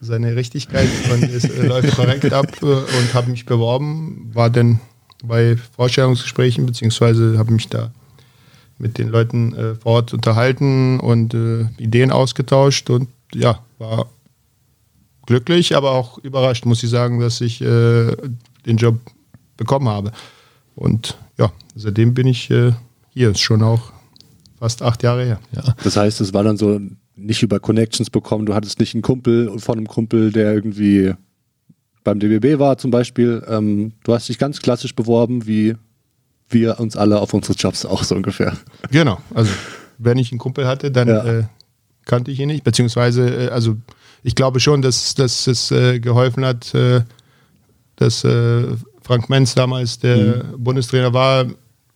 seine 0.00 0.36
Richtigkeit 0.36 0.88
und 1.12 1.24
es 1.24 1.48
läuft 1.58 1.96
korrekt 1.96 2.32
ab 2.32 2.62
und 2.62 3.14
habe 3.14 3.30
mich 3.30 3.46
beworben, 3.46 4.30
war 4.32 4.48
dann 4.48 4.80
bei 5.24 5.56
Vorstellungsgesprächen, 5.74 6.66
beziehungsweise 6.66 7.36
habe 7.36 7.52
mich 7.52 7.68
da 7.68 7.90
mit 8.78 8.98
den 8.98 9.08
Leuten 9.08 9.76
vor 9.82 9.92
Ort 9.92 10.14
unterhalten 10.14 11.00
und 11.00 11.34
Ideen 11.78 12.12
ausgetauscht 12.12 12.88
und 12.90 13.08
ja, 13.34 13.58
war 13.78 14.06
glücklich, 15.26 15.76
aber 15.76 15.92
auch 15.92 16.18
überrascht, 16.18 16.64
muss 16.64 16.82
ich 16.82 16.90
sagen, 16.90 17.20
dass 17.20 17.40
ich 17.40 17.60
äh, 17.60 18.16
den 18.64 18.76
Job 18.76 18.98
bekommen 19.56 19.88
habe. 19.88 20.12
Und 20.74 21.18
ja, 21.38 21.52
seitdem 21.74 22.14
bin 22.14 22.26
ich 22.26 22.50
äh, 22.50 22.72
hier, 23.10 23.30
ist 23.30 23.40
schon 23.40 23.62
auch 23.62 23.92
fast 24.58 24.82
acht 24.82 25.02
Jahre 25.02 25.24
her. 25.24 25.40
Ja. 25.52 25.74
Das 25.82 25.96
heißt, 25.96 26.20
es 26.20 26.32
war 26.32 26.44
dann 26.44 26.56
so 26.56 26.80
nicht 27.14 27.42
über 27.42 27.60
Connections 27.60 28.10
bekommen, 28.10 28.46
du 28.46 28.54
hattest 28.54 28.78
nicht 28.78 28.94
einen 28.94 29.02
Kumpel 29.02 29.58
von 29.58 29.78
einem 29.78 29.86
Kumpel, 29.86 30.32
der 30.32 30.52
irgendwie 30.52 31.14
beim 32.04 32.20
DBB 32.20 32.58
war 32.58 32.78
zum 32.78 32.90
Beispiel, 32.90 33.42
ähm, 33.48 33.92
du 34.04 34.14
hast 34.14 34.28
dich 34.28 34.38
ganz 34.38 34.60
klassisch 34.60 34.94
beworben, 34.94 35.46
wie 35.46 35.74
wir 36.48 36.78
uns 36.78 36.96
alle 36.96 37.20
auf 37.20 37.34
unsere 37.34 37.54
Jobs 37.54 37.84
auch 37.84 38.04
so 38.04 38.14
ungefähr. 38.14 38.56
Genau, 38.90 39.18
also 39.34 39.50
wenn 39.98 40.18
ich 40.18 40.30
einen 40.30 40.38
Kumpel 40.38 40.66
hatte, 40.66 40.90
dann 40.90 41.08
ja. 41.08 41.24
äh, 41.24 41.44
kannte 42.06 42.30
ich 42.30 42.40
ihn 42.40 42.48
nicht, 42.48 42.64
beziehungsweise, 42.64 43.48
äh, 43.48 43.48
also 43.48 43.76
ich 44.22 44.34
glaube 44.34 44.58
schon, 44.58 44.80
dass, 44.80 45.14
dass 45.14 45.46
es 45.46 45.70
äh, 45.70 46.00
geholfen 46.00 46.44
hat, 46.44 46.74
äh, 46.74 47.02
dass 47.96 48.24
äh, 48.24 48.64
Frank 49.02 49.28
Menz 49.28 49.54
damals 49.54 49.98
der 49.98 50.16
mhm. 50.16 50.64
Bundestrainer 50.64 51.12
war, 51.12 51.46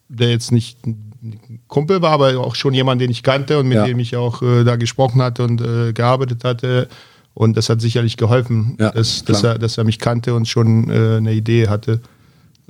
der 0.08 0.30
jetzt 0.30 0.52
nicht 0.52 0.86
ein 0.86 1.60
Kumpel 1.68 2.02
war, 2.02 2.12
aber 2.12 2.38
auch 2.38 2.54
schon 2.54 2.74
jemand, 2.74 3.00
den 3.00 3.10
ich 3.10 3.22
kannte 3.22 3.58
und 3.58 3.68
mit 3.68 3.76
ja. 3.76 3.86
dem 3.86 3.98
ich 3.98 4.16
auch 4.16 4.42
äh, 4.42 4.64
da 4.64 4.76
gesprochen 4.76 5.22
hatte 5.22 5.44
und 5.44 5.62
gearbeitet 5.94 6.44
hatte 6.44 6.88
und 7.34 7.56
das 7.56 7.68
hat 7.68 7.80
sicherlich 7.80 8.16
geholfen, 8.16 8.76
ja, 8.78 8.90
dass, 8.90 9.24
dass, 9.24 9.42
er, 9.42 9.58
dass 9.58 9.78
er 9.78 9.84
mich 9.84 9.98
kannte 9.98 10.34
und 10.34 10.48
schon 10.48 10.90
äh, 10.90 11.16
eine 11.16 11.32
Idee 11.32 11.68
hatte, 11.68 12.00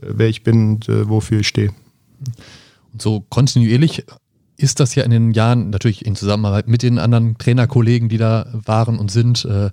äh, 0.01 0.07
wer 0.15 0.29
ich 0.29 0.43
bin 0.43 0.75
und 0.75 0.89
äh, 0.89 1.09
wofür 1.09 1.41
ich 1.41 1.49
stehe. 1.49 1.73
Und 2.93 3.03
so 3.03 3.25
kontinuierlich 3.31 4.05
ist 4.63 4.81
das 4.81 4.95
ja 4.95 5.05
in 5.05 5.11
den 5.11 5.33
Jahren, 5.33 5.71
natürlich 5.71 6.05
in 6.05 6.17
Zusammenarbeit 6.17 6.69
mit 6.69 6.83
den 6.83 6.99
anderen 6.99 7.39
Trainerkollegen, 7.39 8.09
die 8.09 8.19
da 8.19 8.47
waren 8.53 8.99
und 8.99 9.11
sind, 9.11 9.45
äh, 9.45 9.71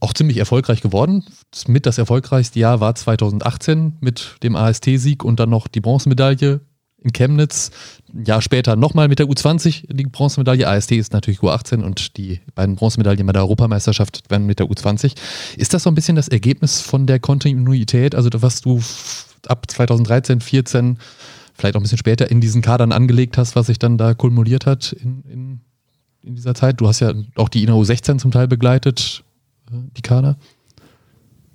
auch 0.00 0.14
ziemlich 0.14 0.38
erfolgreich 0.38 0.80
geworden. 0.80 1.24
Das 1.50 1.68
mit 1.68 1.84
das 1.84 1.98
erfolgreichste 1.98 2.58
Jahr 2.58 2.80
war 2.80 2.94
2018 2.94 3.98
mit 4.00 4.36
dem 4.42 4.56
AST-Sieg 4.56 5.24
und 5.24 5.38
dann 5.38 5.50
noch 5.50 5.68
die 5.68 5.80
Bronzemedaille 5.80 6.60
in 7.02 7.12
Chemnitz. 7.12 7.70
Ein 8.12 8.24
Jahr 8.24 8.42
später 8.42 8.76
nochmal 8.76 9.08
mit 9.08 9.18
der 9.18 9.26
U20 9.26 9.92
die 9.92 10.04
Bronzemedaille. 10.04 10.66
AST 10.66 10.92
ist 10.92 11.12
natürlich 11.12 11.40
U18 11.40 11.82
und 11.82 12.16
die 12.16 12.40
beiden 12.54 12.76
Bronzemedaillen 12.76 13.26
bei 13.26 13.32
der 13.32 13.42
Europameisterschaft 13.42 14.30
werden 14.30 14.46
mit 14.46 14.58
der 14.58 14.66
U20. 14.66 15.16
Ist 15.56 15.74
das 15.74 15.82
so 15.82 15.90
ein 15.90 15.94
bisschen 15.94 16.16
das 16.16 16.28
Ergebnis 16.28 16.80
von 16.80 17.06
der 17.06 17.20
Kontinuität, 17.20 18.14
also 18.14 18.30
was 18.32 18.62
du 18.62 18.80
ab 19.46 19.70
2013, 19.70 20.40
14, 20.40 20.98
vielleicht 21.60 21.76
auch 21.76 21.80
ein 21.80 21.84
bisschen 21.84 21.98
später 21.98 22.30
in 22.30 22.40
diesen 22.40 22.62
Kadern 22.62 22.92
angelegt 22.92 23.38
hast, 23.38 23.54
was 23.54 23.66
sich 23.66 23.78
dann 23.78 23.98
da 23.98 24.14
kumuliert 24.14 24.66
hat 24.66 24.92
in, 24.92 25.22
in, 25.28 25.60
in 26.22 26.34
dieser 26.34 26.54
Zeit? 26.54 26.80
Du 26.80 26.88
hast 26.88 27.00
ja 27.00 27.12
auch 27.36 27.48
die 27.48 27.62
INA 27.62 27.74
U16 27.74 28.18
zum 28.18 28.30
Teil 28.30 28.48
begleitet, 28.48 29.22
äh, 29.70 29.76
die 29.96 30.02
Kader. 30.02 30.36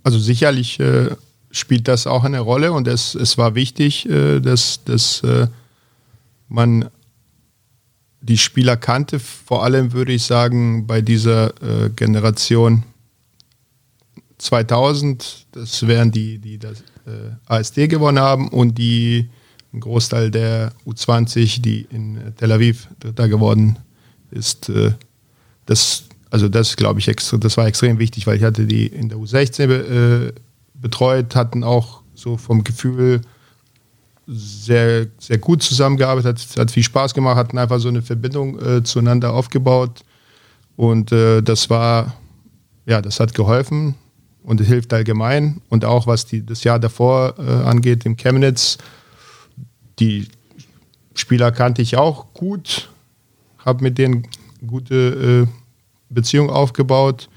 Also 0.04 0.20
sicherlich 0.20 0.80
äh, 0.80 1.10
spielt 1.52 1.88
das 1.88 2.06
auch 2.06 2.24
eine 2.24 2.40
Rolle 2.40 2.72
und 2.72 2.88
es, 2.88 3.16
es 3.16 3.38
war 3.38 3.56
wichtig, 3.56 4.08
äh, 4.08 4.40
dass, 4.40 4.84
dass 4.84 5.22
äh, 5.24 5.48
man 6.48 6.90
die 8.22 8.38
Spieler 8.38 8.78
kannte, 8.78 9.20
vor 9.20 9.64
allem 9.64 9.94
würde 9.94 10.14
ich 10.14 10.24
sagen, 10.24 10.88
bei 10.88 11.02
dieser 11.02 11.50
äh, 11.62 11.90
Generation 11.90 12.84
2000, 14.38 15.48
das 15.52 15.88
wären 15.88 16.12
die, 16.12 16.40
die 16.40 16.58
das 16.58 16.82
äh, 17.06 17.32
ASD 17.46 17.88
gewonnen 17.88 18.20
haben 18.20 18.50
und 18.50 18.78
die 18.78 19.30
ein 19.76 19.80
Großteil 19.80 20.32
der 20.32 20.72
U20, 20.88 21.62
die 21.62 21.88
in 21.92 22.20
Tel 22.38 22.52
Aviv 22.52 22.88
Dritter 23.00 23.28
geworden 23.28 23.78
ist. 24.32 24.70
Äh, 24.70 24.94
das, 25.66 26.06
also 26.30 26.50
das 26.50 26.76
glaube 26.76 27.00
ich, 27.00 27.08
extra, 27.08 27.38
das 27.38 27.58
war 27.58 27.68
extrem 27.68 28.00
wichtig, 28.00 28.28
weil 28.28 28.38
ich 28.38 28.44
hatte 28.44 28.66
die 28.66 28.88
in 28.88 29.10
der 29.10 29.18
U16 29.18 30.34
betreut, 30.74 31.36
hatten 31.36 31.64
auch 31.64 32.02
so 32.14 32.38
vom 32.38 32.64
Gefühl 32.64 33.22
sehr, 34.28 35.08
sehr 35.20 35.38
gut 35.38 35.62
zusammengearbeitet, 35.62 36.40
hat, 36.40 36.58
hat 36.58 36.72
viel 36.72 36.84
Spaß 36.84 37.14
gemacht, 37.14 37.38
hatten 37.38 37.58
einfach 37.58 37.80
so 37.80 37.90
eine 37.90 38.02
Verbindung 38.02 38.60
äh, 38.60 38.84
zueinander 38.84 39.34
aufgebaut. 39.34 40.04
Und 40.76 41.12
äh, 41.12 41.42
das 41.42 41.70
war, 41.70 42.16
ja, 42.86 43.02
das 43.02 43.20
hat 43.20 43.34
geholfen 43.34 43.96
und 44.44 44.62
hilft 44.62 44.94
allgemein. 44.94 45.62
Und 45.70 45.86
auch 45.86 46.08
was 46.08 46.26
die, 46.26 46.46
das 46.46 46.64
Jahr 46.64 46.80
davor 46.80 47.36
äh, 47.38 47.42
angeht, 47.42 48.06
im 48.06 48.18
Chemnitz, 48.18 48.78
die 50.00 50.28
Spieler 51.14 51.52
kannte 51.52 51.82
ich 51.82 51.98
auch 51.98 52.34
gut, 52.34 52.90
habe 53.60 53.84
mit 53.84 53.98
denen 53.98 54.28
gute 54.66 55.48
äh, 55.48 55.48
Beziehung 56.10 56.50
aufgebaut 56.50 57.30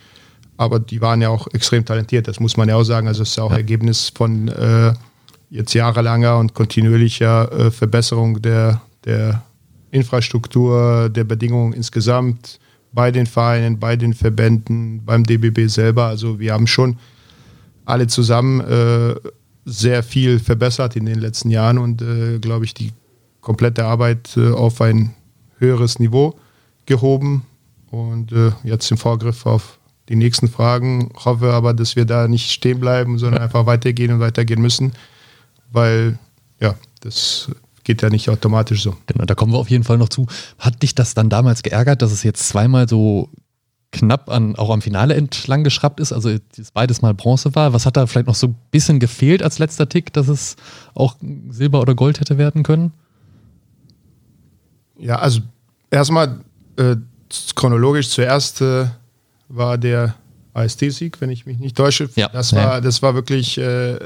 aber 0.59 0.81
die 0.81 1.01
waren 1.01 1.23
ja 1.23 1.31
auch 1.31 1.47
extrem 1.55 1.85
talentiert, 1.85 2.29
das 2.29 2.41
muss 2.41 2.57
man 2.57 2.69
ja 2.69 2.75
auch 2.75 2.83
sagen. 2.83 3.07
Also 3.07 3.23
es 3.23 3.31
ist 3.31 3.37
ja 3.37 3.45
auch 3.45 3.53
ja. 3.53 3.59
Ergebnis 3.59 4.13
von 4.15 4.49
äh, 4.49 4.93
jetzt 5.51 5.73
jahrelanger 5.73 6.37
und 6.37 6.53
kontinuierlicher 6.53 7.51
äh, 7.53 7.71
Verbesserung 7.71 8.43
der, 8.43 8.83
der 9.05 9.43
Infrastruktur, 9.93 11.09
der 11.11 11.25
Bedingungen 11.25 11.73
insgesamt 11.73 12.59
bei 12.93 13.13
den 13.13 13.27
Vereinen, 13.27 13.79
bei 13.79 13.95
den 13.95 14.15
Verbänden, 14.15 15.05
beim 15.05 15.23
DBB 15.23 15.69
selber. 15.69 16.07
Also 16.07 16.41
wir 16.41 16.53
haben 16.53 16.67
schon 16.67 16.99
alle 17.85 18.09
zusammen 18.09 18.61
äh, 18.61 19.15
sehr 19.69 20.03
viel 20.03 20.39
verbessert 20.39 20.97
in 20.97 21.07
den 21.07 21.19
letzten 21.19 21.51
Jahren 21.51 21.79
und 21.79 22.03
äh, 22.03 22.39
glaube 22.39 22.65
ich 22.65 22.75
die 22.75 22.93
komplette 23.41 23.85
Arbeit 23.85 24.37
äh, 24.37 24.51
auf 24.51 24.81
ein 24.81 25.15
höheres 25.59 25.99
Niveau 25.99 26.35
gehoben 26.87 27.45
und 27.91 28.33
äh, 28.33 28.53
jetzt 28.65 28.91
im 28.91 28.97
Vorgriff 28.97 29.47
auf 29.47 29.79
die 30.09 30.17
nächsten 30.17 30.49
Fragen. 30.49 31.11
Hoffe 31.25 31.53
aber, 31.53 31.75
dass 31.75 31.97
wir 31.97 32.05
da 32.05 32.29
nicht 32.29 32.51
stehen 32.51 32.81
bleiben, 32.81 33.19
sondern 33.19 33.43
einfach 33.43 33.67
weitergehen 33.67 34.13
und 34.13 34.21
weitergehen 34.21 34.61
müssen, 34.61 34.93
weil 35.71 36.19
ja, 36.61 36.75
das 37.01 37.51
geht 37.85 38.03
ja 38.03 38.11
nicht 38.11 38.29
automatisch 38.29 38.83
so. 38.83 38.97
Genau, 39.07 39.25
da 39.25 39.35
kommen 39.35 39.53
wir 39.53 39.59
auf 39.59 39.71
jeden 39.71 39.85
Fall 39.85 39.99
noch 39.99 40.09
zu. 40.09 40.27
Hat 40.59 40.83
dich 40.83 40.95
das 40.95 41.15
dann 41.15 41.29
damals 41.29 41.63
geärgert, 41.63 42.03
dass 42.03 42.13
es 42.13 42.23
jetzt 42.23 42.49
zweimal 42.49 42.89
so 42.89 43.31
knapp 43.93 44.29
an, 44.29 44.57
auch 44.57 44.71
am 44.71 44.83
Finale 44.83 45.15
entlang 45.15 45.65
geschraubt 45.65 46.01
ist, 46.01 46.13
also 46.13 46.37
beides 46.75 47.01
mal 47.01 47.15
Bronze 47.15 47.55
war. 47.55 47.73
Was 47.73 47.87
hat 47.87 47.97
da 47.97 48.07
vielleicht 48.07 48.27
noch 48.27 48.35
so 48.35 48.49
ein 48.49 48.57
bisschen 48.71 49.01
gefehlt 49.01 49.43
als 49.43 49.59
letzter 49.59 49.89
Tick, 49.89 50.13
dass 50.13 50.29
es 50.29 50.57
auch 50.95 51.17
Silber 51.49 51.81
oder 51.81 51.95
Gold 51.95 52.21
hätte 52.21 52.37
werden 52.37 52.63
können? 52.63 52.93
Ja, 54.99 55.19
also 55.19 55.41
erstmal 55.91 56.41
äh, 56.77 56.97
chronologisch 57.55 58.11
zuerst 58.11 58.61
äh, 58.61 58.87
war 59.49 59.79
der 59.79 60.15
AST-Sieg, 60.53 61.21
wenn 61.21 61.31
ich 61.31 61.47
mich 61.47 61.59
nicht 61.59 61.77
täusche. 61.77 62.11
Ja. 62.17 62.29
Das, 62.29 62.53
war, 62.53 62.75
ja. 62.75 62.81
das 62.81 63.01
war 63.01 63.15
wirklich 63.15 63.57
äh, 63.59 63.99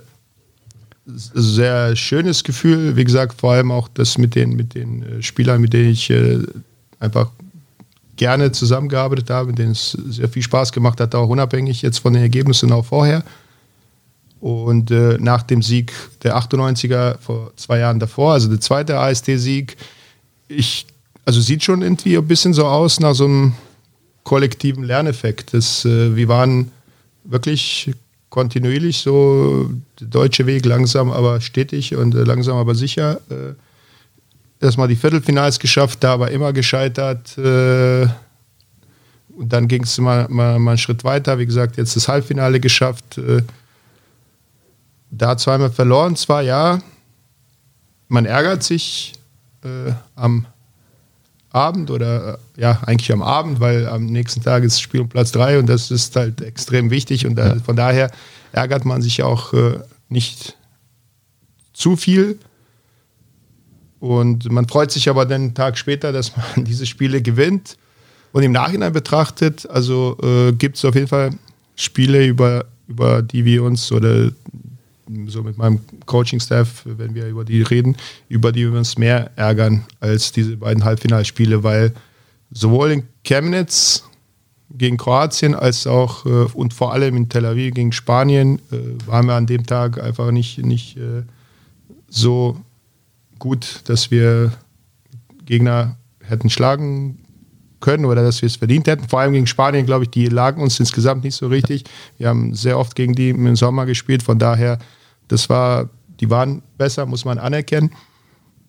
sehr 1.06 1.96
schönes 1.96 2.44
Gefühl. 2.44 2.96
Wie 2.96 3.04
gesagt, 3.04 3.40
vor 3.40 3.52
allem 3.52 3.72
auch 3.72 3.88
das 3.88 4.18
mit 4.18 4.34
den, 4.34 4.50
mit 4.50 4.74
den 4.74 5.02
äh, 5.02 5.22
Spielern, 5.22 5.60
mit 5.60 5.72
denen 5.72 5.90
ich 5.90 6.10
äh, 6.10 6.38
einfach 7.00 7.30
gerne 8.22 8.52
zusammengearbeitet 8.52 9.30
habe, 9.30 9.48
mit 9.48 9.58
denen 9.58 9.72
es 9.72 9.90
sehr 9.90 10.28
viel 10.28 10.42
Spaß 10.42 10.70
gemacht 10.70 11.00
hat, 11.00 11.12
auch 11.16 11.28
unabhängig 11.28 11.82
jetzt 11.82 11.98
von 11.98 12.12
den 12.12 12.22
Ergebnissen 12.22 12.70
auch 12.70 12.84
vorher. 12.84 13.24
Und 14.40 14.92
äh, 14.92 15.18
nach 15.18 15.42
dem 15.42 15.60
Sieg 15.60 15.92
der 16.22 16.36
98er 16.36 17.18
vor 17.18 17.50
zwei 17.56 17.80
Jahren 17.80 17.98
davor, 17.98 18.34
also 18.34 18.48
der 18.48 18.60
zweite 18.60 18.96
AST-Sieg, 18.96 19.76
ich, 20.46 20.86
also 21.24 21.40
sieht 21.40 21.64
schon 21.64 21.82
irgendwie 21.82 22.16
ein 22.16 22.28
bisschen 22.28 22.54
so 22.54 22.64
aus 22.66 23.00
nach 23.00 23.14
so 23.14 23.24
einem 23.24 23.54
kollektiven 24.22 24.84
Lerneffekt. 24.84 25.52
Das, 25.52 25.84
äh, 25.84 26.14
wir 26.14 26.28
waren 26.28 26.70
wirklich 27.24 27.90
kontinuierlich 28.30 28.98
so 28.98 29.68
der 29.98 30.06
deutsche 30.06 30.46
Weg 30.46 30.64
langsam, 30.64 31.10
aber 31.10 31.40
stetig 31.40 31.96
und 31.96 32.14
äh, 32.14 32.22
langsam, 32.22 32.56
aber 32.56 32.76
sicher. 32.76 33.20
Erstmal 34.62 34.88
die 34.88 34.96
Viertelfinals 34.96 35.58
geschafft, 35.58 36.04
da 36.04 36.14
aber 36.14 36.30
immer 36.30 36.52
gescheitert. 36.52 37.36
Äh, 37.36 38.06
und 39.36 39.52
dann 39.52 39.66
ging 39.66 39.82
es 39.82 39.98
mal, 39.98 40.26
mal, 40.28 40.58
mal, 40.58 40.72
einen 40.72 40.78
Schritt 40.78 41.04
weiter. 41.04 41.38
Wie 41.38 41.46
gesagt, 41.46 41.76
jetzt 41.76 41.96
das 41.96 42.08
Halbfinale 42.08 42.60
geschafft. 42.60 43.18
Äh, 43.18 43.42
da 45.10 45.36
zweimal 45.36 45.70
verloren, 45.70 46.16
zwar 46.16 46.42
ja, 46.42 46.80
man 48.08 48.24
ärgert 48.24 48.62
sich 48.62 49.12
äh, 49.64 49.92
am 50.16 50.46
Abend 51.50 51.90
oder 51.90 52.38
äh, 52.56 52.60
ja, 52.60 52.80
eigentlich 52.86 53.12
am 53.12 53.22
Abend, 53.22 53.60
weil 53.60 53.86
am 53.86 54.06
nächsten 54.06 54.42
Tag 54.42 54.64
ist 54.64 54.80
Spiel 54.80 55.02
um 55.02 55.08
Platz 55.08 55.32
3 55.32 55.58
und 55.58 55.66
das 55.66 55.90
ist 55.90 56.16
halt 56.16 56.40
extrem 56.40 56.90
wichtig 56.90 57.26
und 57.26 57.36
da, 57.36 57.56
von 57.56 57.76
daher 57.76 58.10
ärgert 58.52 58.84
man 58.84 59.02
sich 59.02 59.22
auch 59.22 59.52
äh, 59.52 59.80
nicht 60.08 60.56
zu 61.74 61.96
viel. 61.96 62.38
Und 64.02 64.50
man 64.50 64.66
freut 64.66 64.90
sich 64.90 65.08
aber 65.08 65.26
den 65.26 65.54
Tag 65.54 65.78
später, 65.78 66.10
dass 66.10 66.36
man 66.36 66.44
diese 66.64 66.86
Spiele 66.86 67.22
gewinnt. 67.22 67.76
Und 68.32 68.42
im 68.42 68.50
Nachhinein 68.50 68.92
betrachtet, 68.92 69.64
also 69.70 70.18
äh, 70.20 70.50
gibt 70.50 70.76
es 70.76 70.84
auf 70.84 70.96
jeden 70.96 71.06
Fall 71.06 71.30
Spiele, 71.76 72.26
über, 72.26 72.64
über 72.88 73.22
die 73.22 73.44
wir 73.44 73.62
uns 73.62 73.92
oder 73.92 74.32
so 75.28 75.44
mit 75.44 75.56
meinem 75.56 75.78
Coaching-Staff, 76.06 76.82
wenn 76.84 77.14
wir 77.14 77.28
über 77.28 77.44
die 77.44 77.62
reden, 77.62 77.96
über 78.28 78.50
die 78.50 78.68
wir 78.72 78.76
uns 78.76 78.98
mehr 78.98 79.30
ärgern 79.36 79.84
als 80.00 80.32
diese 80.32 80.56
beiden 80.56 80.82
Halbfinalspiele, 80.82 81.62
weil 81.62 81.92
sowohl 82.50 82.90
in 82.90 83.02
Chemnitz 83.22 84.02
gegen 84.70 84.96
Kroatien 84.96 85.54
als 85.54 85.86
auch 85.86 86.26
äh, 86.26 86.48
und 86.54 86.74
vor 86.74 86.92
allem 86.92 87.16
in 87.16 87.28
Tel 87.28 87.46
Aviv 87.46 87.74
gegen 87.74 87.92
Spanien 87.92 88.58
äh, 88.72 88.78
waren 89.06 89.26
wir 89.26 89.34
an 89.34 89.46
dem 89.46 89.64
Tag 89.64 90.02
einfach 90.02 90.32
nicht, 90.32 90.58
nicht 90.58 90.96
äh, 90.96 91.22
so 92.08 92.56
gut, 93.42 93.80
dass 93.86 94.12
wir 94.12 94.52
Gegner 95.44 95.96
hätten 96.22 96.48
schlagen 96.48 97.18
können 97.80 98.04
oder 98.04 98.22
dass 98.22 98.40
wir 98.40 98.46
es 98.46 98.54
verdient 98.54 98.86
hätten. 98.86 99.08
Vor 99.08 99.18
allem 99.18 99.32
gegen 99.32 99.48
Spanien, 99.48 99.84
glaube 99.84 100.04
ich, 100.04 100.10
die 100.10 100.26
lagen 100.26 100.62
uns 100.62 100.78
insgesamt 100.78 101.24
nicht 101.24 101.34
so 101.34 101.48
richtig. 101.48 101.82
Wir 102.18 102.28
haben 102.28 102.54
sehr 102.54 102.78
oft 102.78 102.94
gegen 102.94 103.16
die 103.16 103.30
im 103.30 103.56
Sommer 103.56 103.84
gespielt, 103.84 104.22
von 104.22 104.38
daher, 104.38 104.78
das 105.26 105.50
war, 105.50 105.90
die 106.20 106.30
waren 106.30 106.62
besser, 106.78 107.04
muss 107.04 107.24
man 107.24 107.38
anerkennen. 107.38 107.90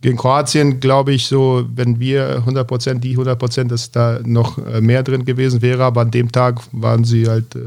Gegen 0.01 0.17
Kroatien 0.17 0.79
glaube 0.79 1.13
ich 1.13 1.27
so, 1.27 1.65
wenn 1.75 1.99
wir 1.99 2.37
100 2.37 2.67
Prozent, 2.67 3.03
die 3.03 3.11
100 3.11 3.37
Prozent, 3.37 3.71
dass 3.71 3.91
da 3.91 4.21
noch 4.25 4.57
äh, 4.57 4.81
mehr 4.81 5.03
drin 5.03 5.23
gewesen 5.23 5.61
wäre. 5.61 5.83
Aber 5.83 6.01
an 6.01 6.09
dem 6.09 6.31
Tag 6.31 6.61
waren 6.71 7.03
sie 7.03 7.29
halt 7.29 7.55
äh, 7.55 7.59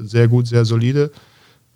sehr 0.00 0.26
gut, 0.26 0.48
sehr 0.48 0.64
solide. 0.64 1.12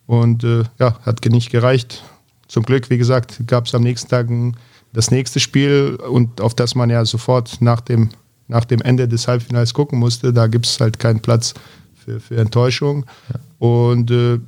Und 0.07 0.42
äh, 0.42 0.64
ja, 0.81 0.99
hat 1.03 1.25
nicht 1.27 1.51
gereicht. 1.51 2.03
Zum 2.49 2.64
Glück, 2.64 2.90
wie 2.90 2.99
gesagt, 2.99 3.47
gab 3.47 3.66
es 3.66 3.75
am 3.75 3.83
nächsten 3.83 4.11
Tag 4.11 4.29
ein, 4.29 4.57
das 4.92 5.11
nächste 5.11 5.40
Spiel 5.40 5.96
und 5.96 6.40
auf 6.40 6.55
das 6.55 6.74
man 6.74 6.90
ja 6.90 7.05
sofort 7.05 7.61
nach 7.61 7.81
dem 7.81 8.11
nach 8.48 8.64
dem 8.64 8.83
Ende 8.83 9.09
des 9.09 9.26
Halbfinals 9.28 9.72
gucken 9.72 9.98
musste. 9.98 10.33
Da 10.33 10.46
gibt 10.46 10.66
es 10.66 10.78
halt 10.78 10.98
keinen 10.98 11.20
Platz 11.20 11.55
für, 11.94 12.20
für 12.20 12.37
Enttäuschung. 12.37 13.07
Ja. 13.33 13.40
Und 13.59 14.11
äh, 14.11 14.38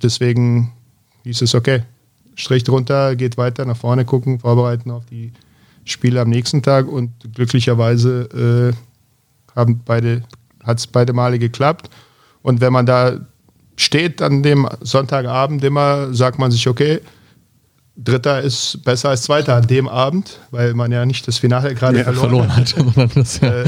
deswegen 0.00 0.72
hieß 1.24 1.42
es, 1.42 1.54
okay, 1.54 1.82
Strich 2.34 2.64
drunter, 2.64 3.14
geht 3.16 3.36
weiter, 3.36 3.64
nach 3.64 3.76
vorne 3.76 4.04
gucken, 4.04 4.38
vorbereiten 4.38 4.90
auf 4.90 5.04
die 5.06 5.32
Spiele 5.84 6.20
am 6.20 6.30
nächsten 6.30 6.62
Tag. 6.62 6.88
Und 6.88 7.10
glücklicherweise 7.34 8.72
äh, 8.74 9.56
haben 9.56 9.82
beide, 9.84 10.22
hat 10.64 10.78
es 10.78 10.86
beide 10.86 11.12
Male 11.12 11.38
geklappt. 11.38 11.90
Und 12.42 12.60
wenn 12.60 12.72
man 12.72 12.86
da 12.86 13.18
steht 13.76 14.22
an 14.22 14.42
dem 14.42 14.68
Sonntagabend 14.80 15.62
immer, 15.64 16.14
sagt 16.14 16.38
man 16.38 16.50
sich, 16.50 16.68
okay, 16.68 17.00
Dritter 17.96 18.40
ist 18.40 18.82
besser 18.84 19.10
als 19.10 19.22
Zweiter 19.22 19.54
an 19.56 19.66
dem 19.66 19.86
Abend, 19.88 20.40
weil 20.50 20.74
man 20.74 20.90
ja 20.92 21.04
nicht 21.04 21.28
das 21.28 21.38
Finale 21.38 21.74
gerade 21.74 21.98
ja, 21.98 22.04
verloren, 22.04 22.50
verloren, 22.50 22.96
hat. 22.96 23.16
das, 23.16 23.40
ja. 23.40 23.50
Äh, 23.50 23.64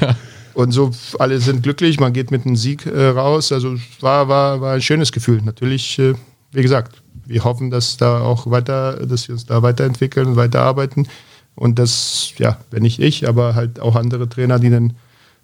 ja. 0.00 0.16
Und 0.54 0.72
so, 0.72 0.90
alle 1.18 1.38
sind 1.38 1.62
glücklich, 1.62 2.00
man 2.00 2.12
geht 2.12 2.30
mit 2.30 2.44
einem 2.44 2.56
Sieg 2.56 2.86
äh, 2.86 3.08
raus. 3.08 3.52
Also 3.52 3.76
war, 4.00 4.28
war, 4.28 4.60
war 4.60 4.74
ein 4.74 4.82
schönes 4.82 5.12
Gefühl. 5.12 5.40
Natürlich, 5.42 5.98
äh, 5.98 6.14
wie 6.52 6.62
gesagt, 6.62 7.02
wir 7.26 7.44
hoffen, 7.44 7.70
dass 7.70 7.96
da 7.96 8.22
auch 8.22 8.50
weiter, 8.50 9.06
dass 9.06 9.28
wir 9.28 9.34
uns 9.34 9.46
da 9.46 9.62
weiterentwickeln 9.62 10.28
und 10.28 10.36
weiterarbeiten. 10.36 11.06
Und 11.54 11.78
das, 11.78 12.32
ja, 12.38 12.58
wenn 12.70 12.82
nicht 12.82 13.00
ich, 13.00 13.28
aber 13.28 13.54
halt 13.54 13.80
auch 13.80 13.96
andere 13.96 14.28
Trainer, 14.28 14.58
die 14.58 14.70
dann 14.70 14.94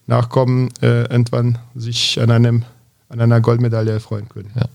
nachkommen, 0.07 0.71
äh, 0.81 1.03
irgendwann 1.03 1.59
sich 1.75 2.21
an 2.21 2.31
einem 2.31 2.65
an 3.09 3.21
einer 3.21 3.41
Goldmedaille 3.41 3.93
erfreuen 3.93 4.29
können. 4.29 4.51
Ja. 4.57 4.67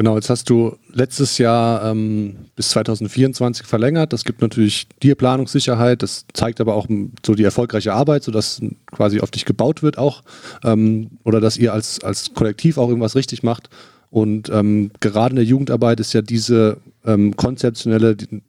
Genau, 0.00 0.14
jetzt 0.14 0.30
hast 0.30 0.48
du 0.48 0.78
letztes 0.94 1.36
Jahr 1.36 1.84
ähm, 1.84 2.34
bis 2.56 2.70
2024 2.70 3.66
verlängert. 3.66 4.14
Das 4.14 4.24
gibt 4.24 4.40
natürlich 4.40 4.88
dir 5.02 5.14
Planungssicherheit. 5.14 6.02
Das 6.02 6.24
zeigt 6.32 6.58
aber 6.62 6.74
auch 6.74 6.86
so 7.22 7.34
die 7.34 7.44
erfolgreiche 7.44 7.92
Arbeit, 7.92 8.22
sodass 8.22 8.62
quasi 8.90 9.20
auf 9.20 9.30
dich 9.30 9.44
gebaut 9.44 9.82
wird 9.82 9.98
auch. 9.98 10.22
Ähm, 10.64 11.10
oder 11.22 11.42
dass 11.42 11.58
ihr 11.58 11.74
als, 11.74 12.02
als 12.02 12.32
Kollektiv 12.32 12.78
auch 12.78 12.88
irgendwas 12.88 13.14
richtig 13.14 13.42
macht. 13.42 13.68
Und 14.08 14.48
ähm, 14.48 14.90
gerade 15.00 15.32
in 15.32 15.36
der 15.36 15.44
Jugendarbeit 15.44 16.00
ist 16.00 16.14
ja 16.14 16.22
diese 16.22 16.78
ähm, 17.04 17.36
konzeptionelle, 17.36 18.16
die, 18.16 18.40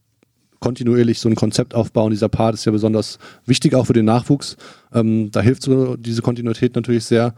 kontinuierlich 0.62 1.20
so 1.20 1.28
ein 1.28 1.36
Konzept 1.36 1.76
aufbauen. 1.76 2.12
Dieser 2.12 2.30
Part 2.30 2.54
ist 2.54 2.64
ja 2.64 2.72
besonders 2.72 3.20
wichtig 3.46 3.76
auch 3.76 3.88
für 3.88 3.94
den 3.94 4.06
Nachwuchs. 4.06 4.56
Ähm, 4.94 5.32
da 5.32 5.42
hilft 5.42 5.64
so 5.64 5.98
diese 5.98 6.22
Kontinuität 6.22 6.76
natürlich 6.76 7.04
sehr. 7.04 7.34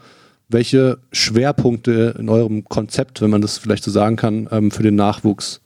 Welche 0.49 0.99
Schwerpunkte 1.11 2.15
in 2.19 2.29
eurem 2.29 2.63
Konzept, 2.65 3.21
wenn 3.21 3.29
man 3.29 3.41
das 3.41 3.57
vielleicht 3.57 3.83
so 3.83 3.91
sagen 3.91 4.15
kann, 4.15 4.47
ähm, 4.51 4.71
für 4.71 4.83
den 4.83 4.95
Nachwuchs 4.95 5.61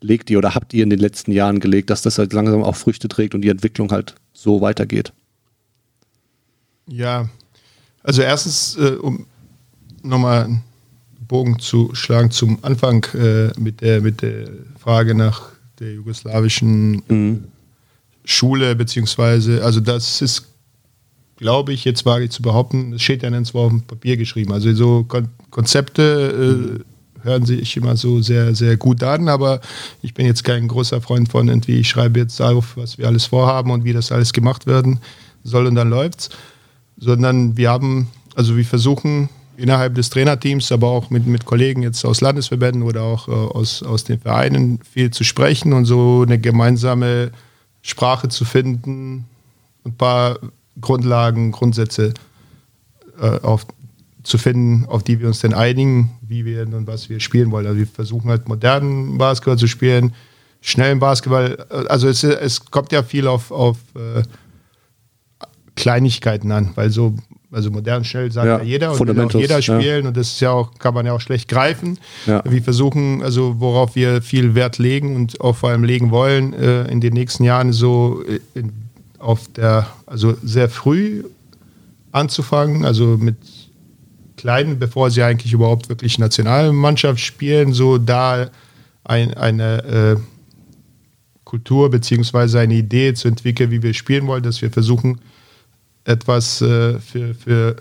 legt 0.00 0.30
ihr 0.30 0.38
oder 0.38 0.54
habt 0.54 0.74
ihr 0.74 0.82
in 0.82 0.90
den 0.90 0.98
letzten 0.98 1.32
Jahren 1.32 1.60
gelegt, 1.60 1.90
dass 1.90 2.02
das 2.02 2.18
halt 2.18 2.32
langsam 2.32 2.62
auch 2.62 2.76
Früchte 2.76 3.08
trägt 3.08 3.34
und 3.34 3.42
die 3.42 3.48
Entwicklung 3.48 3.90
halt 3.92 4.14
so 4.32 4.60
weitergeht? 4.60 5.12
Ja, 6.86 7.28
also 8.02 8.22
erstens, 8.22 8.76
äh, 8.76 8.96
um 8.96 9.26
nochmal 10.02 10.44
einen 10.44 10.64
Bogen 11.28 11.58
zu 11.58 11.94
schlagen 11.94 12.30
zum 12.30 12.58
Anfang 12.62 13.06
äh, 13.14 13.52
mit, 13.58 13.80
der, 13.80 14.00
mit 14.00 14.22
der 14.22 14.48
Frage 14.78 15.14
nach 15.14 15.50
der 15.78 15.94
jugoslawischen 15.94 17.02
mhm. 17.08 17.44
Schule, 18.24 18.74
beziehungsweise, 18.76 19.64
also 19.64 19.80
das 19.80 20.20
ist 20.20 20.51
glaube 21.42 21.72
ich, 21.72 21.84
jetzt 21.84 22.06
wage 22.06 22.24
ich 22.24 22.30
zu 22.30 22.40
behaupten, 22.40 22.94
es 22.94 23.02
steht 23.02 23.22
ja 23.22 23.28
nirgendwo 23.28 23.60
auf 23.60 23.70
dem 23.70 23.82
Papier 23.82 24.16
geschrieben. 24.16 24.52
Also 24.52 24.72
so 24.72 25.04
Kon 25.04 25.28
Konzepte 25.50 26.80
äh, 26.80 27.24
hören 27.24 27.44
sich 27.44 27.76
immer 27.76 27.96
so 27.96 28.22
sehr, 28.22 28.54
sehr 28.54 28.76
gut 28.76 29.02
an, 29.02 29.28
aber 29.28 29.60
ich 30.00 30.14
bin 30.14 30.24
jetzt 30.24 30.44
kein 30.44 30.66
großer 30.66 31.00
Freund 31.00 31.28
von 31.28 31.48
irgendwie, 31.48 31.80
ich 31.80 31.88
schreibe 31.88 32.20
jetzt 32.20 32.40
auf, 32.40 32.76
was 32.76 32.96
wir 32.96 33.06
alles 33.06 33.26
vorhaben 33.26 33.70
und 33.70 33.84
wie 33.84 33.92
das 33.92 34.12
alles 34.12 34.32
gemacht 34.32 34.66
werden 34.66 35.00
soll 35.44 35.66
und 35.66 35.74
dann 35.74 35.90
läuft's. 35.90 36.30
Sondern 36.96 37.56
wir 37.56 37.70
haben, 37.70 38.08
also 38.36 38.56
wir 38.56 38.64
versuchen 38.64 39.28
innerhalb 39.56 39.96
des 39.96 40.10
Trainerteams, 40.10 40.70
aber 40.70 40.88
auch 40.88 41.10
mit, 41.10 41.26
mit 41.26 41.44
Kollegen 41.44 41.82
jetzt 41.82 42.04
aus 42.04 42.20
Landesverbänden 42.20 42.82
oder 42.82 43.02
auch 43.02 43.28
äh, 43.28 43.32
aus, 43.32 43.82
aus 43.82 44.04
den 44.04 44.20
Vereinen 44.20 44.78
viel 44.88 45.10
zu 45.10 45.24
sprechen 45.24 45.72
und 45.72 45.86
so 45.86 46.22
eine 46.22 46.38
gemeinsame 46.38 47.32
Sprache 47.82 48.28
zu 48.28 48.44
finden, 48.44 49.26
ein 49.84 49.94
paar 49.96 50.38
Grundlagen, 50.80 51.52
Grundsätze 51.52 52.14
äh, 53.20 53.40
auf, 53.40 53.66
zu 54.22 54.38
finden, 54.38 54.86
auf 54.86 55.02
die 55.02 55.20
wir 55.20 55.26
uns 55.26 55.40
denn 55.40 55.54
einigen, 55.54 56.12
wie 56.22 56.44
wir 56.44 56.62
und 56.62 56.86
was 56.86 57.08
wir 57.08 57.20
spielen 57.20 57.50
wollen. 57.50 57.66
Also 57.66 57.78
wir 57.78 57.86
versuchen 57.86 58.30
halt 58.30 58.48
modernen 58.48 59.18
Basketball 59.18 59.58
zu 59.58 59.66
spielen, 59.66 60.14
schnellen 60.60 60.98
Basketball. 60.98 61.66
Also 61.88 62.08
es, 62.08 62.22
es 62.24 62.64
kommt 62.66 62.92
ja 62.92 63.02
viel 63.02 63.26
auf, 63.26 63.50
auf 63.50 63.78
äh, 63.94 64.22
Kleinigkeiten 65.74 66.52
an, 66.52 66.70
weil 66.74 66.90
so 66.90 67.14
also 67.52 67.70
modern 67.70 68.02
schnell 68.04 68.32
sagt 68.32 68.46
ja, 68.46 68.58
ja 68.58 68.64
jeder 68.64 68.92
und 68.92 69.06
will 69.06 69.20
auch 69.20 69.34
jeder 69.34 69.60
spielen 69.60 70.02
ja. 70.02 70.08
und 70.08 70.16
das 70.16 70.28
ist 70.28 70.40
ja 70.40 70.52
auch, 70.52 70.72
kann 70.78 70.94
man 70.94 71.04
ja 71.04 71.12
auch 71.12 71.20
schlecht 71.20 71.48
greifen. 71.48 71.98
Ja. 72.26 72.42
Wir 72.48 72.62
versuchen, 72.62 73.22
also 73.22 73.60
worauf 73.60 73.94
wir 73.94 74.22
viel 74.22 74.54
Wert 74.54 74.78
legen 74.78 75.16
und 75.16 75.38
auch 75.40 75.56
vor 75.56 75.68
allem 75.68 75.84
legen 75.84 76.10
wollen, 76.10 76.54
äh, 76.54 76.84
in 76.90 77.02
den 77.02 77.12
nächsten 77.12 77.44
Jahren 77.44 77.74
so 77.74 78.22
äh, 78.26 78.40
in 78.58 78.72
auf 79.22 79.50
der, 79.52 79.86
also 80.06 80.36
sehr 80.42 80.68
früh 80.68 81.24
anzufangen, 82.10 82.84
also 82.84 83.16
mit 83.16 83.36
Kleinen, 84.36 84.78
bevor 84.78 85.10
sie 85.10 85.22
eigentlich 85.22 85.52
überhaupt 85.52 85.88
wirklich 85.88 86.18
Nationalmannschaft 86.18 87.20
spielen, 87.20 87.72
so 87.72 87.98
da 87.98 88.50
ein, 89.04 89.34
eine 89.34 89.84
äh, 89.84 90.16
Kultur 91.44 91.90
beziehungsweise 91.90 92.58
eine 92.58 92.74
Idee 92.74 93.14
zu 93.14 93.28
entwickeln, 93.28 93.70
wie 93.70 93.82
wir 93.82 93.94
spielen 93.94 94.26
wollen, 94.26 94.42
dass 94.42 94.62
wir 94.62 94.70
versuchen, 94.70 95.20
etwas 96.04 96.60
äh, 96.60 96.98
für, 96.98 97.34
für 97.34 97.76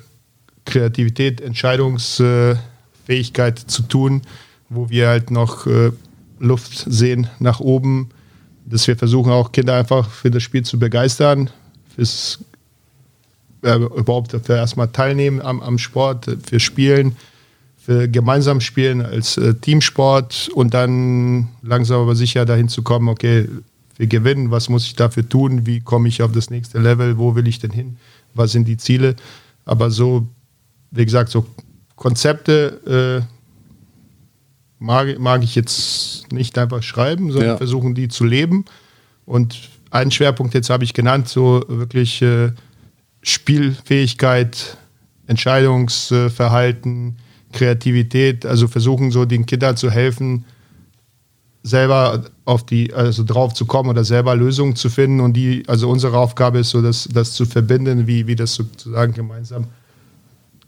Kreativität, 0.65 1.41
Entscheidungsfähigkeit 1.41 3.57
zu 3.57 3.81
tun, 3.83 4.21
wo 4.69 4.89
wir 4.89 5.07
halt 5.07 5.31
noch 5.31 5.65
äh, 5.65 5.91
Luft 6.39 6.85
sehen 6.87 7.27
nach 7.39 7.59
oben 7.59 8.09
dass 8.65 8.87
wir 8.87 8.95
versuchen 8.95 9.31
auch 9.31 9.51
Kinder 9.51 9.75
einfach 9.75 10.09
für 10.09 10.31
das 10.31 10.43
Spiel 10.43 10.63
zu 10.63 10.79
begeistern, 10.79 11.49
fürs 11.95 12.39
äh, 13.63 13.75
überhaupt 13.75 14.31
für 14.43 14.53
erstmal 14.53 14.87
teilnehmen 14.87 15.41
am, 15.41 15.61
am 15.61 15.77
Sport, 15.77 16.25
für 16.43 16.59
Spielen, 16.59 17.15
für 17.77 18.07
gemeinsam 18.07 18.61
Spielen 18.61 19.01
als 19.01 19.37
äh, 19.37 19.53
Teamsport 19.55 20.49
und 20.53 20.73
dann 20.73 21.49
langsam 21.61 22.01
aber 22.01 22.15
sicher 22.15 22.45
dahin 22.45 22.69
zu 22.69 22.83
kommen, 22.83 23.09
okay, 23.09 23.47
wir 23.97 24.07
gewinnen, 24.07 24.51
was 24.51 24.69
muss 24.69 24.85
ich 24.85 24.95
dafür 24.95 25.27
tun, 25.27 25.65
wie 25.65 25.79
komme 25.79 26.07
ich 26.07 26.23
auf 26.23 26.31
das 26.31 26.49
nächste 26.49 26.79
Level, 26.79 27.17
wo 27.17 27.35
will 27.35 27.47
ich 27.47 27.59
denn 27.59 27.71
hin, 27.71 27.97
was 28.33 28.51
sind 28.51 28.67
die 28.67 28.77
Ziele. 28.77 29.15
Aber 29.65 29.91
so, 29.91 30.27
wie 30.89 31.05
gesagt, 31.05 31.29
so 31.29 31.45
Konzepte, 31.95 33.25
äh, 33.27 33.40
mag, 34.81 35.19
mag 35.19 35.43
ich 35.43 35.55
jetzt 35.55 36.33
nicht 36.33 36.57
einfach 36.57 36.83
schreiben, 36.83 37.31
sondern 37.31 37.51
ja. 37.51 37.57
versuchen, 37.57 37.93
die 37.93 38.07
zu 38.07 38.25
leben. 38.25 38.65
Und 39.25 39.69
einen 39.91 40.11
Schwerpunkt 40.11 40.53
jetzt 40.53 40.69
habe 40.69 40.83
ich 40.83 40.93
genannt, 40.93 41.29
so 41.29 41.63
wirklich 41.67 42.21
äh, 42.21 42.51
Spielfähigkeit, 43.21 44.77
Entscheidungsverhalten, 45.27 47.17
Kreativität, 47.53 48.45
also 48.45 48.67
versuchen 48.67 49.11
so 49.11 49.25
den 49.25 49.45
Kindern 49.45 49.77
zu 49.77 49.91
helfen, 49.91 50.45
selber 51.63 52.23
auf 52.45 52.65
die, 52.65 52.91
also 52.93 53.23
drauf 53.23 53.53
zu 53.53 53.65
kommen 53.65 53.89
oder 53.89 54.03
selber 54.03 54.35
Lösungen 54.35 54.75
zu 54.75 54.89
finden 54.89 55.19
und 55.19 55.33
die, 55.33 55.63
also 55.67 55.89
unsere 55.89 56.17
Aufgabe 56.17 56.59
ist 56.59 56.71
so, 56.71 56.81
das, 56.81 57.07
das 57.13 57.33
zu 57.33 57.45
verbinden, 57.45 58.07
wie, 58.07 58.25
wie 58.25 58.35
das 58.35 58.55
sozusagen 58.55 59.13
gemeinsam 59.13 59.65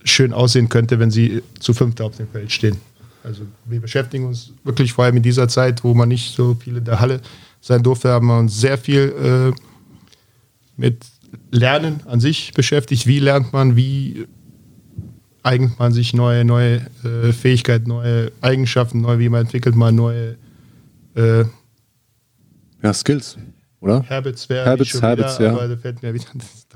schön 0.03 0.33
aussehen 0.33 0.69
könnte, 0.69 0.99
wenn 0.99 1.09
sie 1.09 1.41
zu 1.59 1.73
fünft 1.73 1.99
auf 1.99 2.17
dem 2.17 2.27
Feld 2.27 2.51
stehen. 2.51 2.77
Also 3.23 3.43
wir 3.65 3.79
beschäftigen 3.79 4.25
uns 4.25 4.51
wirklich 4.63 4.93
vor 4.93 5.05
allem 5.05 5.17
in 5.17 5.23
dieser 5.23 5.47
Zeit, 5.47 5.83
wo 5.83 5.93
man 5.93 6.09
nicht 6.09 6.35
so 6.35 6.55
viel 6.55 6.77
in 6.77 6.83
der 6.85 6.99
Halle 6.99 7.21
sein 7.61 7.81
durfte, 7.81 8.09
haben 8.09 8.27
wir 8.27 8.37
uns 8.37 8.59
sehr 8.59 8.77
viel 8.77 9.53
äh, 9.55 9.61
mit 10.75 11.05
Lernen 11.51 12.01
an 12.05 12.19
sich 12.19 12.53
beschäftigt. 12.53 13.07
Wie 13.07 13.19
lernt 13.19 13.53
man, 13.53 13.75
wie 13.75 14.27
eignet 15.41 15.79
man 15.79 15.93
sich 15.93 16.13
neue, 16.13 16.43
neue 16.45 16.81
äh, 17.03 17.31
Fähigkeiten, 17.31 17.89
neue 17.89 18.31
Eigenschaften, 18.41 19.01
neu, 19.01 19.19
wie 19.19 19.29
man 19.29 19.41
entwickelt 19.41 19.75
man 19.75 19.95
neue 19.95 20.37
äh, 21.15 21.43
ja, 22.81 22.93
Skills, 22.93 23.37
oder? 23.79 24.03
Habits 24.09 24.49
wäre 24.49 24.65
Habits, 24.69 25.01
Habits, 25.01 25.39
wieder, 25.39 25.47
ja. 25.49 25.55
aber 25.57 25.67
da 25.69 25.77
fällt 25.77 26.01
mir 26.03 26.13
wieder 26.13 26.25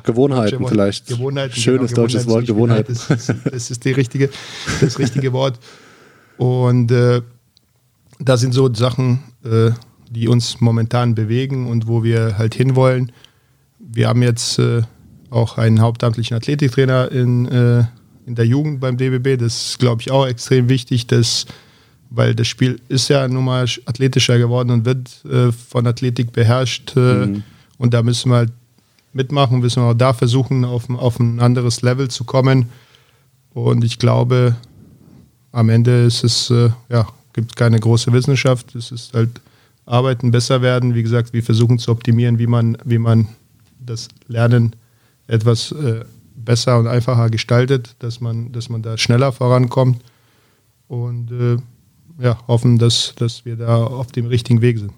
Gewohnheiten 0.03 0.65
vielleicht. 0.67 1.07
Gewohnheiten, 1.07 1.55
Schönes 1.55 1.89
genau, 1.91 2.03
deutsches 2.03 2.27
Wort, 2.27 2.45
Gewohnheiten. 2.45 2.93
Das, 2.93 3.09
ist- 3.29 3.35
das 3.51 3.71
ist 3.71 3.83
die 3.83 3.91
richtige, 3.91 4.29
das 4.79 4.97
richtige 4.99 5.33
Wort. 5.33 5.59
Und 6.37 6.91
äh, 6.91 7.21
da 8.19 8.37
sind 8.37 8.53
so 8.53 8.73
Sachen, 8.73 9.19
äh, 9.43 9.71
die 10.09 10.27
uns 10.27 10.61
momentan 10.61 11.15
bewegen 11.15 11.67
und 11.67 11.87
wo 11.87 12.03
wir 12.03 12.37
halt 12.37 12.55
hinwollen. 12.55 13.11
Wir 13.79 14.07
haben 14.07 14.21
jetzt 14.23 14.59
äh, 14.59 14.81
auch 15.29 15.57
einen 15.57 15.81
hauptamtlichen 15.81 16.35
Athletiktrainer 16.37 17.11
in, 17.11 17.45
äh, 17.47 17.83
in 18.25 18.35
der 18.35 18.45
Jugend 18.45 18.79
beim 18.79 18.97
DBB. 18.97 19.39
Das 19.39 19.69
ist, 19.71 19.79
glaube 19.79 20.01
ich, 20.01 20.11
auch 20.11 20.25
extrem 20.27 20.69
wichtig, 20.69 21.07
dass, 21.07 21.45
weil 22.09 22.35
das 22.35 22.47
Spiel 22.47 22.79
ist 22.87 23.09
ja 23.09 23.27
nun 23.27 23.45
mal 23.45 23.65
athletischer 23.85 24.37
geworden 24.37 24.69
und 24.71 24.85
wird 24.85 25.25
äh, 25.25 25.51
von 25.51 25.85
Athletik 25.87 26.31
beherrscht. 26.31 26.95
Äh, 26.95 27.25
Und 27.79 27.93
da 27.93 28.01
müssen 28.01 28.31
wir 28.31 28.37
halt 28.37 28.51
mitmachen, 29.13 29.59
müssen 29.59 29.83
wir 29.83 29.89
auch 29.91 29.93
da 29.93 30.13
versuchen, 30.13 30.65
auf, 30.65 30.89
ein- 30.89 30.95
auf 30.95 31.19
ein 31.19 31.39
anderes 31.39 31.81
Level 31.81 32.07
zu 32.07 32.23
kommen. 32.23 32.69
Und 33.53 33.83
ich 33.83 33.99
glaube, 33.99 34.55
am 35.51 35.69
Ende 35.69 36.03
ist 36.03 36.23
es, 36.23 36.49
äh, 36.49 36.69
ja, 36.89 37.07
gibt 37.33 37.55
keine 37.55 37.79
große 37.79 38.11
Wissenschaft. 38.13 38.75
Es 38.75 38.91
ist 38.91 39.13
halt 39.13 39.41
arbeiten, 39.85 40.31
besser 40.31 40.61
werden. 40.61 40.95
Wie 40.95 41.03
gesagt, 41.03 41.33
wir 41.33 41.43
versuchen 41.43 41.79
zu 41.79 41.91
optimieren, 41.91 42.39
wie 42.39 42.47
man, 42.47 42.77
wie 42.83 42.97
man 42.97 43.27
das 43.79 44.09
Lernen 44.27 44.75
etwas 45.27 45.71
äh, 45.71 46.03
besser 46.35 46.79
und 46.79 46.87
einfacher 46.87 47.29
gestaltet, 47.29 47.95
dass 47.99 48.21
man, 48.21 48.51
dass 48.51 48.69
man 48.69 48.81
da 48.81 48.97
schneller 48.97 49.31
vorankommt. 49.31 50.01
Und 50.87 51.31
äh, 51.31 51.57
ja, 52.19 52.37
hoffen, 52.47 52.77
dass, 52.77 53.13
dass 53.15 53.45
wir 53.45 53.55
da 53.55 53.83
auf 53.83 54.11
dem 54.11 54.27
richtigen 54.27 54.61
Weg 54.61 54.79
sind. 54.79 54.93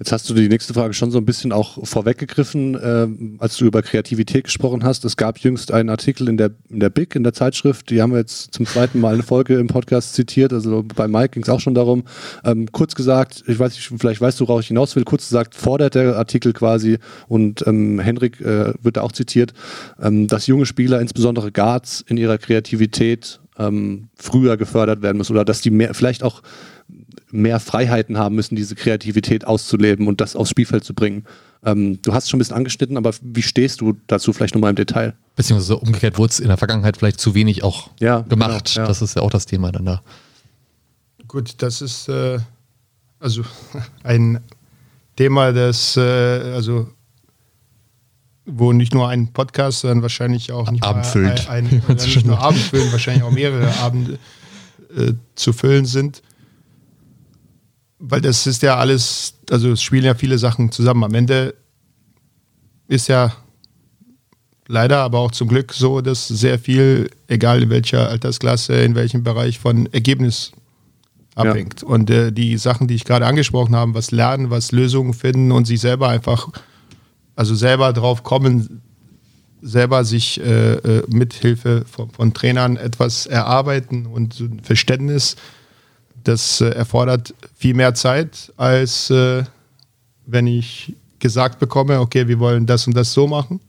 Jetzt 0.00 0.12
hast 0.12 0.30
du 0.30 0.32
die 0.32 0.48
nächste 0.48 0.72
Frage 0.72 0.94
schon 0.94 1.10
so 1.10 1.18
ein 1.18 1.26
bisschen 1.26 1.52
auch 1.52 1.86
vorweggegriffen, 1.86 2.74
ähm, 2.82 3.36
als 3.38 3.58
du 3.58 3.66
über 3.66 3.82
Kreativität 3.82 4.44
gesprochen 4.44 4.82
hast. 4.82 5.04
Es 5.04 5.18
gab 5.18 5.38
jüngst 5.40 5.72
einen 5.72 5.90
Artikel 5.90 6.26
in 6.30 6.38
der, 6.38 6.52
in 6.70 6.80
der 6.80 6.88
Big, 6.88 7.14
in 7.14 7.22
der 7.22 7.34
Zeitschrift, 7.34 7.90
die 7.90 8.00
haben 8.00 8.12
wir 8.12 8.18
jetzt 8.18 8.54
zum 8.54 8.64
zweiten 8.64 8.98
Mal 8.98 9.12
eine 9.12 9.22
Folge 9.22 9.58
im 9.58 9.66
Podcast 9.66 10.14
zitiert. 10.14 10.54
Also 10.54 10.82
bei 10.96 11.06
Mike 11.06 11.34
ging 11.34 11.42
es 11.42 11.50
auch 11.50 11.60
schon 11.60 11.74
darum. 11.74 12.04
Ähm, 12.44 12.72
kurz 12.72 12.94
gesagt, 12.94 13.44
ich 13.46 13.58
weiß 13.58 13.74
nicht, 13.74 13.92
vielleicht 14.00 14.22
weißt 14.22 14.40
du, 14.40 14.48
worauf 14.48 14.62
ich 14.62 14.68
hinaus 14.68 14.96
will, 14.96 15.04
kurz 15.04 15.28
gesagt, 15.28 15.54
fordert 15.54 15.94
der 15.94 16.16
Artikel 16.16 16.54
quasi 16.54 16.96
und 17.28 17.66
ähm, 17.66 18.00
Henrik 18.00 18.40
äh, 18.40 18.72
wird 18.80 18.96
da 18.96 19.02
auch 19.02 19.12
zitiert, 19.12 19.52
ähm, 20.00 20.28
dass 20.28 20.46
junge 20.46 20.64
Spieler, 20.64 21.02
insbesondere 21.02 21.52
Guards, 21.52 22.02
in 22.08 22.16
ihrer 22.16 22.38
Kreativität 22.38 23.38
ähm, 23.58 24.08
früher 24.14 24.56
gefördert 24.56 25.02
werden 25.02 25.18
müssen 25.18 25.32
oder 25.32 25.44
dass 25.44 25.60
die 25.60 25.70
mehr, 25.70 25.92
vielleicht 25.92 26.22
auch 26.22 26.40
mehr 27.32 27.60
Freiheiten 27.60 28.18
haben 28.18 28.34
müssen, 28.34 28.56
diese 28.56 28.74
Kreativität 28.74 29.46
auszuleben 29.46 30.06
und 30.08 30.20
das 30.20 30.36
aufs 30.36 30.50
Spielfeld 30.50 30.84
zu 30.84 30.94
bringen. 30.94 31.24
Ähm, 31.64 32.00
du 32.02 32.12
hast 32.14 32.24
es 32.24 32.30
schon 32.30 32.38
ein 32.38 32.40
bisschen 32.40 32.56
angeschnitten, 32.56 32.96
aber 32.96 33.12
wie 33.22 33.42
stehst 33.42 33.80
du 33.80 33.96
dazu 34.06 34.32
vielleicht 34.32 34.54
nochmal 34.54 34.70
im 34.70 34.76
Detail? 34.76 35.14
Beziehungsweise 35.36 35.76
umgekehrt 35.76 36.18
wurde 36.18 36.30
es 36.30 36.40
in 36.40 36.48
der 36.48 36.56
Vergangenheit 36.56 36.96
vielleicht 36.96 37.20
zu 37.20 37.34
wenig 37.34 37.62
auch 37.62 37.90
Ja, 38.00 38.20
gemacht. 38.20 38.72
genau, 38.74 38.84
ja. 38.84 38.88
Das 38.88 39.02
ist 39.02 39.16
ja 39.16 39.22
auch 39.22 39.30
das 39.30 39.46
Thema 39.46 39.70
dann 39.70 39.84
da. 39.84 40.02
Gut, 41.28 41.54
das 41.58 41.82
ist 41.82 42.08
äh, 42.08 42.38
also 43.18 43.42
ein 44.02 44.40
Thema, 45.16 45.52
das 45.52 45.96
äh, 45.96 46.00
also 46.00 46.88
wo 48.46 48.72
nicht 48.72 48.94
nur 48.94 49.08
ein 49.08 49.32
Podcast, 49.32 49.80
sondern 49.80 50.02
wahrscheinlich 50.02 50.50
auch 50.50 50.70
nicht, 50.70 50.82
Abendfüllend. 50.82 51.48
Ein, 51.48 51.66
ein, 51.66 51.82
ein, 51.88 51.96
nicht 51.96 52.26
nur 52.26 52.38
Abendfüllen, 52.40 52.90
wahrscheinlich 52.90 53.22
auch 53.22 53.30
mehrere 53.30 53.72
Abende 53.78 54.18
äh, 54.96 55.12
zu 55.34 55.52
füllen 55.52 55.84
sind. 55.84 56.22
Weil 58.00 58.22
das 58.22 58.46
ist 58.46 58.62
ja 58.62 58.76
alles, 58.76 59.34
also 59.50 59.72
es 59.72 59.82
spielen 59.82 60.04
ja 60.04 60.14
viele 60.14 60.38
Sachen 60.38 60.72
zusammen. 60.72 61.04
Am 61.04 61.14
Ende 61.14 61.54
ist 62.88 63.08
ja 63.08 63.32
leider, 64.66 64.98
aber 64.98 65.18
auch 65.18 65.32
zum 65.32 65.48
Glück 65.48 65.72
so, 65.72 66.00
dass 66.00 66.26
sehr 66.26 66.58
viel, 66.58 67.10
egal 67.28 67.62
in 67.62 67.70
welcher 67.70 68.08
Altersklasse, 68.08 68.74
in 68.74 68.94
welchem 68.94 69.22
Bereich, 69.22 69.58
von 69.58 69.86
Ergebnis 69.92 70.52
abhängt. 71.34 71.82
Und 71.82 72.08
äh, 72.10 72.32
die 72.32 72.56
Sachen, 72.56 72.88
die 72.88 72.94
ich 72.94 73.04
gerade 73.04 73.26
angesprochen 73.26 73.76
habe, 73.76 73.94
was 73.94 74.10
lernen, 74.10 74.50
was 74.50 74.72
Lösungen 74.72 75.12
finden 75.12 75.52
und 75.52 75.66
sich 75.66 75.80
selber 75.80 76.08
einfach, 76.08 76.48
also 77.36 77.54
selber 77.54 77.92
drauf 77.92 78.22
kommen, 78.22 78.80
selber 79.62 80.04
sich 80.04 80.40
äh, 80.40 80.74
äh, 80.74 81.02
mit 81.08 81.34
Hilfe 81.34 81.84
von, 81.90 82.10
von 82.10 82.32
Trainern 82.32 82.76
etwas 82.76 83.26
erarbeiten 83.26 84.06
und 84.06 84.34
so 84.34 84.44
ein 84.44 84.60
Verständnis, 84.60 85.36
das 86.24 86.60
äh, 86.60 86.70
erfordert 86.70 87.34
viel 87.60 87.74
mehr 87.74 87.94
Zeit, 87.94 88.50
als 88.56 89.10
äh, 89.10 89.44
wenn 90.24 90.46
ich 90.46 90.94
gesagt 91.18 91.58
bekomme, 91.58 92.00
okay, 92.00 92.26
wir 92.26 92.38
wollen 92.38 92.64
das 92.64 92.86
und 92.86 92.96
das 92.96 93.12
so 93.12 93.26
machen. 93.26 93.60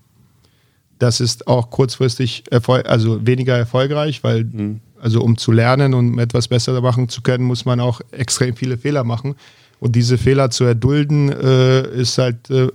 Das 0.98 1.20
ist 1.20 1.46
auch 1.46 1.70
kurzfristig 1.70 2.46
erfol 2.50 2.84
also 2.84 3.26
weniger 3.26 3.58
erfolgreich, 3.58 4.24
weil 4.24 4.80
also 5.02 5.22
um 5.22 5.38
zu 5.38 5.52
lernen 5.52 5.94
und 5.94 6.10
um 6.12 6.20
etwas 6.20 6.48
besser 6.48 6.80
machen 6.80 7.10
zu 7.10 7.22
können, 7.22 7.44
muss 7.44 7.66
man 7.66 7.82
auch 7.82 8.00
extrem 8.12 8.56
viele 8.56 8.78
Fehler 8.78 9.04
machen. 9.04 9.36
Und 9.82 9.96
diese 9.98 10.18
Fehler 10.18 10.52
zu 10.52 10.64
erdulden, 10.64 11.30
äh, 11.30 11.82
ist 11.90 12.18
halt 12.18 12.50
äh, 12.50 12.70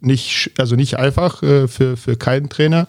nicht, 0.00 0.52
also 0.56 0.74
nicht 0.74 0.96
einfach 0.96 1.42
äh, 1.42 1.68
für, 1.68 1.98
für 1.98 2.16
keinen 2.16 2.48
Trainer. 2.48 2.86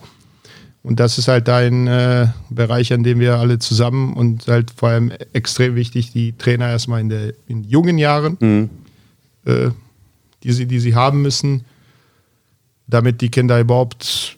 Und 0.85 0.99
das 0.99 1.17
ist 1.17 1.27
halt 1.27 1.49
ein 1.49 1.87
äh, 1.87 2.27
Bereich, 2.51 2.93
an 2.93 3.03
dem 3.03 3.19
wir 3.19 3.39
alle 3.39 3.57
zusammen 3.57 4.13
und 4.13 4.47
halt 4.47 4.69
vor 4.69 4.89
allem 4.89 5.11
extrem 5.33 5.73
wichtig, 5.73 6.11
die 6.11 6.33
Trainer 6.33 6.69
erstmal 6.69 7.01
in, 7.01 7.09
der, 7.09 7.33
in 7.47 7.63
jungen 7.63 7.97
Jahren, 7.97 8.69
äh, 9.45 9.71
die, 10.43 10.51
sie, 10.51 10.67
die 10.67 10.79
sie 10.79 10.93
haben 10.93 11.23
müssen, 11.23 11.65
damit 12.85 13.21
die 13.21 13.29
Kinder 13.29 13.59
überhaupt 13.59 14.37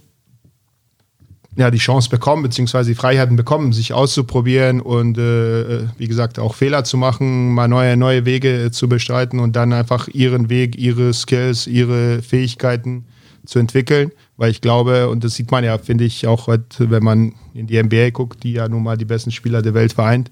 ja, 1.57 1.69
die 1.69 1.79
Chance 1.79 2.09
bekommen, 2.09 2.43
beziehungsweise 2.43 2.91
die 2.91 2.95
Freiheiten 2.95 3.35
bekommen, 3.35 3.73
sich 3.73 3.91
auszuprobieren 3.91 4.79
und 4.79 5.17
äh, 5.17 5.83
wie 5.97 6.07
gesagt 6.07 6.39
auch 6.39 6.55
Fehler 6.55 6.85
zu 6.85 6.95
machen, 6.95 7.53
mal 7.53 7.67
neue, 7.67 7.97
neue 7.97 8.23
Wege 8.23 8.67
äh, 8.67 8.71
zu 8.71 8.87
bestreiten 8.87 9.41
und 9.41 9.57
dann 9.57 9.73
einfach 9.73 10.07
ihren 10.07 10.49
Weg, 10.49 10.77
ihre 10.77 11.13
Skills, 11.13 11.67
ihre 11.67 12.21
Fähigkeiten 12.21 13.03
zu 13.45 13.59
entwickeln. 13.59 14.11
Weil 14.37 14.51
ich 14.51 14.61
glaube, 14.61 15.09
und 15.09 15.23
das 15.23 15.33
sieht 15.33 15.51
man 15.51 15.63
ja, 15.63 15.77
finde 15.79 16.05
ich, 16.05 16.27
auch, 16.27 16.47
heute, 16.47 16.91
wenn 16.91 17.03
man 17.03 17.33
in 17.53 17.67
die 17.67 17.81
NBA 17.81 18.11
guckt, 18.11 18.43
die 18.43 18.53
ja 18.53 18.69
nun 18.69 18.83
mal 18.83 18.97
die 18.97 19.05
besten 19.05 19.31
Spieler 19.31 19.63
der 19.63 19.73
Welt 19.73 19.93
vereint, 19.93 20.29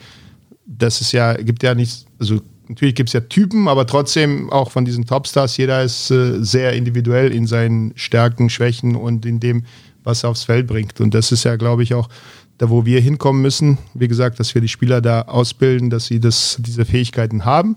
das 0.66 1.02
ist 1.02 1.12
ja, 1.12 1.34
gibt 1.34 1.64
ja 1.64 1.74
nichts, 1.76 2.06
also 2.20 2.40
natürlich 2.68 2.96
gibt 2.96 3.10
es 3.10 3.14
ja 3.14 3.22
Typen, 3.22 3.68
aber 3.68 3.88
trotzdem 3.88 4.52
auch 4.52 4.72
von 4.72 4.86
diesen 4.86 5.06
Topstars, 5.06 5.58
jeder 5.58 5.84
ist 5.84 6.12
äh, 6.12 6.44
sehr 6.44 6.74
individuell 6.74 7.32
in 7.32 7.48
seinen 7.48 7.94
Stärken, 7.96 8.50
Schwächen 8.50 8.96
und 8.96 9.26
in 9.26 9.40
dem, 9.40 9.66
was 10.04 10.24
er 10.24 10.30
aufs 10.30 10.44
Feld 10.44 10.68
bringt. 10.68 11.02
Und 11.02 11.14
das 11.14 11.32
ist 11.32 11.44
ja, 11.44 11.56
glaube 11.56 11.84
ich, 11.84 11.94
auch 11.94 12.10
da, 12.58 12.70
wo 12.70 12.86
wir 12.86 13.02
hinkommen 13.02 13.42
müssen. 13.42 13.78
Wie 13.94 14.08
gesagt, 14.08 14.40
dass 14.40 14.54
wir 14.56 14.62
die 14.62 14.68
Spieler 14.68 15.02
da 15.02 15.24
ausbilden, 15.24 15.90
dass 15.90 16.06
sie 16.06 16.20
das, 16.20 16.58
diese 16.60 16.86
Fähigkeiten 16.86 17.46
haben, 17.46 17.76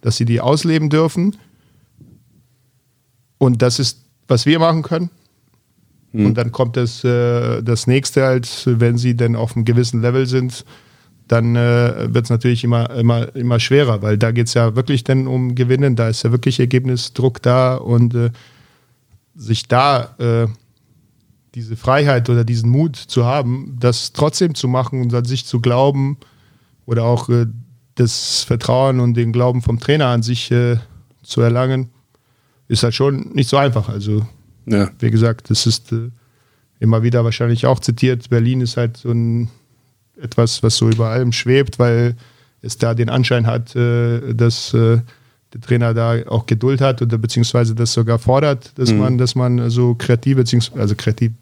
dass 0.00 0.16
sie 0.16 0.24
die 0.24 0.40
ausleben 0.40 0.90
dürfen. 0.90 1.36
Und 3.38 3.62
das 3.62 3.78
ist, 3.78 4.04
was 4.28 4.46
wir 4.46 4.58
machen 4.58 4.82
können. 4.82 5.10
Und 6.14 6.34
dann 6.34 6.52
kommt 6.52 6.76
das, 6.76 7.02
äh, 7.02 7.62
das 7.62 7.86
nächste 7.86 8.22
halt, 8.22 8.48
wenn 8.66 8.96
sie 8.96 9.16
dann 9.16 9.34
auf 9.34 9.56
einem 9.56 9.64
gewissen 9.64 10.00
Level 10.00 10.26
sind, 10.26 10.64
dann 11.28 11.56
äh, 11.56 12.12
wird 12.14 12.26
es 12.26 12.30
natürlich 12.30 12.64
immer, 12.64 12.90
immer, 12.90 13.34
immer 13.34 13.58
schwerer, 13.58 14.02
weil 14.02 14.18
da 14.18 14.30
geht 14.30 14.46
es 14.46 14.54
ja 14.54 14.76
wirklich 14.76 15.04
dann 15.04 15.26
um 15.26 15.54
Gewinnen, 15.54 15.96
da 15.96 16.08
ist 16.08 16.22
ja 16.22 16.30
wirklich 16.30 16.60
Ergebnisdruck 16.60 17.42
da 17.42 17.76
und 17.76 18.14
äh, 18.14 18.30
sich 19.34 19.66
da 19.66 20.14
äh, 20.18 20.46
diese 21.54 21.76
Freiheit 21.76 22.28
oder 22.28 22.44
diesen 22.44 22.70
Mut 22.70 22.96
zu 22.96 23.24
haben, 23.24 23.76
das 23.80 24.12
trotzdem 24.12 24.54
zu 24.54 24.68
machen 24.68 25.00
und 25.00 25.14
an 25.14 25.24
sich 25.24 25.46
zu 25.46 25.60
glauben 25.60 26.18
oder 26.86 27.04
auch 27.04 27.28
äh, 27.28 27.46
das 27.94 28.42
Vertrauen 28.42 29.00
und 29.00 29.14
den 29.14 29.32
Glauben 29.32 29.62
vom 29.62 29.78
Trainer 29.78 30.06
an 30.06 30.22
sich 30.22 30.50
äh, 30.50 30.76
zu 31.22 31.40
erlangen, 31.40 31.90
ist 32.68 32.82
halt 32.82 32.94
schon 32.94 33.30
nicht 33.32 33.48
so 33.48 33.56
einfach. 33.56 33.88
Also, 33.88 34.26
ja. 34.66 34.90
wie 34.98 35.10
gesagt, 35.10 35.50
das 35.50 35.66
ist 35.66 35.92
äh, 35.92 36.10
immer 36.80 37.02
wieder 37.02 37.24
wahrscheinlich 37.24 37.66
auch 37.66 37.80
zitiert. 37.80 38.28
Berlin 38.30 38.60
ist 38.60 38.76
halt 38.76 38.96
so 38.96 39.10
ein 39.10 39.48
etwas, 40.20 40.62
was 40.62 40.76
so 40.76 40.88
über 40.88 41.08
allem 41.08 41.32
schwebt, 41.32 41.78
weil 41.78 42.16
es 42.62 42.78
da 42.78 42.94
den 42.94 43.10
Anschein 43.10 43.46
hat, 43.46 43.74
äh, 43.76 44.34
dass 44.34 44.72
äh, 44.74 45.00
der 45.52 45.60
Trainer 45.60 45.94
da 45.94 46.26
auch 46.26 46.46
Geduld 46.46 46.80
hat 46.80 47.02
oder 47.02 47.18
beziehungsweise 47.18 47.74
das 47.74 47.92
sogar 47.92 48.18
fordert, 48.18 48.72
dass 48.76 48.90
mhm. 48.90 48.98
man, 48.98 49.18
dass 49.18 49.34
man 49.34 49.70
so 49.70 49.94
kreativ, 49.94 50.36
beziehungsweise 50.36 50.80
also 50.80 50.94
kreativ 50.96 51.32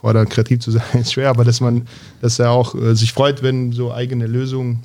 fordern, 0.00 0.28
kreativ 0.28 0.60
zu 0.60 0.70
sein, 0.70 0.82
ist 1.00 1.12
schwer, 1.12 1.30
aber 1.30 1.44
dass 1.44 1.60
man, 1.60 1.86
dass 2.20 2.38
er 2.38 2.50
auch 2.50 2.74
äh, 2.74 2.94
sich 2.94 3.12
freut, 3.12 3.42
wenn 3.42 3.72
so 3.72 3.92
eigene 3.92 4.26
Lösungen 4.26 4.80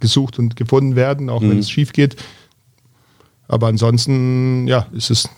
gesucht 0.00 0.38
und 0.38 0.56
gefunden 0.56 0.96
werden, 0.96 1.30
auch 1.30 1.40
mhm. 1.40 1.50
wenn 1.50 1.58
es 1.58 1.70
schief 1.70 1.92
geht. 1.92 2.16
Aber 3.48 3.68
ansonsten, 3.68 4.66
ja, 4.66 4.86
ist 4.92 5.10
es, 5.10 5.28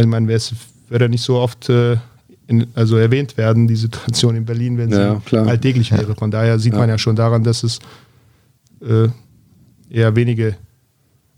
ich 0.00 0.06
meine, 0.06 0.26
wäre 0.28 0.36
es 0.36 0.54
würde 0.88 1.08
nicht 1.08 1.22
so 1.22 1.36
oft 1.36 1.68
äh, 1.68 1.96
in, 2.46 2.66
also 2.74 2.96
erwähnt 2.96 3.36
werden, 3.36 3.66
die 3.66 3.76
Situation 3.76 4.36
in 4.36 4.44
Berlin, 4.44 4.76
wenn 4.78 4.90
ja, 4.90 5.14
sie 5.14 5.20
klar. 5.22 5.46
alltäglich 5.46 5.92
wäre. 5.92 6.14
Von 6.14 6.30
daher 6.30 6.58
sieht 6.58 6.74
ja. 6.74 6.78
man 6.78 6.88
ja 6.88 6.98
schon 6.98 7.16
daran, 7.16 7.42
dass 7.42 7.62
es 7.62 7.78
äh, 8.80 9.08
eher 9.88 10.14
wenige 10.14 10.56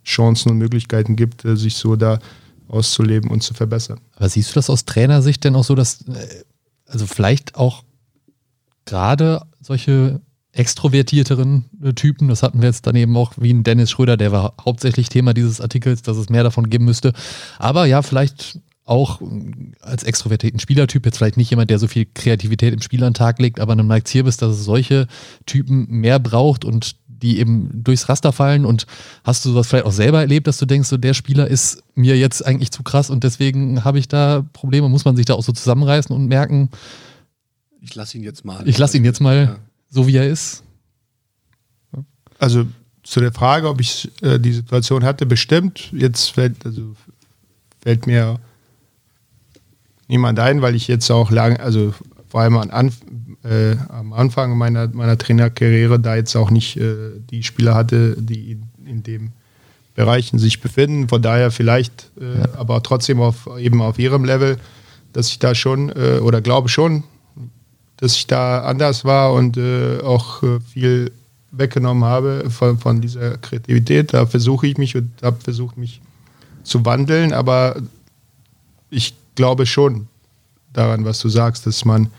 Chancen 0.05 0.51
und 0.51 0.59
Möglichkeiten 0.59 1.17
gibt, 1.17 1.45
äh, 1.45 1.57
sich 1.57 1.77
so 1.77 1.97
da 1.97 2.19
auszuleben 2.69 3.31
und 3.31 3.43
zu 3.43 3.55
verbessern. 3.55 4.01
Aber 4.17 4.29
siehst 4.29 4.51
du 4.51 4.55
das 4.55 4.71
aus 4.71 4.85
Trainersicht 4.85 5.45
denn 5.45 5.55
auch 5.55 5.65
so, 5.65 5.75
dass, 5.75 6.03
äh, 6.09 6.45
also 6.87 7.07
vielleicht 7.07 7.55
auch 7.55 7.85
gerade 8.85 9.43
solche 9.61 10.21
extrovertierteren 10.57 11.67
äh, 11.83 11.93
Typen, 11.93 12.29
das 12.29 12.43
hatten 12.43 12.61
wir 12.61 12.69
jetzt 12.69 12.87
dann 12.87 12.97
eben 12.97 13.17
auch 13.17 13.33
wie 13.37 13.53
ein 13.53 13.63
Dennis 13.63 13.91
Schröder, 13.91 14.17
der 14.17 14.33
war 14.33 14.55
hauptsächlich 14.65 15.09
Thema 15.09 15.35
dieses 15.35 15.61
Artikels, 15.61 16.03
dass 16.03 16.17
es 16.17 16.31
mehr 16.31 16.43
davon 16.43 16.71
geben 16.71 16.85
müsste. 16.85 17.13
Aber 17.59 17.87
ja, 17.87 18.03
vielleicht 18.03 18.61
auch 18.85 19.21
als 19.81 20.05
extrovertierten 20.05 20.61
Spielertyp, 20.61 21.05
jetzt 21.05 21.19
vielleicht 21.19 21.37
nicht 21.37 21.51
jemand, 21.51 21.71
der 21.71 21.79
so 21.79 21.89
viel 21.89 22.07
Kreativität 22.07 22.73
im 22.73 22.81
Spiel 22.81 23.03
an 23.03 23.11
den 23.11 23.15
Tag 23.15 23.41
legt, 23.41 23.59
aber 23.59 23.73
einem 23.73 23.89
Mike 23.89 24.05
Zierbis, 24.05 24.37
dass 24.37 24.53
es 24.53 24.65
solche 24.65 25.09
Typen 25.45 25.87
mehr 25.89 26.21
braucht 26.21 26.65
und 26.65 26.97
die 27.09 27.41
eben 27.41 27.71
durchs 27.73 28.09
Raster 28.09 28.33
fallen 28.33 28.65
und 28.65 28.87
hast 29.25 29.45
du 29.45 29.51
sowas 29.51 29.67
vielleicht 29.67 29.87
auch 29.87 29.93
selber 29.93 30.21
erlebt, 30.21 30.47
dass 30.47 30.59
du 30.59 30.67
denkst, 30.67 30.89
so 30.89 30.99
der 30.99 31.15
Spieler 31.15 31.49
ist 31.49 31.83
mir 31.95 32.17
jetzt 32.17 32.47
eigentlich 32.47 32.71
zu 32.71 32.83
krass 32.83 33.11
und 33.11 33.25
deswegen 33.25 33.85
habe 33.85 33.99
ich 33.99 34.07
da 34.07 34.45
Probleme, 34.53 34.89
muss 34.89 35.05
man 35.05 35.17
sich 35.17 35.27
da 35.27 35.35
auch 35.35 35.43
so 35.43 35.53
zusammenreißen 35.53 36.15
und 36.15 36.27
merken, 36.27 36.71
ich 37.81 37.95
lasse 37.95 38.19
ihn 38.19 38.25
jetzt 38.25 38.45
mal. 38.45 38.67
Ich 38.69 38.79
lasse 38.79 38.97
ihn 38.97 39.05
jetzt 39.05 39.21
mal. 39.21 39.59
So, 39.89 40.07
wie 40.07 40.17
er 40.17 40.29
ist. 40.29 40.63
Also 42.39 42.67
zu 43.03 43.21
der 43.21 43.33
Frage, 43.33 43.69
ob 43.69 43.81
ich 43.81 44.11
äh, 44.23 44.39
die 44.39 44.53
Situation 44.53 45.05
hatte, 45.05 45.27
bestimmt. 45.27 45.91
Jetzt 45.93 46.31
fällt, 46.31 46.67
also 46.67 46.95
fällt 47.81 48.07
mir 48.07 48.41
niemand 50.09 50.39
ein, 50.39 50.61
weil 50.61 50.75
ich 50.75 50.89
jetzt 50.89 51.11
auch 51.11 51.31
lange, 51.31 51.61
also 51.61 51.95
vor 52.29 52.41
allem 52.41 52.57
an, 52.57 52.93
äh, 53.45 53.77
am 53.89 54.13
Anfang 54.13 54.59
meiner, 54.59 54.89
meiner 54.89 55.17
Trainerkarriere 55.17 56.01
da 56.01 56.17
jetzt 56.17 56.35
auch 56.37 56.51
nicht 56.51 56.77
äh, 56.77 57.13
die 57.31 57.43
Spieler 57.43 57.75
hatte, 57.75 58.17
die 58.21 58.53
in, 58.53 58.63
in 58.85 59.03
dem 59.03 59.33
Bereichen 59.95 60.39
sich 60.39 60.61
befinden. 60.61 61.09
Von 61.09 61.23
daher 61.23 61.51
vielleicht, 61.51 62.11
äh, 62.21 62.41
ja. 62.41 62.49
aber 62.59 62.83
trotzdem 62.83 63.21
auf, 63.21 63.49
eben 63.59 63.81
auf 63.81 63.99
ihrem 63.99 64.25
Level, 64.25 64.59
dass 65.13 65.29
ich 65.29 65.39
da 65.39 65.55
schon 65.55 65.91
äh, 65.91 66.19
oder 66.21 66.41
glaube 66.41 66.69
schon, 66.69 67.05
dass 67.97 68.15
ich 68.15 68.27
da 68.27 68.63
anders 68.63 69.05
war 69.05 69.33
und 69.33 69.57
äh, 69.57 70.01
auch 70.01 70.43
äh, 70.43 70.61
viel 70.61 71.13
weggenommen 71.51 72.05
habe 72.05 72.51
von, 72.51 72.79
von 72.79 73.01
dieser 73.01 73.39
Kreativität. 73.39 74.13
Da 74.13 74.27
versuche 74.27 74.67
ich 74.67 74.79
mich 74.79 74.97
und 74.97 75.11
habe 75.23 75.41
versucht, 75.41 75.77
mich 75.79 76.01
zu 76.63 76.85
wandeln, 76.85 77.33
aber 77.33 77.77
ich 78.91 79.15
glaube 79.35 79.67
schon 79.67 80.09
daran, 80.73 81.05
was 81.05 81.21
du 81.21 81.29
sagst, 81.29 81.67
dass 81.67 81.85
man 81.85 82.11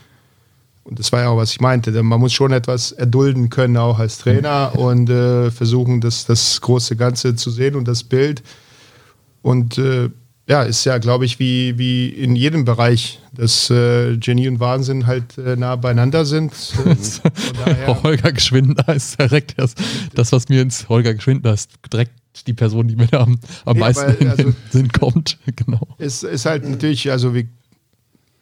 und 0.87 0.99
das 0.99 1.11
war 1.11 1.19
ja 1.19 1.27
auch, 1.27 1.35
was 1.35 1.51
ich 1.51 1.59
meinte. 1.59 1.91
Man 2.01 2.17
muss 2.21 2.31
schon 2.31 2.53
etwas 2.53 2.93
erdulden 2.93 3.49
können, 3.49 3.75
auch 3.75 3.99
als 3.99 4.19
Trainer, 4.19 4.71
mhm. 4.73 4.79
und 4.79 5.09
äh, 5.09 5.51
versuchen, 5.51 5.99
das, 5.99 6.25
das 6.25 6.61
große 6.61 6.95
Ganze 6.95 7.35
zu 7.35 7.51
sehen 7.51 7.75
und 7.75 7.89
das 7.89 8.05
Bild. 8.05 8.41
Und 9.41 9.77
äh, 9.77 10.09
ja, 10.47 10.63
ist 10.63 10.85
ja, 10.85 10.97
glaube 10.97 11.25
ich, 11.25 11.39
wie, 11.39 11.77
wie 11.77 12.07
in 12.07 12.35
jedem 12.35 12.63
Bereich, 12.63 13.19
dass 13.33 13.69
äh, 13.69 14.15
Genie 14.17 14.47
und 14.47 14.61
Wahnsinn 14.61 15.05
halt 15.05 15.37
äh, 15.37 15.57
nah 15.57 15.75
beieinander 15.75 16.25
sind. 16.25 16.53
Holger 18.03 18.31
Geschwindner 18.31 18.95
ist 18.95 19.19
direkt 19.19 19.55
das, 19.57 19.75
das, 20.15 20.31
was 20.31 20.47
mir 20.47 20.61
ins 20.61 20.87
Holger 20.87 21.13
Geschwindner 21.13 21.53
ist, 21.53 21.71
direkt 21.91 22.13
die 22.45 22.53
Person, 22.53 22.87
die 22.87 22.95
mir 22.95 23.11
am, 23.13 23.39
am 23.65 23.75
nee, 23.75 23.79
meisten 23.81 24.03
aber, 24.03 24.29
also, 24.29 24.43
in 24.43 24.49
den 24.49 24.55
Sinn 24.69 24.91
kommt. 24.91 25.37
genau. 25.55 25.87
Es 25.97 26.23
ist 26.23 26.45
halt 26.45 26.67
natürlich, 26.69 27.11
also 27.11 27.33
wie 27.33 27.49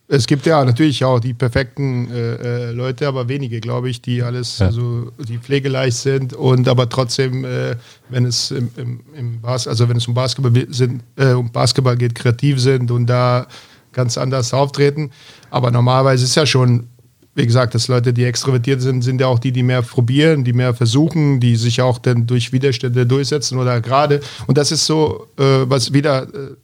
es 0.08 0.28
gibt 0.28 0.45
ja 0.45 0.64
natürlich 0.64 1.03
auch 1.03 1.20
die 1.20 1.34
perfekten 1.34 2.12
äh, 2.12 2.68
äh, 2.68 2.72
Leute, 2.72 3.08
aber 3.08 3.28
wenige, 3.28 3.60
glaube 3.60 3.89
ich, 3.89 4.01
die 4.01 4.22
alles, 4.22 4.60
ja. 4.60 4.68
also 4.68 5.12
die 5.18 5.39
pflegeleicht 5.39 5.97
sind 5.97 6.34
und 6.34 6.68
aber 6.68 6.88
trotzdem, 6.89 7.43
äh, 7.43 7.76
wenn 8.10 8.26
es 8.26 8.51
im, 8.51 8.70
im, 8.78 8.99
im 9.16 9.41
Bas 9.41 9.68
also 9.68 9.89
wenn 9.89 9.97
es 9.97 10.08
um 10.08 10.14
Basketball 10.14 10.68
sind, 10.70 11.01
äh, 11.16 11.32
um 11.32 11.51
Basketball 11.51 11.97
geht, 11.97 12.14
kreativ 12.14 12.60
sind 12.60 12.91
und 12.91 13.08
da 13.08 13.47
ganz 13.93 14.18
anders 14.18 14.53
auftreten. 14.53 15.10
Aber 15.49 15.72
normalerweise 15.72 16.26
ist 16.26 16.36
ja 16.36 16.45
schon, 16.45 16.88
wie 17.34 17.45
gesagt, 17.45 17.74
dass 17.74 17.88
Leute, 17.88 18.14
die 18.14 18.26
extrovertiert 18.26 18.82
sind, 18.82 19.01
sind 19.01 19.20
ja 19.22 19.28
auch 19.28 19.39
die, 19.39 19.51
die 19.51 19.64
mehr 19.64 19.82
probieren, 19.82 20.43
die 20.43 20.53
mehr 20.53 20.76
versuchen, 20.76 21.39
die 21.39 21.56
sich 21.56 21.82
auch 21.82 21.97
dann 21.97 22.28
durch 22.28 22.51
Widerstände 22.53 23.08
durchsetzen 23.08 23.58
oder 23.58 23.82
gerade. 23.82 24.20
Und 24.45 24.58
das 24.58 24.72
ist 24.72 24.86
so, 24.86 25.28
äh, 25.38 25.68
was 25.68 25.93
wieder 25.93 26.24
äh, 26.24 26.56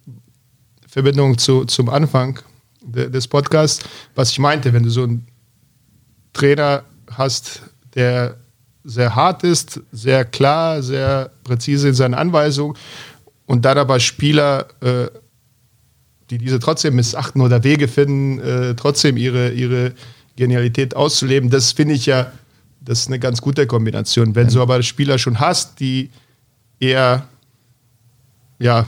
Verbindung 0.87 1.37
zu, 1.39 1.65
zum 1.65 1.89
Anfang 1.89 2.39
des 2.81 3.27
Podcasts, 3.27 3.83
was 4.15 4.31
ich 4.31 4.39
meinte, 4.39 4.73
wenn 4.73 4.83
du 4.83 4.89
so 4.89 5.03
einen 5.03 5.27
Trainer 6.33 6.83
hast, 7.09 7.61
der 7.95 8.37
sehr 8.83 9.15
hart 9.15 9.43
ist, 9.43 9.81
sehr 9.91 10.25
klar, 10.25 10.81
sehr 10.81 11.31
präzise 11.43 11.89
in 11.89 11.93
seinen 11.93 12.15
Anweisungen 12.15 12.75
und 13.45 13.65
dann 13.65 13.77
aber 13.77 13.99
Spieler, 13.99 14.67
äh, 14.81 15.07
die 16.29 16.37
diese 16.37 16.59
trotzdem 16.59 16.95
missachten 16.95 17.41
oder 17.41 17.63
Wege 17.63 17.87
finden, 17.87 18.39
äh, 18.39 18.75
trotzdem 18.75 19.17
ihre, 19.17 19.51
ihre 19.51 19.93
Genialität 20.35 20.95
auszuleben, 20.95 21.49
das 21.49 21.73
finde 21.73 21.93
ich 21.93 22.05
ja, 22.05 22.31
das 22.79 23.01
ist 23.01 23.07
eine 23.07 23.19
ganz 23.19 23.41
gute 23.41 23.67
Kombination. 23.67 24.33
Wenn 24.33 24.47
du 24.47 24.61
aber 24.61 24.81
Spieler 24.81 25.19
schon 25.19 25.39
hast, 25.39 25.79
die 25.79 26.09
eher 26.79 27.27
ja, 28.57 28.87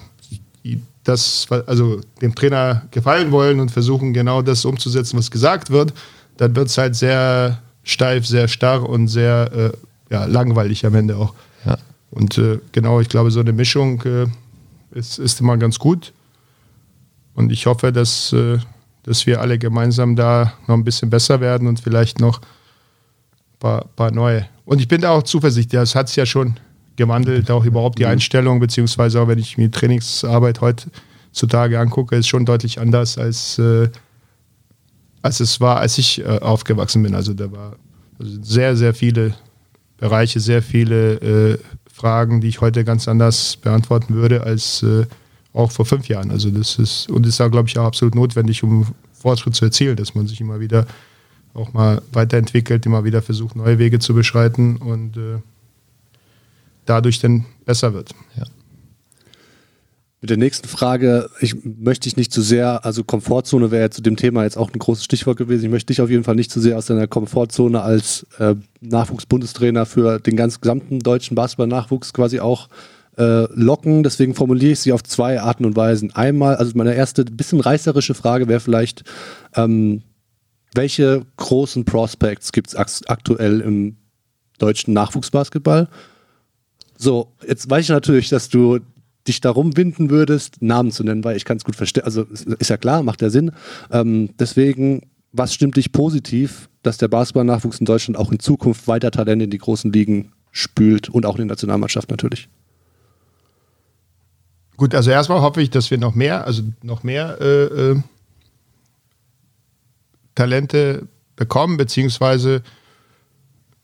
das, 1.04 1.48
also 1.68 2.00
dem 2.22 2.34
Trainer 2.36 2.84
gefallen 2.92 3.32
wollen 3.32 3.60
und 3.60 3.72
versuchen 3.72 4.14
genau 4.14 4.42
das 4.42 4.66
umzusetzen, 4.66 5.18
was 5.18 5.32
gesagt 5.32 5.70
wird, 5.70 5.94
dann 6.38 6.56
wird 6.56 6.68
es 6.68 6.78
halt 6.78 6.96
sehr 6.96 7.62
steif, 7.84 8.26
sehr 8.26 8.48
starr 8.48 8.88
und 8.88 9.08
sehr 9.08 9.52
äh, 9.54 9.72
ja, 10.14 10.26
langweilig 10.26 10.86
am 10.86 10.96
Ende 10.96 11.18
auch. 11.18 11.34
Ja. 11.66 11.78
Und 12.12 12.38
äh, 12.38 12.60
genau, 12.72 13.00
ich 13.00 13.10
glaube, 13.10 13.32
so 13.32 13.40
eine 13.40 13.54
Mischung 13.54 14.02
äh, 14.04 14.28
ist, 14.92 15.20
ist 15.20 15.42
immer 15.42 15.58
ganz 15.58 15.80
gut. 15.80 16.14
Und 17.36 17.52
ich 17.52 17.66
hoffe, 17.66 17.92
dass, 17.92 18.32
äh, 18.34 18.60
dass 19.04 19.26
wir 19.26 19.42
alle 19.42 19.58
gemeinsam 19.58 20.16
da 20.16 20.54
noch 20.68 20.76
ein 20.76 20.84
bisschen 20.84 21.10
besser 21.10 21.42
werden 21.42 21.68
und 21.68 21.80
vielleicht 21.80 22.20
noch 22.20 22.40
ein 22.40 23.60
paar, 23.60 23.86
paar 23.96 24.12
neue. 24.12 24.48
Und 24.66 24.80
ich 24.80 24.88
bin 24.88 25.02
da 25.02 25.12
auch 25.12 25.24
zuversichtlich, 25.24 25.80
das 25.80 25.96
hat 25.96 26.08
es 26.10 26.16
ja 26.16 26.26
schon 26.26 26.56
gewandelt, 26.96 27.50
auch 27.52 27.66
überhaupt 27.66 28.00
die 28.00 28.04
mhm. 28.04 28.12
Einstellung, 28.12 28.60
beziehungsweise 28.60 29.22
auch 29.22 29.28
wenn 29.28 29.40
ich 29.40 29.58
mir 29.58 29.72
Trainingsarbeit 29.72 30.62
heutzutage 30.62 31.80
angucke, 31.80 32.16
ist 32.16 32.28
schon 32.28 32.46
deutlich 32.46 32.80
anders 32.80 33.18
als, 33.18 33.58
äh, 33.60 33.90
als 35.22 35.40
es 35.40 35.60
war, 35.60 35.80
als 35.80 35.98
ich 35.98 36.22
äh, 36.22 36.40
aufgewachsen 36.40 37.04
bin. 37.04 37.16
Also 37.16 37.34
da 37.34 37.52
war 37.52 37.76
also 38.20 38.32
sehr, 38.42 38.76
sehr 38.76 38.94
viele 38.94 39.34
Bereiche, 39.98 40.40
sehr 40.40 40.62
viele 40.62 41.14
äh, 41.16 41.58
Fragen, 41.92 42.42
die 42.42 42.48
ich 42.48 42.62
heute 42.62 42.84
ganz 42.84 43.08
anders 43.08 43.56
beantworten 43.58 44.16
würde 44.16 44.44
als 44.44 44.84
äh, 44.84 45.06
auch 45.54 45.72
vor 45.72 45.86
fünf 45.86 46.08
Jahren. 46.08 46.32
Also 46.32 46.50
das 46.50 46.78
ist, 46.80 47.10
und 47.10 47.26
ist 47.26 47.40
da, 47.40 47.48
glaube 47.48 47.70
ich, 47.70 47.78
auch 47.78 47.86
absolut 47.86 48.16
notwendig, 48.16 48.64
um 48.64 48.88
Fortschritt 49.14 49.56
zu 49.56 49.66
erzielen, 49.66 49.96
dass 49.96 50.16
man 50.16 50.28
sich 50.28 50.42
immer 50.42 50.60
wieder 50.60 50.86
auch 51.54 51.72
mal 51.72 52.02
weiterentwickelt, 52.12 52.86
immer 52.86 53.04
wieder 53.04 53.22
versucht, 53.22 53.56
neue 53.56 53.78
Wege 53.78 54.00
zu 54.00 54.14
beschreiten 54.14 54.78
und 54.78 55.18
äh, 55.18 55.38
dadurch 56.86 57.20
dann 57.20 57.46
besser 57.66 57.94
wird. 57.94 58.12
Ja. 58.38 58.44
Mit 60.24 60.30
der 60.30 60.38
nächsten 60.38 60.70
Frage, 60.70 61.30
ich 61.42 61.54
möchte 61.66 62.08
dich 62.08 62.16
nicht 62.16 62.32
zu 62.32 62.42
sehr, 62.42 62.86
also 62.86 63.04
Komfortzone 63.04 63.72
wäre 63.72 63.84
ja 63.84 63.92
zu 63.92 64.02
dem 64.02 64.16
Thema 64.16 64.44
jetzt 64.44 64.58
auch 64.58 64.72
ein 64.72 64.80
großes 64.80 65.04
Stichwort 65.04 65.36
gewesen. 65.38 65.66
Ich 65.66 65.70
möchte 65.72 65.88
dich 65.88 66.00
auf 66.00 66.10
jeden 66.10 66.24
Fall 66.24 66.36
nicht 66.36 66.50
zu 66.50 66.62
sehr 66.62 66.78
aus 66.78 66.86
deiner 66.86 67.08
Komfortzone 67.08 67.82
als 67.82 68.26
äh, 68.40 68.56
Nachwuchsbundestrainer 68.80 69.86
für 69.86 70.20
den 70.20 70.38
ganz 70.38 70.62
gesamten 70.62 71.00
deutschen 71.00 71.36
Basketball-Nachwuchs 71.36 72.14
quasi 72.14 72.40
auch 72.40 72.70
äh, 73.18 73.52
locken. 73.54 74.04
Deswegen 74.04 74.34
formuliere 74.34 74.72
ich 74.72 74.80
sie 74.80 74.94
auf 74.94 75.04
zwei 75.04 75.42
Arten 75.42 75.66
und 75.66 75.76
Weisen. 75.76 76.16
Einmal, 76.16 76.56
also 76.56 76.72
meine 76.76 76.96
erste 76.96 77.26
bisschen 77.26 77.60
reißerische 77.60 78.14
Frage 78.14 78.48
wäre 78.48 78.62
vielleicht, 78.62 79.04
ähm, 79.56 80.04
welche 80.74 81.26
großen 81.36 81.84
Prospects 81.84 82.54
gibt 82.54 82.74
es 82.74 82.76
aktuell 83.08 83.60
im 83.60 83.98
deutschen 84.58 84.94
Nachwuchsbasketball? 84.94 85.90
So, 87.04 87.34
jetzt 87.46 87.70
weiß 87.70 87.84
ich 87.84 87.90
natürlich, 87.90 88.30
dass 88.30 88.48
du 88.48 88.80
dich 89.28 89.42
darum 89.42 89.76
winden 89.76 90.10
würdest, 90.10 90.62
Namen 90.62 90.90
zu 90.90 91.04
nennen, 91.04 91.26
weil 91.26 91.36
ich 91.36 91.44
kann 91.44 91.58
es 91.58 91.66
gut 91.66 91.76
verstehen. 91.76 92.06
Also 92.06 92.24
ist 92.24 92.70
ja 92.70 92.78
klar, 92.78 93.04
macht 93.04 93.22
ja 93.22 93.30
Sinn. 93.30 93.52
Ähm, 93.92 94.30
deswegen, 94.40 95.02
was 95.34 95.54
stimmt 95.54 95.76
dich 95.76 95.92
positiv, 95.92 96.70
dass 96.82 96.98
der 96.98 97.10
Basketballnachwuchs 97.10 97.80
in 97.80 97.86
Deutschland 97.86 98.18
auch 98.18 98.32
in 98.32 98.40
Zukunft 98.40 98.88
weiter 98.88 99.12
Talente 99.12 99.44
in 99.44 99.50
die 99.52 99.58
großen 99.58 99.92
Ligen 99.92 100.32
spült 100.52 101.10
und 101.10 101.26
auch 101.26 101.36
in 101.36 101.42
die 101.42 101.50
Nationalmannschaft 101.50 102.10
natürlich? 102.10 102.48
Gut, 104.78 104.96
also 104.96 105.12
erstmal 105.12 105.42
hoffe 105.42 105.62
ich, 105.62 105.70
dass 105.70 105.92
wir 105.92 105.98
noch 105.98 106.16
mehr, 106.16 106.48
also 106.48 106.64
noch 106.84 107.04
mehr 107.04 107.38
äh, 107.42 107.64
äh, 107.64 108.02
Talente 110.36 111.10
bekommen, 111.36 111.76
beziehungsweise 111.76 112.64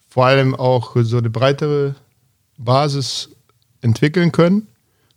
vor 0.08 0.26
allem 0.26 0.56
auch 0.56 0.96
so 1.02 1.18
eine 1.18 1.30
breitere 1.30 1.96
Basis 2.60 3.30
entwickeln 3.82 4.32
können. 4.32 4.68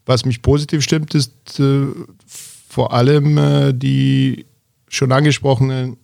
Was 0.07 0.25
mich 0.25 0.43
positiv 0.43 0.83
stimmt, 0.83 1.15
ist 1.15 1.61
äh, 1.61 1.87
vor 2.27 2.93
allem 2.93 3.37
äh, 3.39 3.73
die 3.73 4.47
schon 4.89 5.13
angesprochenen 5.13 5.97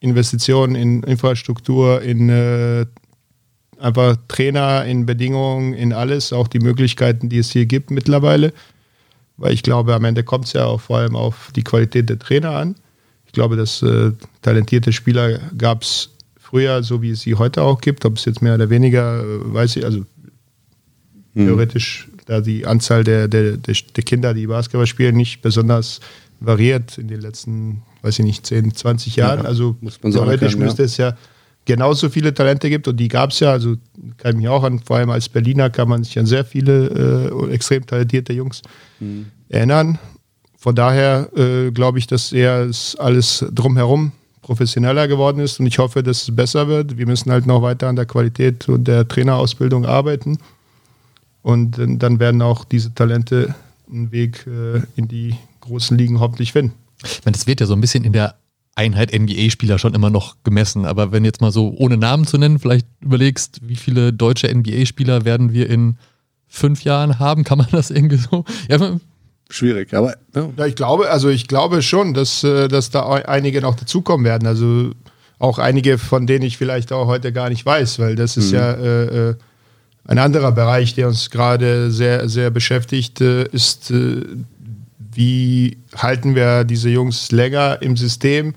Investitionen 0.00 0.74
in 0.74 1.02
Infrastruktur, 1.02 2.02
in 2.02 2.28
äh, 2.28 2.86
einfach 3.78 4.16
Trainer, 4.28 4.84
in 4.84 5.06
Bedingungen, 5.06 5.74
in 5.74 5.92
alles, 5.92 6.32
auch 6.32 6.48
die 6.48 6.58
Möglichkeiten, 6.58 7.28
die 7.28 7.38
es 7.38 7.50
hier 7.50 7.66
gibt 7.66 7.90
mittlerweile. 7.90 8.52
Weil 9.36 9.52
ich 9.52 9.62
glaube, 9.62 9.94
am 9.94 10.04
Ende 10.04 10.24
kommt 10.24 10.46
es 10.46 10.52
ja 10.52 10.66
auch 10.66 10.80
vor 10.80 10.98
allem 10.98 11.14
auf 11.14 11.50
die 11.54 11.62
Qualität 11.62 12.08
der 12.08 12.18
Trainer 12.18 12.50
an. 12.50 12.74
Ich 13.26 13.32
glaube, 13.32 13.56
dass 13.56 13.82
äh, 13.82 14.12
talentierte 14.42 14.92
Spieler 14.92 15.38
gab 15.56 15.82
es 15.82 16.10
früher, 16.38 16.82
so 16.82 17.02
wie 17.02 17.10
es 17.10 17.20
sie 17.20 17.34
heute 17.34 17.62
auch 17.62 17.80
gibt. 17.80 18.04
Ob 18.04 18.16
es 18.16 18.24
jetzt 18.24 18.42
mehr 18.42 18.54
oder 18.54 18.70
weniger, 18.70 19.20
äh, 19.22 19.54
weiß 19.54 19.76
ich, 19.76 19.84
also 19.84 20.04
hm. 21.38 21.46
theoretisch, 21.46 22.08
da 22.26 22.40
die 22.40 22.66
Anzahl 22.66 23.04
der, 23.04 23.28
der, 23.28 23.56
der, 23.56 23.74
der, 23.96 24.04
Kinder, 24.04 24.34
die 24.34 24.46
Basketball 24.46 24.86
spielen, 24.86 25.16
nicht 25.16 25.42
besonders 25.42 26.00
variiert 26.40 26.98
in 26.98 27.08
den 27.08 27.20
letzten, 27.20 27.82
weiß 28.02 28.18
ich 28.18 28.24
nicht, 28.24 28.46
10, 28.46 28.74
20 28.74 29.16
Jahren. 29.16 29.42
Ja, 29.42 29.44
also 29.44 29.76
theoretisch 30.02 30.52
können, 30.52 30.64
müsste 30.64 30.82
ja. 30.82 30.86
es 30.86 30.96
ja 30.96 31.16
genauso 31.64 32.08
viele 32.08 32.32
Talente 32.32 32.70
gibt 32.70 32.88
und 32.88 32.96
die 32.96 33.08
gab 33.08 33.30
es 33.30 33.40
ja, 33.40 33.52
also 33.52 33.76
kann 34.16 34.32
ich 34.32 34.36
mich 34.38 34.48
auch 34.48 34.64
an, 34.64 34.78
vor 34.78 34.96
allem 34.96 35.10
als 35.10 35.28
Berliner 35.28 35.68
kann 35.68 35.88
man 35.88 36.02
sich 36.02 36.18
an 36.18 36.26
sehr 36.26 36.44
viele 36.44 37.30
äh, 37.30 37.52
extrem 37.52 37.84
talentierte 37.84 38.32
Jungs 38.32 38.62
mhm. 39.00 39.26
erinnern. 39.48 39.98
Von 40.56 40.74
daher 40.74 41.28
äh, 41.36 41.70
glaube 41.70 41.98
ich, 41.98 42.06
dass 42.06 42.32
eher 42.32 42.70
alles 42.98 43.44
drumherum 43.52 44.12
professioneller 44.40 45.08
geworden 45.08 45.40
ist 45.40 45.60
und 45.60 45.66
ich 45.66 45.78
hoffe, 45.78 46.02
dass 46.02 46.22
es 46.22 46.34
besser 46.34 46.68
wird. 46.68 46.96
Wir 46.96 47.06
müssen 47.06 47.30
halt 47.30 47.46
noch 47.46 47.60
weiter 47.60 47.88
an 47.88 47.96
der 47.96 48.06
Qualität 48.06 48.66
und 48.68 48.88
der 48.88 49.06
Trainerausbildung 49.06 49.84
arbeiten 49.84 50.38
und 51.42 51.78
dann 51.78 52.20
werden 52.20 52.42
auch 52.42 52.64
diese 52.64 52.94
Talente 52.94 53.54
einen 53.90 54.12
Weg 54.12 54.46
äh, 54.46 54.82
in 54.96 55.08
die 55.08 55.34
großen 55.60 55.96
Ligen 55.96 56.20
hoffentlich 56.20 56.52
finden. 56.52 56.74
Ich 57.04 57.24
meine, 57.24 57.36
das 57.36 57.46
wird 57.46 57.60
ja 57.60 57.66
so 57.66 57.74
ein 57.74 57.80
bisschen 57.80 58.04
in 58.04 58.12
der 58.12 58.34
Einheit 58.74 59.12
NBA-Spieler 59.12 59.78
schon 59.78 59.94
immer 59.94 60.10
noch 60.10 60.36
gemessen. 60.44 60.84
Aber 60.84 61.10
wenn 61.10 61.24
jetzt 61.24 61.40
mal 61.40 61.50
so, 61.50 61.74
ohne 61.76 61.96
Namen 61.96 62.26
zu 62.26 62.38
nennen, 62.38 62.58
vielleicht 62.58 62.86
überlegst, 63.00 63.60
wie 63.66 63.76
viele 63.76 64.12
deutsche 64.12 64.52
NBA-Spieler 64.54 65.24
werden 65.24 65.52
wir 65.52 65.68
in 65.68 65.96
fünf 66.46 66.84
Jahren 66.84 67.18
haben, 67.18 67.44
kann 67.44 67.58
man 67.58 67.68
das 67.72 67.90
irgendwie 67.90 68.16
so? 68.16 68.44
Ja, 68.68 68.98
Schwierig, 69.50 69.94
aber. 69.94 70.14
Ja. 70.34 70.50
ja. 70.56 70.66
ich 70.66 70.76
glaube, 70.76 71.10
also 71.10 71.28
ich 71.30 71.48
glaube 71.48 71.82
schon, 71.82 72.12
dass, 72.14 72.44
äh, 72.44 72.68
dass 72.68 72.90
da 72.90 73.08
einige 73.10 73.62
noch 73.62 73.76
dazukommen 73.76 74.24
werden. 74.24 74.46
Also 74.46 74.90
auch 75.38 75.58
einige, 75.58 75.98
von 75.98 76.26
denen 76.26 76.44
ich 76.44 76.58
vielleicht 76.58 76.92
auch 76.92 77.06
heute 77.06 77.32
gar 77.32 77.48
nicht 77.48 77.64
weiß, 77.64 77.98
weil 77.98 78.14
das 78.14 78.36
ist 78.36 78.50
mhm. 78.50 78.58
ja 78.58 78.72
äh, 78.72 79.30
äh, 79.30 79.34
ein 80.08 80.18
anderer 80.18 80.50
Bereich, 80.52 80.94
der 80.94 81.06
uns 81.06 81.30
gerade 81.30 81.92
sehr, 81.92 82.28
sehr 82.28 82.50
beschäftigt, 82.50 83.20
äh, 83.20 83.44
ist, 83.44 83.92
äh, 83.92 84.24
wie 85.12 85.78
halten 85.94 86.34
wir 86.34 86.64
diese 86.64 86.88
Jungs 86.88 87.30
länger 87.30 87.80
im 87.82 87.96
System? 87.96 88.54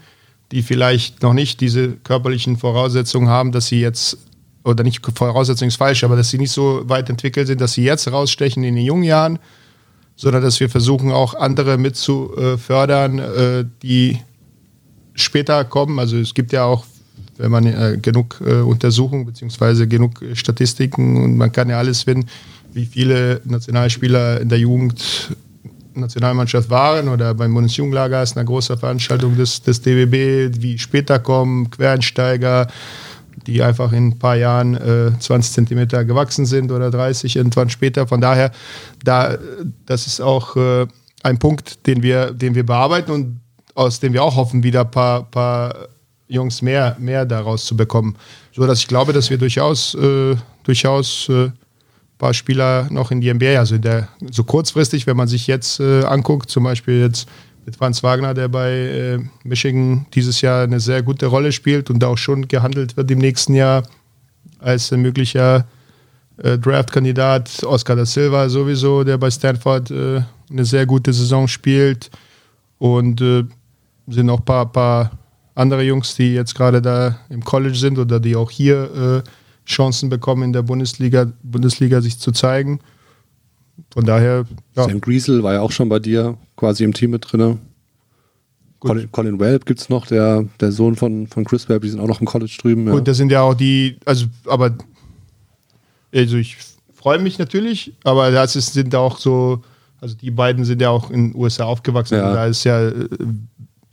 die 0.51 0.63
vielleicht 0.63 1.23
noch 1.23 1.33
nicht 1.33 1.61
diese 1.61 1.93
körperlichen 1.93 2.57
Voraussetzungen 2.57 3.29
haben, 3.29 3.51
dass 3.51 3.67
sie 3.67 3.79
jetzt, 3.79 4.17
oder 4.63 4.83
nicht 4.83 5.01
Voraussetzung 5.15 5.69
ist 5.69 5.77
falsch, 5.77 6.03
aber 6.03 6.17
dass 6.17 6.29
sie 6.29 6.37
nicht 6.37 6.51
so 6.51 6.81
weit 6.89 7.09
entwickelt 7.09 7.47
sind, 7.47 7.61
dass 7.61 7.73
sie 7.73 7.83
jetzt 7.83 8.11
rausstechen 8.11 8.63
in 8.63 8.75
den 8.75 8.83
jungen 8.83 9.03
Jahren, 9.03 9.39
sondern 10.17 10.43
dass 10.43 10.59
wir 10.59 10.69
versuchen 10.69 11.11
auch 11.11 11.35
andere 11.35 11.77
mit 11.77 11.95
zu 11.95 12.35
äh, 12.35 12.57
fördern, 12.57 13.71
die 13.81 14.19
später 15.13 15.63
kommen. 15.63 15.99
Also 15.99 16.17
es 16.17 16.33
gibt 16.33 16.51
ja 16.51 16.65
auch, 16.65 16.85
wenn 17.41 17.51
man 17.51 17.65
äh, 17.65 17.97
genug 18.01 18.41
äh, 18.45 18.61
Untersuchungen 18.61 19.25
bzw. 19.25 19.87
genug 19.87 20.23
Statistiken 20.33 21.23
und 21.23 21.37
man 21.37 21.51
kann 21.51 21.69
ja 21.69 21.77
alles 21.77 22.03
finden, 22.03 22.27
wie 22.73 22.85
viele 22.85 23.41
Nationalspieler 23.43 24.41
in 24.41 24.49
der 24.49 24.59
Jugend 24.59 25.35
Nationalmannschaft 25.93 26.69
waren 26.69 27.09
oder 27.09 27.33
beim 27.33 27.53
Bundesjugendlager 27.53 28.23
ist 28.23 28.37
eine 28.37 28.45
große 28.45 28.77
Veranstaltung 28.77 29.35
des, 29.35 29.61
des 29.61 29.81
DBB, 29.81 30.61
wie 30.61 30.77
später 30.77 31.19
kommen, 31.19 31.69
Quereinsteiger, 31.69 32.67
die 33.45 33.61
einfach 33.61 33.91
in 33.91 34.09
ein 34.09 34.19
paar 34.19 34.35
Jahren 34.35 34.75
äh, 34.75 35.11
20 35.19 35.53
Zentimeter 35.53 36.05
gewachsen 36.05 36.45
sind 36.45 36.71
oder 36.71 36.91
30 36.91 37.35
irgendwann 37.35 37.69
später. 37.69 38.07
Von 38.07 38.21
daher, 38.21 38.51
da, 39.03 39.37
das 39.85 40.07
ist 40.07 40.21
auch 40.21 40.55
äh, 40.55 40.87
ein 41.23 41.39
Punkt, 41.39 41.85
den 41.87 42.03
wir, 42.03 42.31
den 42.31 42.55
wir 42.55 42.65
bearbeiten 42.65 43.11
und 43.11 43.41
aus 43.75 43.99
dem 43.99 44.13
wir 44.13 44.23
auch 44.23 44.35
hoffen, 44.35 44.63
wieder 44.63 44.81
ein 44.81 44.91
paar, 44.91 45.23
paar 45.23 45.75
Jungs 46.31 46.61
mehr, 46.61 46.95
mehr 46.99 47.25
daraus 47.25 47.65
zu 47.65 47.75
bekommen. 47.75 48.15
So 48.53 48.65
dass 48.65 48.79
ich 48.79 48.87
glaube, 48.87 49.13
dass 49.13 49.29
wir 49.29 49.37
durchaus, 49.37 49.93
äh, 49.95 50.35
durchaus 50.63 51.29
äh, 51.29 51.49
paar 52.17 52.33
Spieler 52.33 52.87
noch 52.91 53.11
in 53.11 53.19
die 53.19 53.33
NBA. 53.33 53.57
Also 53.57 53.77
der, 53.77 54.07
so 54.29 54.43
kurzfristig, 54.43 55.07
wenn 55.07 55.17
man 55.17 55.27
sich 55.27 55.47
jetzt 55.47 55.79
äh, 55.79 56.03
anguckt, 56.03 56.49
zum 56.49 56.63
Beispiel 56.63 56.99
jetzt 56.99 57.27
mit 57.65 57.75
Franz 57.75 58.03
Wagner, 58.03 58.33
der 58.33 58.47
bei 58.47 58.71
äh, 58.71 59.19
Michigan 59.43 60.05
dieses 60.13 60.41
Jahr 60.41 60.63
eine 60.63 60.79
sehr 60.79 61.01
gute 61.01 61.25
Rolle 61.25 61.51
spielt 61.51 61.89
und 61.89 62.03
auch 62.03 62.17
schon 62.17 62.47
gehandelt 62.47 62.95
wird 62.95 63.09
im 63.11 63.19
nächsten 63.19 63.55
Jahr 63.55 63.83
als 64.59 64.91
möglicher 64.91 65.65
äh, 66.37 66.57
Draft-Kandidat. 66.57 67.63
Oscar 67.63 67.95
da 67.95 68.05
Silva 68.05 68.49
sowieso, 68.49 69.03
der 69.03 69.17
bei 69.17 69.31
Stanford 69.31 69.91
äh, 69.91 70.21
eine 70.49 70.65
sehr 70.65 70.85
gute 70.85 71.13
Saison 71.13 71.47
spielt. 71.47 72.11
Und 72.77 73.21
äh, 73.21 73.43
sind 74.07 74.29
auch 74.29 74.39
ein 74.39 74.45
paar, 74.45 74.71
paar 74.71 75.11
andere 75.55 75.83
Jungs, 75.83 76.15
die 76.15 76.33
jetzt 76.33 76.55
gerade 76.55 76.81
da 76.81 77.19
im 77.29 77.43
College 77.43 77.75
sind 77.75 77.99
oder 77.99 78.19
die 78.19 78.35
auch 78.35 78.51
hier 78.51 79.23
äh, 79.25 79.29
Chancen 79.69 80.09
bekommen, 80.09 80.43
in 80.43 80.53
der 80.53 80.63
Bundesliga, 80.63 81.31
Bundesliga 81.43 82.01
sich 82.01 82.19
zu 82.19 82.31
zeigen. 82.31 82.79
Von 83.93 84.05
daher. 84.05 84.45
Ja. 84.75 84.85
Sam 84.85 85.01
Griesel 85.01 85.43
war 85.43 85.53
ja 85.53 85.61
auch 85.61 85.71
schon 85.71 85.89
bei 85.89 85.99
dir 85.99 86.37
quasi 86.55 86.83
im 86.83 86.93
Team 86.93 87.11
mit 87.11 87.31
drin. 87.31 87.59
Colin, 88.79 89.11
Colin 89.11 89.39
Welp 89.39 89.65
gibt 89.65 89.79
es 89.79 89.89
noch, 89.89 90.07
der, 90.07 90.45
der 90.59 90.71
Sohn 90.71 90.95
von, 90.95 91.27
von 91.27 91.45
Chris 91.45 91.69
Welp, 91.69 91.83
die 91.83 91.89
sind 91.89 91.99
auch 91.99 92.07
noch 92.07 92.19
im 92.19 92.25
College 92.25 92.57
drüben. 92.59 92.87
Ja. 92.87 92.93
Gut, 92.93 93.07
das 93.07 93.17
sind 93.17 93.31
ja 93.31 93.41
auch 93.41 93.53
die, 93.53 93.97
also, 94.05 94.25
aber, 94.47 94.75
also 96.11 96.37
ich 96.37 96.57
freue 96.91 97.19
mich 97.19 97.37
natürlich, 97.37 97.93
aber 98.03 98.31
das 98.31 98.55
ist, 98.55 98.73
sind 98.73 98.95
auch 98.95 99.19
so, 99.19 99.61
also 99.99 100.15
die 100.15 100.31
beiden 100.31 100.65
sind 100.65 100.81
ja 100.81 100.89
auch 100.89 101.11
in 101.11 101.31
den 101.31 101.39
USA 101.39 101.65
aufgewachsen. 101.65 102.15
Ja. 102.15 102.33
Da 102.33 102.47
ist 102.47 102.63
ja, 102.63 102.87
äh, 102.87 103.07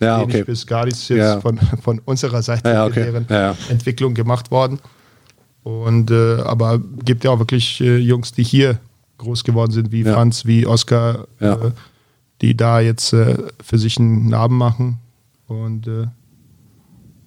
ja 0.00 0.20
okay. 0.20 0.44
bis 0.44 0.66
gar 0.66 0.84
nichts 0.84 1.08
jetzt 1.08 1.18
ja. 1.18 1.40
von, 1.40 1.58
von 1.82 1.98
unserer 2.00 2.42
Seite 2.42 2.70
ja, 2.70 2.86
okay. 2.86 3.04
deren 3.04 3.26
ja, 3.28 3.56
Entwicklung 3.68 4.14
gemacht 4.14 4.50
worden. 4.50 4.78
Und 5.62 6.10
äh, 6.10 6.40
aber 6.42 6.80
gibt 7.04 7.24
ja 7.24 7.30
auch 7.30 7.38
wirklich 7.38 7.80
äh, 7.80 7.98
Jungs, 7.98 8.32
die 8.32 8.42
hier 8.42 8.78
groß 9.18 9.44
geworden 9.44 9.72
sind, 9.72 9.92
wie. 9.92 10.04
Franz, 10.04 10.46
wie 10.46 10.66
Oskar, 10.66 11.26
äh, 11.40 11.56
die 12.40 12.56
da 12.56 12.80
jetzt 12.80 13.12
äh, 13.12 13.36
für 13.62 13.78
sich 13.78 13.98
einen 13.98 14.28
Namen 14.28 14.56
machen. 14.56 14.98
Und 15.46 15.86
äh, 15.86 16.06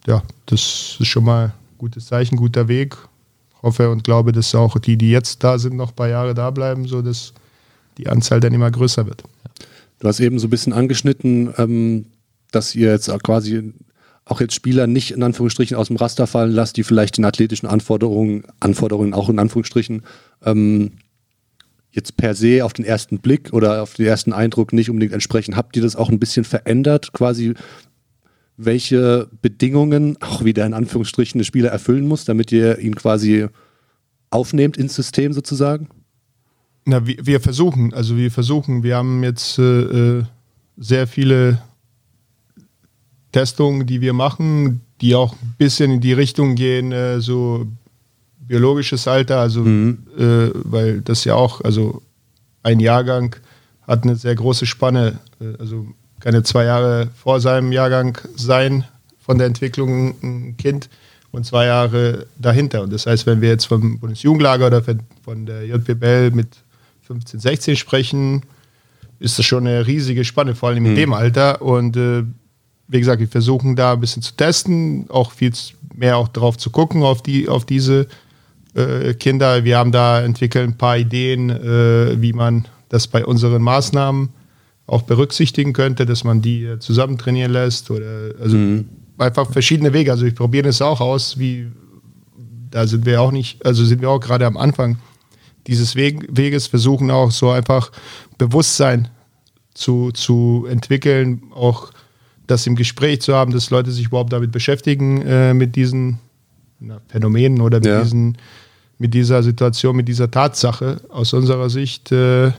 ja, 0.08 0.24
das 0.46 0.98
ist 1.00 1.08
schon 1.08 1.26
mal 1.26 1.46
ein 1.48 1.54
gutes 1.78 2.08
Zeichen, 2.08 2.38
guter 2.38 2.68
Weg. 2.68 2.98
Hoffe 3.62 3.92
und 3.92 4.04
glaube, 4.04 4.32
dass 4.32 4.56
auch 4.56 4.80
die, 4.80 4.98
die 4.98 5.12
jetzt 5.12 5.44
da 5.44 5.60
sind, 5.60 5.76
noch 5.76 5.90
ein 5.90 5.96
paar 5.96 6.08
Jahre 6.08 6.34
da 6.34 6.50
bleiben, 6.50 6.88
sodass 6.88 7.34
die 7.98 8.08
Anzahl 8.08 8.40
dann 8.40 8.54
immer 8.54 8.72
größer 8.72 9.06
wird. 9.06 9.24
Du 10.00 10.08
hast 10.08 10.20
eben 10.20 10.40
so 10.40 10.48
ein 10.48 10.50
bisschen 10.50 10.74
angeschnitten, 10.74 11.54
ähm, 11.58 12.06
dass 12.52 12.76
ihr 12.76 12.92
jetzt 12.92 13.10
quasi 13.24 13.74
auch 14.26 14.40
jetzt 14.40 14.54
Spieler 14.54 14.88
nicht 14.88 15.12
in 15.12 15.24
Anführungsstrichen 15.24 15.76
aus 15.76 15.88
dem 15.88 15.98
Raster 15.98 16.28
fallen 16.28 16.52
lasst, 16.52 16.78
die 16.78 16.84
vielleicht 16.84 17.18
den 17.18 17.26
athletischen 17.26 17.68
Anforderungen, 17.68 18.44
Anforderungen 18.60 19.14
auch 19.14 19.30
in 19.30 19.40
Anführungsstrichen, 19.40 20.04
ähm, 20.46 20.92
jetzt 21.92 22.16
per 22.16 22.36
se 22.36 22.64
auf 22.64 22.74
den 22.74 22.86
ersten 22.86 23.20
Blick 23.20 23.52
oder 23.52 23.82
auf 23.82 23.96
den 23.96 24.06
ersten 24.06 24.32
Eindruck 24.32 24.74
nicht 24.74 24.90
unbedingt 24.90 25.14
entsprechen. 25.14 25.58
Habt 25.58 25.76
ihr 25.76 25.82
das 25.82 25.96
auch 25.96 26.10
ein 26.10 26.20
bisschen 26.20 26.46
verändert, 26.46 27.12
quasi 27.14 27.54
welche 28.56 29.28
Bedingungen 29.42 30.18
auch 30.22 30.46
wieder 30.46 30.66
in 30.66 30.74
Anführungsstrichen 30.74 31.40
der 31.40 31.46
Spieler 31.46 31.70
erfüllen 31.70 32.08
muss, 32.08 32.26
damit 32.26 32.52
ihr 32.52 32.80
ihn 32.80 32.96
quasi 32.96 33.48
aufnehmt 34.30 34.78
ins 34.78 34.96
System 34.96 35.34
sozusagen? 35.34 35.90
Na, 36.86 37.06
wir, 37.06 37.18
wir 37.26 37.40
versuchen, 37.42 37.94
also 37.94 38.16
wir 38.18 38.32
versuchen, 38.32 38.84
wir 38.84 38.96
haben 38.96 39.24
jetzt 39.24 39.60
äh, 39.60 40.20
äh 40.20 40.24
sehr 40.78 41.06
viele 41.06 41.62
Testungen, 43.32 43.86
die 43.86 44.02
wir 44.02 44.14
machen, 44.14 44.82
die 45.02 45.16
auch 45.16 45.34
ein 45.34 45.56
bisschen 45.58 45.92
in 45.92 46.02
die 46.02 46.14
Richtung 46.14 46.56
gehen, 46.56 46.92
äh, 46.92 47.22
so 47.22 47.68
biologisches 48.40 49.08
Alter, 49.08 49.40
also 49.40 49.62
mhm. 49.62 50.00
äh, 50.18 50.50
weil 50.54 51.02
das 51.02 51.24
ja 51.24 51.36
auch, 51.36 51.62
also 51.62 52.02
ein 52.64 52.80
Jahrgang 52.80 53.36
hat 53.88 54.04
eine 54.04 54.16
sehr 54.16 54.36
große 54.36 54.66
Spanne. 54.66 55.20
Äh, 55.40 55.60
also 55.60 55.88
keine 56.20 56.44
zwei 56.44 56.66
Jahre 56.66 57.10
vor 57.16 57.40
seinem 57.40 57.72
Jahrgang 57.72 58.18
sein 58.36 58.86
von 59.20 59.38
der 59.38 59.48
Entwicklung 59.48 60.16
ein 60.22 60.58
Kind 60.58 60.90
und 61.32 61.46
zwei 61.46 61.66
Jahre 61.66 62.28
dahinter. 62.38 62.84
Und 62.84 62.94
das 62.94 63.06
heißt, 63.06 63.26
wenn 63.26 63.42
wir 63.42 63.50
jetzt 63.50 63.66
vom 63.66 64.00
Bundesjugendlager 64.00 64.68
oder 64.68 64.84
von 64.84 65.46
der 65.46 65.66
JPBL 65.66 66.32
mit 66.32 66.58
15, 67.04 67.40
16 67.40 67.76
sprechen, 67.76 68.44
ist 69.20 69.40
das 69.40 69.46
schon 69.46 69.66
eine 69.66 69.86
riesige 69.88 70.26
Spanne, 70.26 70.56
vor 70.56 70.70
allem 70.70 70.86
in 70.86 70.92
mhm. 70.94 70.98
dem 70.98 71.14
Alter. 71.14 71.62
Und 71.62 71.98
äh, 71.98 72.24
wie 72.92 73.00
gesagt, 73.00 73.22
wir 73.22 73.28
versuchen 73.28 73.76
da 73.78 73.94
ein 73.94 74.02
bisschen 74.02 74.22
zu 74.22 74.36
testen, 74.36 75.06
auch 75.10 75.32
viel 75.32 75.54
mehr 75.96 76.18
auch 76.18 76.28
drauf 76.28 76.58
zu 76.58 76.70
gucken, 76.70 77.04
auf, 77.04 77.24
die, 77.24 77.48
auf 77.48 77.66
diese 77.66 78.08
äh, 78.74 79.14
Kinder. 79.14 79.64
Wir 79.64 79.78
haben 79.78 79.94
da 79.94 80.22
entwickelt 80.22 80.68
ein 80.68 80.78
paar 80.78 80.98
Ideen, 80.98 81.50
äh, 81.50 82.22
wie 82.22 82.34
man 82.34 82.68
das 82.90 83.08
bei 83.08 83.26
unseren 83.26 83.62
Maßnahmen 83.62 84.30
auch 84.88 85.04
berücksichtigen 85.04 85.72
könnte, 85.72 86.06
dass 86.06 86.26
man 86.26 86.42
die 86.42 86.66
äh, 86.66 86.80
zusammen 86.80 87.18
trainieren 87.18 87.54
lässt 87.54 87.90
oder 87.92 88.32
also 88.42 88.58
mhm. 88.58 88.90
einfach 89.18 89.50
verschiedene 89.50 89.94
Wege. 89.94 90.12
Also 90.12 90.26
ich 90.26 90.36
probiere 90.36 90.64
das 90.64 90.82
auch 90.82 91.00
aus, 91.00 91.40
wie 91.40 91.72
da 92.72 92.88
sind 92.88 93.06
wir 93.06 93.22
auch 93.22 93.32
nicht, 93.32 93.66
also 93.66 93.86
sind 93.86 94.02
wir 94.02 94.10
auch 94.10 94.20
gerade 94.20 94.46
am 94.46 94.58
Anfang 94.58 94.98
dieses 95.68 95.96
Weg, 95.96 96.28
Weges, 96.30 96.68
versuchen 96.68 97.10
auch 97.10 97.32
so 97.32 97.52
einfach 97.52 97.92
Bewusstsein 98.38 99.08
zu, 99.74 100.12
zu 100.12 100.68
entwickeln, 100.70 101.44
auch 101.54 101.92
das 102.52 102.68
im 102.68 102.76
Gespräch 102.76 103.22
zu 103.22 103.34
haben, 103.34 103.52
dass 103.52 103.70
Leute 103.70 103.92
sich 103.92 104.08
überhaupt 104.08 104.34
damit 104.34 104.52
beschäftigen, 104.52 105.22
äh, 105.22 105.54
mit 105.54 105.76
diesen 105.76 106.20
na, 106.80 107.02
Phänomenen 107.08 107.62
oder 107.62 107.78
mit, 107.78 107.86
ja. 107.86 108.02
diesen, 108.04 108.38
mit 108.98 109.14
dieser 109.14 109.42
Situation, 109.42 109.96
mit 109.96 110.08
dieser 110.08 110.30
Tatsache 110.30 111.02
aus 111.10 111.34
unserer 111.34 111.70
Sicht 111.70 112.12
äh, 112.12 112.52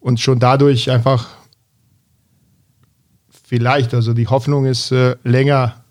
und 0.00 0.20
schon 0.20 0.38
dadurch 0.38 0.90
einfach 0.90 1.28
vielleicht, 3.44 3.94
also 3.94 4.12
die 4.12 4.26
Hoffnung 4.26 4.66
ist 4.66 4.92
äh, 4.92 5.16
länger 5.24 5.84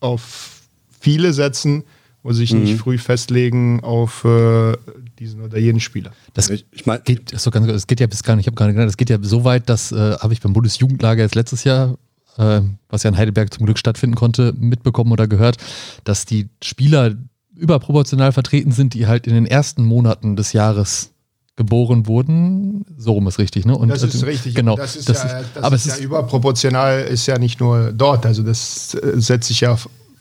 auf 0.00 0.62
viele 1.00 1.32
setzen 1.32 1.84
und 2.22 2.34
sich 2.34 2.52
mhm. 2.52 2.62
nicht 2.62 2.78
früh 2.78 2.98
festlegen 2.98 3.80
auf 3.82 4.24
äh, 4.24 4.76
diesen 5.18 5.42
oder 5.42 5.58
jenen 5.58 5.80
Spieler. 5.80 6.12
Das 6.34 6.50
ich, 6.50 6.66
ich 6.70 6.86
mein, 6.86 7.00
geht, 7.04 7.38
so 7.38 7.50
ganz, 7.50 7.66
das 7.66 7.86
geht 7.86 8.00
ja 8.00 8.06
bis 8.06 8.22
gar 8.22 8.36
nicht, 8.36 8.46
ich 8.46 8.52
habe 8.52 8.64
nicht 8.64 8.74
gedacht, 8.74 8.88
das 8.88 8.96
geht 8.96 9.10
ja 9.10 9.18
so 9.20 9.44
weit, 9.44 9.68
dass 9.68 9.92
äh, 9.92 10.16
habe 10.18 10.32
ich 10.32 10.40
beim 10.40 10.52
Bundesjugendlager 10.52 11.22
jetzt 11.22 11.34
letztes 11.34 11.64
Jahr, 11.64 11.96
was 12.36 13.02
ja 13.02 13.10
in 13.10 13.16
Heidelberg 13.16 13.52
zum 13.52 13.66
Glück 13.66 13.78
stattfinden 13.78 14.16
konnte, 14.16 14.54
mitbekommen 14.58 15.12
oder 15.12 15.28
gehört, 15.28 15.56
dass 16.04 16.24
die 16.24 16.48
Spieler 16.62 17.14
überproportional 17.54 18.32
vertreten 18.32 18.72
sind, 18.72 18.94
die 18.94 19.06
halt 19.06 19.26
in 19.26 19.34
den 19.34 19.46
ersten 19.46 19.84
Monaten 19.84 20.36
des 20.36 20.52
Jahres 20.52 21.10
geboren 21.56 22.06
wurden. 22.06 22.84
So 22.96 23.12
rum 23.12 23.26
ist 23.28 23.38
richtig, 23.38 23.66
ne? 23.66 23.76
Und 23.76 23.88
das 23.88 24.02
ist 24.02 24.24
richtig. 24.24 24.54
Genau. 24.54 24.76
Das 24.76 24.96
ist, 24.96 25.08
das 25.08 25.22
ja, 25.22 25.38
ist, 25.38 25.50
das 25.54 25.64
aber 25.64 25.76
ist, 25.76 25.86
ist 25.86 25.98
ja 25.98 26.04
überproportional, 26.04 27.02
ist 27.02 27.26
ja 27.26 27.38
nicht 27.38 27.60
nur 27.60 27.92
dort. 27.92 28.24
Also 28.24 28.42
das 28.42 28.90
setzt 28.90 29.48
sich 29.48 29.60
ja 29.60 29.76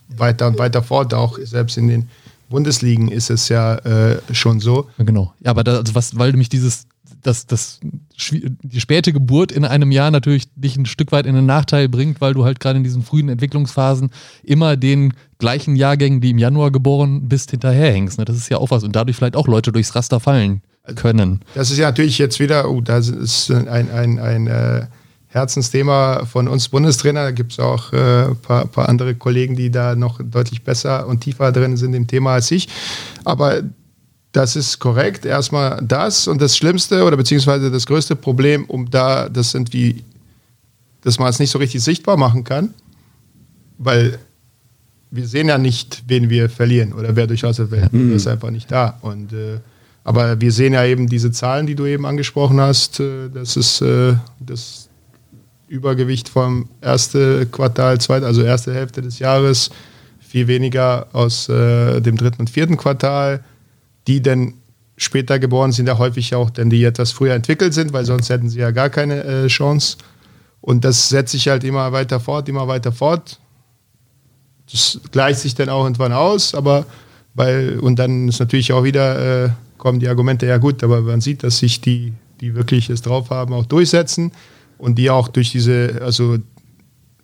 weiter 0.09 0.47
und 0.47 0.59
weiter 0.59 0.83
fort. 0.83 1.13
Auch 1.13 1.39
selbst 1.41 1.77
in 1.77 1.87
den 1.87 2.09
Bundesligen 2.49 3.07
ist 3.07 3.29
es 3.29 3.47
ja 3.47 3.75
äh, 3.75 4.19
schon 4.33 4.59
so. 4.59 4.89
Genau. 4.97 5.33
Ja, 5.39 5.51
aber 5.51 5.63
da, 5.63 5.77
also 5.77 5.95
was, 5.95 6.17
weil 6.17 6.33
mich 6.33 6.49
dieses, 6.49 6.85
das, 7.21 7.45
das, 7.45 7.79
die 7.81 8.79
späte 8.79 9.13
Geburt 9.13 9.51
in 9.51 9.65
einem 9.65 9.91
Jahr 9.91 10.11
natürlich 10.11 10.45
dich 10.55 10.77
ein 10.77 10.85
Stück 10.85 11.11
weit 11.11 11.25
in 11.25 11.35
den 11.35 11.45
Nachteil 11.45 11.89
bringt, 11.89 12.21
weil 12.21 12.33
du 12.33 12.45
halt 12.45 12.59
gerade 12.59 12.77
in 12.77 12.83
diesen 12.83 13.03
frühen 13.03 13.29
Entwicklungsphasen 13.29 14.11
immer 14.43 14.77
den 14.77 15.13
gleichen 15.39 15.75
Jahrgängen, 15.75 16.21
die 16.21 16.31
im 16.31 16.37
Januar 16.37 16.71
geboren 16.71 17.27
bist, 17.27 17.51
hinterherhängst. 17.51 18.17
Ne? 18.17 18.25
Das 18.25 18.37
ist 18.37 18.49
ja 18.49 18.57
auch 18.57 18.71
was. 18.71 18.83
Und 18.83 18.95
dadurch 18.95 19.17
vielleicht 19.17 19.35
auch 19.35 19.47
Leute 19.47 19.71
durchs 19.71 19.95
Raster 19.95 20.19
fallen 20.19 20.61
können. 20.95 21.41
Das 21.53 21.71
ist 21.71 21.77
ja 21.77 21.87
natürlich 21.87 22.17
jetzt 22.17 22.39
wieder, 22.39 22.69
oh, 22.69 22.81
das 22.81 23.09
ist 23.09 23.51
ein, 23.51 23.67
ein, 23.67 23.89
ein, 23.89 24.19
ein 24.19 24.47
äh, 24.47 24.87
Herzensthema 25.27 26.25
von 26.25 26.47
uns 26.47 26.69
Bundestrainer. 26.69 27.23
Da 27.23 27.31
gibt 27.31 27.53
es 27.53 27.59
auch 27.59 27.93
ein 27.93 27.99
äh, 27.99 28.35
paar, 28.35 28.65
paar, 28.65 28.89
andere 28.89 29.15
Kollegen, 29.15 29.55
die 29.55 29.71
da 29.71 29.95
noch 29.95 30.19
deutlich 30.23 30.63
besser 30.63 31.07
und 31.07 31.21
tiefer 31.21 31.51
drin 31.51 31.77
sind 31.77 31.93
im 31.93 32.07
Thema 32.07 32.33
als 32.33 32.51
ich. 32.51 32.67
Aber 33.23 33.61
das 34.31 34.55
ist 34.55 34.79
korrekt. 34.79 35.25
Erstmal 35.25 35.81
das 35.83 36.27
und 36.27 36.41
das 36.41 36.55
Schlimmste 36.55 37.03
oder 37.03 37.17
beziehungsweise 37.17 37.69
das 37.69 37.85
größte 37.85 38.15
Problem, 38.15 38.65
um 38.65 38.89
da, 38.89 39.29
das 39.29 39.51
sind 39.51 39.73
wie, 39.73 40.03
dass 41.01 41.19
man 41.19 41.29
es 41.29 41.39
nicht 41.39 41.51
so 41.51 41.59
richtig 41.59 41.83
sichtbar 41.83 42.17
machen 42.17 42.43
kann, 42.43 42.73
weil 43.77 44.19
wir 45.09 45.27
sehen 45.27 45.49
ja 45.49 45.57
nicht, 45.57 46.03
wen 46.07 46.29
wir 46.29 46.49
verlieren 46.49 46.93
oder 46.93 47.15
wer 47.15 47.27
durchaus 47.27 47.59
erwähnt. 47.59 47.91
Mhm. 47.91 48.13
Das 48.13 48.21
ist 48.23 48.27
einfach 48.27 48.51
nicht 48.51 48.71
da. 48.71 48.97
Und 49.01 49.33
äh, 49.33 49.59
aber 50.03 50.39
wir 50.41 50.51
sehen 50.51 50.73
ja 50.73 50.85
eben 50.85 51.07
diese 51.07 51.31
Zahlen, 51.31 51.67
die 51.67 51.75
du 51.75 51.85
eben 51.85 52.05
angesprochen 52.05 52.59
hast. 52.59 52.99
Äh, 52.99 53.29
das 53.33 53.57
ist 53.57 53.81
äh, 53.81 54.15
das 54.39 54.89
Übergewicht 55.67 56.29
vom 56.29 56.69
ersten 56.81 57.49
Quartal, 57.51 57.99
zweit, 57.99 58.23
also 58.23 58.41
erste 58.41 58.73
Hälfte 58.73 59.01
des 59.01 59.19
Jahres, 59.19 59.69
viel 60.19 60.47
weniger 60.47 61.07
aus 61.13 61.49
äh, 61.49 62.01
dem 62.01 62.17
dritten 62.17 62.41
und 62.41 62.49
vierten 62.49 62.77
Quartal. 62.77 63.43
Die 64.11 64.21
denn 64.21 64.55
später 64.97 65.39
geboren 65.39 65.71
sind, 65.71 65.87
ja 65.87 65.97
häufig 65.97 66.35
auch, 66.35 66.49
denn 66.49 66.69
die 66.69 66.83
etwas 66.83 67.13
früher 67.13 67.33
entwickelt 67.33 67.73
sind, 67.73 67.93
weil 67.93 68.03
sonst 68.03 68.29
hätten 68.29 68.49
sie 68.49 68.59
ja 68.59 68.71
gar 68.71 68.89
keine 68.89 69.23
äh, 69.23 69.47
Chance. 69.47 69.95
Und 70.59 70.83
das 70.83 71.07
setzt 71.07 71.31
sich 71.31 71.47
halt 71.47 71.63
immer 71.63 71.93
weiter 71.93 72.19
fort, 72.19 72.49
immer 72.49 72.67
weiter 72.67 72.91
fort. 72.91 73.39
Das 74.69 74.99
gleicht 75.11 75.39
sich 75.39 75.55
dann 75.55 75.69
auch 75.69 75.85
irgendwann 75.85 76.11
aus, 76.11 76.53
aber 76.53 76.85
weil, 77.35 77.79
und 77.79 77.99
dann 77.99 78.27
ist 78.27 78.41
natürlich 78.41 78.73
auch 78.73 78.83
wieder 78.83 79.45
äh, 79.45 79.49
kommen 79.77 80.01
die 80.01 80.09
Argumente, 80.09 80.45
ja 80.45 80.57
gut, 80.57 80.83
aber 80.83 80.99
man 80.99 81.21
sieht, 81.21 81.41
dass 81.41 81.59
sich 81.59 81.79
die, 81.79 82.11
die 82.41 82.53
wirklich 82.53 82.89
es 82.89 83.01
drauf 83.01 83.29
haben, 83.29 83.53
auch 83.53 83.65
durchsetzen 83.65 84.33
und 84.77 84.95
die 84.95 85.09
auch 85.09 85.29
durch 85.29 85.51
diese, 85.51 86.01
also 86.01 86.37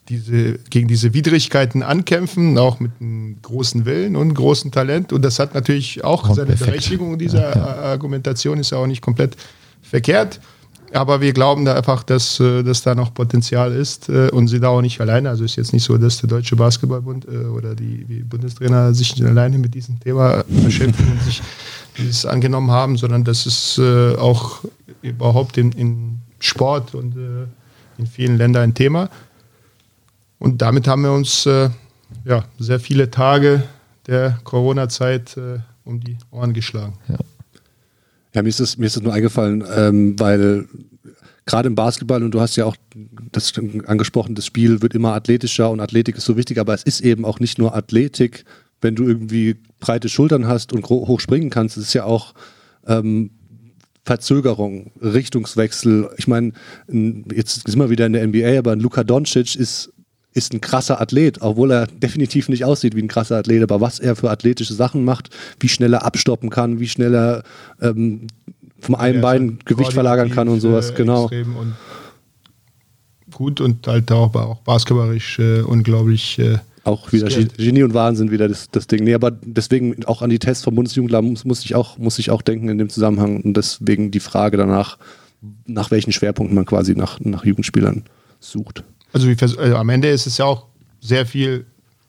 diese, 0.10 0.60
gegen 0.70 0.88
diese 0.88 1.14
Widrigkeiten 1.14 1.84
ankämpfen, 1.84 2.58
auch 2.58 2.80
mit 2.80 2.92
einem 3.00 3.38
großen 3.42 3.86
Willen 3.86 4.16
und 4.16 4.34
großem 4.34 4.72
Talent. 4.72 5.12
Und 5.12 5.24
das 5.24 5.40
hat 5.40 5.54
natürlich 5.54 6.04
auch 6.04 6.34
seine 6.34 6.48
perfekt. 6.48 6.72
Berechtigung. 6.72 7.18
Diese 7.20 7.38
ja, 7.38 7.56
ja. 7.56 7.66
Argumentation 7.92 8.58
ist 8.60 8.72
ja 8.72 8.78
auch 8.78 8.88
nicht 8.88 9.02
komplett 9.02 9.36
verkehrt. 9.82 10.40
Aber 10.94 11.20
wir 11.20 11.34
glauben 11.34 11.66
da 11.66 11.76
einfach, 11.76 12.04
dass, 12.04 12.40
äh, 12.40 12.64
dass 12.64 12.82
da 12.82 12.96
noch 12.96 13.14
Potenzial 13.14 13.74
ist 13.74 14.08
äh, 14.08 14.30
und 14.30 14.48
sind 14.48 14.64
da 14.64 14.70
auch 14.70 14.82
nicht 14.82 15.00
alleine. 15.02 15.30
Also 15.30 15.44
ist 15.44 15.58
jetzt 15.58 15.74
nicht 15.74 15.84
so, 15.84 15.98
dass 15.98 16.20
der 16.20 16.30
Deutsche 16.30 16.56
Basketballbund 16.56 17.26
äh, 17.26 17.46
oder 17.48 17.76
die, 17.76 18.06
die 18.06 18.20
Bundestrainer 18.20 18.94
sich 18.94 19.16
nicht 19.16 19.28
alleine 19.28 19.58
mit 19.58 19.74
diesem 19.74 20.00
Thema 20.00 20.46
beschäftigen 20.48 21.12
und 21.12 21.22
sich 21.24 21.42
dieses 21.98 22.26
angenommen 22.26 22.72
haben, 22.72 22.98
sondern 22.98 23.24
das 23.24 23.46
ist 23.46 23.80
auch 23.80 24.60
überhaupt 25.02 25.58
in, 25.58 25.72
in 25.72 26.20
Sport 26.40 26.94
und 26.94 27.16
in 27.98 28.06
vielen 28.06 28.38
Ländern 28.38 28.64
ein 28.64 28.74
Thema. 28.76 29.10
Und 30.40 30.62
damit 30.62 30.88
haben 30.88 31.04
wir 31.04 31.12
uns 31.12 31.46
ja, 31.46 32.46
sehr 32.60 32.80
viele 32.80 33.10
Tage 33.10 33.64
der 34.06 34.40
Corona-Zeit 34.44 35.38
um 35.84 36.00
die 36.00 36.18
Ohren 36.32 36.54
geschlagen. 36.54 36.94
Ja. 37.08 37.18
Ja, 38.38 38.44
mir 38.44 38.50
ist 38.50 38.60
es, 38.60 38.78
mir 38.78 38.86
ist 38.86 38.98
es 38.98 39.02
nur 39.02 39.14
eingefallen, 39.14 39.64
ähm, 39.76 40.20
weil 40.20 40.68
gerade 41.48 41.68
im 41.68 41.74
Basketball, 41.74 42.22
und 42.22 42.32
du 42.32 42.40
hast 42.40 42.56
ja 42.56 42.66
auch 42.66 42.76
das 43.32 43.52
angesprochen, 43.88 44.36
das 44.36 44.46
Spiel 44.46 44.84
wird 44.84 44.94
immer 44.94 45.14
athletischer 45.14 45.72
und 45.72 45.80
Athletik 45.80 46.18
ist 46.18 46.26
so 46.26 46.38
wichtig, 46.38 46.60
aber 46.60 46.76
es 46.76 46.84
ist 46.84 47.02
eben 47.02 47.26
auch 47.26 47.40
nicht 47.40 47.58
nur 47.58 47.76
Athletik, 47.76 48.46
wenn 48.80 48.96
du 48.96 49.08
irgendwie 49.08 49.56
breite 49.80 50.08
Schultern 50.08 50.46
hast 50.46 50.72
und 50.72 50.88
hoch 50.88 51.20
springen 51.20 51.50
kannst, 51.50 51.78
es 51.78 51.86
ist 51.86 51.94
ja 51.94 52.04
auch 52.04 52.36
ähm, 52.86 53.32
Verzögerung, 54.06 54.92
Richtungswechsel. 55.02 56.10
Ich 56.18 56.28
meine, 56.28 56.52
jetzt 56.88 57.68
sind 57.68 57.80
wir 57.80 57.90
wieder 57.90 58.06
in 58.06 58.14
der 58.14 58.28
NBA, 58.28 58.60
aber 58.60 58.74
ein 58.74 58.80
Luka 58.80 59.04
Doncic 59.04 59.56
ist 59.56 59.92
ist 60.38 60.54
ein 60.54 60.62
krasser 60.62 61.02
Athlet, 61.02 61.42
obwohl 61.42 61.72
er 61.72 61.88
definitiv 61.88 62.48
nicht 62.48 62.64
aussieht 62.64 62.96
wie 62.96 63.02
ein 63.02 63.08
krasser 63.08 63.38
Athlet, 63.38 63.64
aber 63.64 63.82
was 63.82 64.00
er 64.00 64.16
für 64.16 64.30
athletische 64.30 64.76
Sachen 64.76 65.04
macht, 65.04 65.30
wie 65.60 65.68
schnell 65.68 65.94
er 65.94 66.06
abstoppen 66.06 66.52
kann, 66.52 66.80
wie 66.80 66.88
schnell 66.88 67.16
er 67.16 67.44
ähm, 67.82 68.28
vom 68.80 68.96
einen 68.96 69.16
ja, 69.16 69.22
Bein 69.22 69.60
Gewicht 69.66 69.94
verlagern 69.94 70.30
kann 70.30 70.48
und 70.48 70.60
sowas, 70.60 70.94
genau. 70.94 71.24
Und 71.26 71.74
gut 73.34 73.60
und 73.60 73.88
halt 73.88 74.12
auch, 74.12 74.34
auch 74.36 74.62
basketballerisch 74.62 75.40
äh, 75.40 75.62
unglaublich. 75.62 76.38
Äh, 76.38 76.60
auch 76.84 77.12
wieder 77.12 77.28
Genie 77.28 77.84
und 77.84 77.94
Wahnsinn 77.94 78.32
wieder 78.32 78.48
das, 78.48 78.70
das 78.72 78.88
Ding. 78.88 79.04
Nee, 79.04 79.14
aber 79.14 79.32
deswegen 79.32 80.06
auch 80.06 80.22
an 80.22 80.30
die 80.30 80.40
Tests 80.40 80.64
vom 80.64 80.76
Bundesjugendler 80.76 81.22
muss, 81.22 81.44
muss, 81.44 81.66
ich 81.66 81.76
auch, 81.76 81.98
muss 81.98 82.18
ich 82.18 82.32
auch 82.32 82.42
denken 82.42 82.70
in 82.70 82.78
dem 82.78 82.90
Zusammenhang 82.90 83.42
und 83.42 83.58
deswegen 83.58 84.10
die 84.10 84.22
Frage 84.22 84.56
danach, 84.56 84.98
nach 85.66 85.92
welchen 85.92 86.14
Schwerpunkten 86.14 86.56
man 86.56 86.66
quasi 86.66 86.96
nach, 86.96 87.20
nach 87.20 87.44
Jugendspielern 87.44 88.04
sucht. 88.40 88.86
Also, 89.14 89.28
also, 89.30 89.76
am 89.76 89.90
Ende 89.90 90.10
ist 90.10 90.28
es 90.28 90.38
ja 90.38 90.46
auch 90.46 90.66
sehr 91.02 91.26
viel 91.26 91.66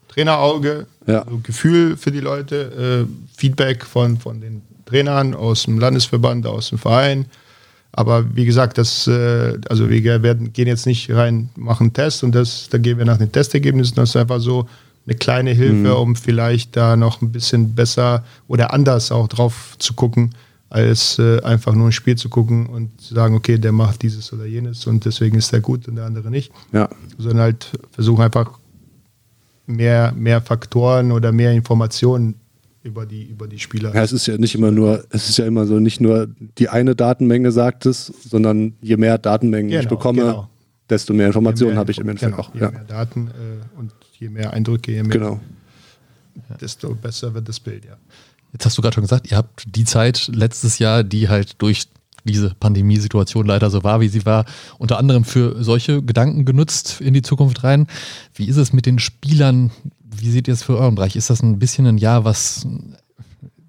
Trainerauge, 0.08 0.86
ja. 1.06 1.22
also 1.22 1.38
Gefühl 1.42 1.96
für 1.96 2.10
die 2.10 2.20
Leute, 2.20 3.06
äh, 3.06 3.36
Feedback 3.36 3.84
von, 3.84 4.18
von 4.18 4.40
den 4.40 4.62
Trainern 4.86 5.34
aus 5.34 5.64
dem 5.64 5.78
Landesverband, 5.78 6.46
aus 6.46 6.70
dem 6.70 6.78
Verein. 6.78 7.26
Aber 7.92 8.34
wie 8.34 8.44
gesagt, 8.44 8.78
das, 8.78 9.06
äh, 9.06 9.58
also 9.68 9.88
wir 9.90 10.22
werden, 10.22 10.52
gehen 10.52 10.68
jetzt 10.68 10.86
nicht 10.86 11.10
rein, 11.10 11.50
machen 11.56 11.84
einen 11.84 11.92
Test 11.92 12.22
und 12.22 12.34
das, 12.34 12.68
da 12.70 12.78
gehen 12.78 12.98
wir 12.98 13.04
nach 13.04 13.18
den 13.18 13.32
Testergebnissen. 13.32 13.96
Das 13.96 14.10
ist 14.10 14.16
einfach 14.16 14.40
so 14.40 14.68
eine 15.06 15.16
kleine 15.16 15.50
Hilfe, 15.52 15.74
mhm. 15.74 15.86
um 15.86 16.16
vielleicht 16.16 16.76
da 16.76 16.96
noch 16.96 17.22
ein 17.22 17.32
bisschen 17.32 17.74
besser 17.74 18.24
oder 18.46 18.72
anders 18.72 19.10
auch 19.10 19.26
drauf 19.28 19.74
zu 19.78 19.94
gucken, 19.94 20.34
als 20.70 21.18
äh, 21.18 21.40
einfach 21.42 21.74
nur 21.74 21.86
ein 21.88 21.92
Spiel 21.92 22.16
zu 22.16 22.28
gucken 22.28 22.66
und 22.66 23.00
zu 23.00 23.14
sagen, 23.14 23.34
okay, 23.34 23.58
der 23.58 23.72
macht 23.72 24.02
dieses 24.02 24.32
oder 24.32 24.44
jenes 24.44 24.86
und 24.86 25.04
deswegen 25.04 25.36
ist 25.38 25.52
der 25.52 25.60
gut 25.60 25.88
und 25.88 25.96
der 25.96 26.04
andere 26.04 26.30
nicht. 26.30 26.52
Ja. 26.72 26.88
Sondern 27.16 27.40
halt 27.40 27.70
versuchen 27.90 28.22
einfach 28.22 28.58
mehr, 29.66 30.12
mehr 30.12 30.40
Faktoren 30.40 31.12
oder 31.12 31.32
mehr 31.32 31.52
Informationen 31.52 32.34
über 32.82 33.06
die, 33.06 33.24
über 33.24 33.48
die 33.48 33.58
Spieler. 33.58 33.94
Ja, 33.94 34.02
es 34.02 34.12
ist 34.12 34.26
ja 34.26 34.36
nicht 34.38 34.54
immer 34.54 34.70
nur, 34.70 35.04
es 35.10 35.28
ist 35.28 35.38
ja 35.38 35.46
immer 35.46 35.66
so, 35.66 35.78
nicht 35.80 36.00
nur 36.00 36.28
die 36.58 36.68
eine 36.68 36.94
Datenmenge 36.94 37.50
sagt 37.52 37.86
es, 37.86 38.06
sondern 38.06 38.74
je 38.80 38.96
mehr 38.96 39.18
Datenmengen 39.18 39.70
Genau, 39.70 39.82
ich 39.82 39.88
bekomme, 39.88 40.22
genau. 40.22 40.48
desto 40.88 41.12
mehr 41.14 41.26
Informationen 41.26 41.76
habe 41.76 41.90
ich 41.90 41.98
im 41.98 42.08
Endeffekt 42.08 42.36
genau, 42.36 42.48
auch. 42.48 42.54
Je 42.54 42.60
Ja. 42.60 42.70
mehr 42.70 42.84
Daten 42.84 43.28
äh, 43.28 43.78
und 43.78 43.92
je 44.18 44.28
mehr 44.28 44.52
Eindrücke, 44.52 44.92
je 44.92 45.02
mehr, 45.02 45.12
Genau. 45.12 45.40
desto 46.60 46.94
besser 46.94 47.34
wird 47.34 47.48
das 47.48 47.58
Bild, 47.60 47.84
ja. 47.84 47.96
Jetzt 48.52 48.66
hast 48.66 48.78
du 48.78 48.82
gerade 48.82 48.94
schon 48.94 49.04
gesagt, 49.04 49.30
ihr 49.30 49.36
habt 49.36 49.64
die 49.66 49.84
Zeit 49.84 50.28
letztes 50.32 50.78
Jahr, 50.78 51.04
die 51.04 51.28
halt 51.28 51.60
durch 51.60 51.88
diese 52.24 52.54
Pandemiesituation 52.54 53.46
leider 53.46 53.70
so 53.70 53.84
war, 53.84 54.00
wie 54.00 54.08
sie 54.08 54.26
war, 54.26 54.44
unter 54.78 54.98
anderem 54.98 55.24
für 55.24 55.62
solche 55.62 56.02
Gedanken 56.02 56.44
genutzt 56.44 57.00
in 57.00 57.14
die 57.14 57.22
Zukunft 57.22 57.64
rein. 57.64 57.86
Wie 58.34 58.46
ist 58.46 58.56
es 58.56 58.72
mit 58.72 58.86
den 58.86 58.98
Spielern? 58.98 59.70
Wie 60.02 60.30
seht 60.30 60.48
ihr 60.48 60.54
es 60.54 60.62
für 60.62 60.76
euren 60.76 60.94
Bereich? 60.94 61.16
Ist 61.16 61.30
das 61.30 61.42
ein 61.42 61.58
bisschen 61.58 61.86
ein 61.86 61.98
Jahr, 61.98 62.24
was 62.24 62.66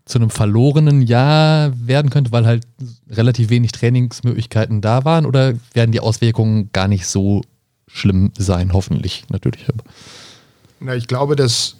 zu 0.05 0.17
einem 0.17 0.31
verlorenen 0.31 1.03
Jahr 1.03 1.71
werden 1.79 2.09
könnte, 2.09 2.31
weil 2.31 2.45
halt 2.45 2.65
relativ 3.09 3.49
wenig 3.49 3.71
Trainingsmöglichkeiten 3.71 4.81
da 4.81 5.05
waren? 5.05 5.25
Oder 5.25 5.53
werden 5.73 5.91
die 5.91 5.99
Auswirkungen 5.99 6.71
gar 6.73 6.87
nicht 6.87 7.05
so 7.05 7.43
schlimm 7.87 8.31
sein? 8.37 8.73
Hoffentlich, 8.73 9.25
natürlich. 9.29 9.65
Na, 10.79 10.95
ich 10.95 11.07
glaube, 11.07 11.35
dass 11.35 11.75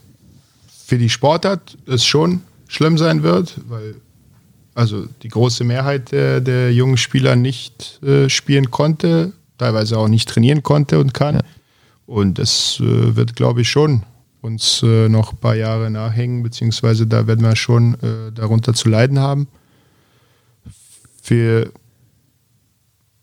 für 0.86 0.98
die 0.98 1.10
Sportart 1.10 1.78
es 1.88 2.06
schon 2.06 2.42
schlimm 2.70 2.98
sein 2.98 3.24
wird, 3.24 3.60
weil 3.68 3.96
also 4.76 5.08
die 5.24 5.28
große 5.28 5.66
Mehrheit 5.66 6.14
der, 6.14 6.40
der 6.40 6.72
jungen 6.72 6.96
Spieler 6.96 7.36
nicht 7.36 8.02
äh, 8.02 8.30
spielen 8.30 8.72
konnte, 8.72 9.34
teilweise 9.58 9.98
auch 9.98 10.08
nicht 10.08 10.30
trainieren 10.30 10.64
konnte 10.64 11.00
und 11.00 11.14
kann. 11.14 11.36
Ja. 11.36 11.42
Und 12.06 12.38
das 12.40 12.80
äh, 12.80 13.16
wird, 13.16 13.36
glaube 13.36 13.62
ich, 13.62 13.70
schon 13.70 14.04
uns 14.42 14.82
äh, 14.84 15.10
noch 15.10 15.34
ein 15.34 15.38
paar 15.38 15.56
Jahre 15.56 15.90
nachhängen, 15.90 16.44
beziehungsweise 16.44 17.06
da 17.06 17.28
werden 17.28 17.44
wir 17.44 17.56
schon 17.58 17.96
äh, 17.96 18.32
darunter 18.34 18.74
zu 18.74 18.88
leiden 18.88 19.20
haben. 19.20 19.48
Für 21.22 21.72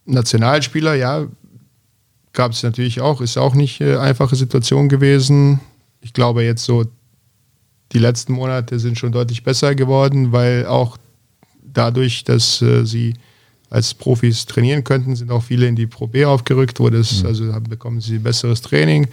Nationalspieler, 0.05 0.95
ja, 0.95 1.27
gab 2.33 2.53
es 2.53 2.63
natürlich 2.63 3.01
auch, 3.01 3.21
ist 3.21 3.39
auch 3.39 3.55
nicht 3.55 3.81
äh, 3.81 3.97
einfache 3.97 4.37
Situation 4.37 4.89
gewesen. 4.89 5.61
Ich 6.01 6.13
glaube 6.13 6.43
jetzt 6.45 6.65
so, 6.65 6.85
die 7.93 7.99
letzten 7.99 8.33
Monate 8.33 8.79
sind 8.79 8.99
schon 8.99 9.13
deutlich 9.13 9.43
besser 9.43 9.75
geworden, 9.75 10.33
weil 10.33 10.67
auch 10.67 10.97
dadurch, 11.63 12.25
dass 12.25 12.61
äh, 12.63 12.85
sie 12.85 13.15
als 13.71 13.95
Profis 13.95 14.47
trainieren 14.47 14.85
könnten, 14.85 15.17
sind 15.17 15.31
auch 15.31 15.43
viele 15.43 15.67
in 15.67 15.77
die 15.77 15.87
Pro 15.87 16.07
B 16.07 16.25
aufgerückt, 16.25 16.81
wo 16.81 16.89
das, 16.89 17.25
also 17.25 17.53
haben, 17.53 17.69
bekommen 17.69 18.01
sie 18.01 18.19
besseres 18.19 18.63
Training. 18.63 19.09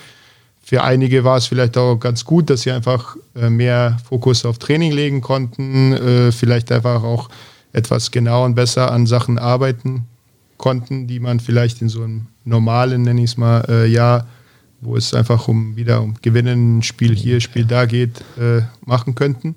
Für 0.62 0.84
einige 0.84 1.24
war 1.24 1.38
es 1.38 1.48
vielleicht 1.48 1.78
auch 1.78 1.98
ganz 1.98 2.24
gut, 2.24 2.50
dass 2.50 2.62
sie 2.62 2.72
einfach 2.72 3.18
äh, 3.36 3.50
mehr 3.50 3.98
Fokus 4.08 4.46
auf 4.46 4.60
Training 4.60 4.92
legen 4.92 5.22
konnten, 5.22 5.94
äh, 5.94 6.32
vielleicht 6.32 6.72
einfach 6.72 7.04
auch 7.04 7.30
etwas 7.74 8.12
genau 8.12 8.46
und 8.46 8.56
besser 8.56 8.92
an 8.92 9.08
Sachen 9.08 9.40
arbeiten 9.40 10.06
konnten, 10.58 11.08
die 11.08 11.20
man 11.20 11.40
vielleicht 11.40 11.82
in 11.82 11.90
so 11.90 12.04
einem 12.04 12.28
normalen, 12.46 13.02
nenne 13.02 13.24
ich 13.24 13.32
es 13.32 13.38
mal, 13.38 13.66
äh, 13.68 13.88
Jahr, 13.88 14.28
wo 14.84 14.96
es 14.96 15.14
einfach 15.14 15.48
um 15.48 15.76
wieder 15.76 16.02
um 16.02 16.16
Gewinnen, 16.22 16.84
Spiel 16.84 17.16
hier, 17.16 17.40
Spiel 17.42 17.66
da 17.66 17.86
geht, 17.86 18.22
äh, 18.38 18.62
machen 18.86 19.16
könnten. 19.16 19.56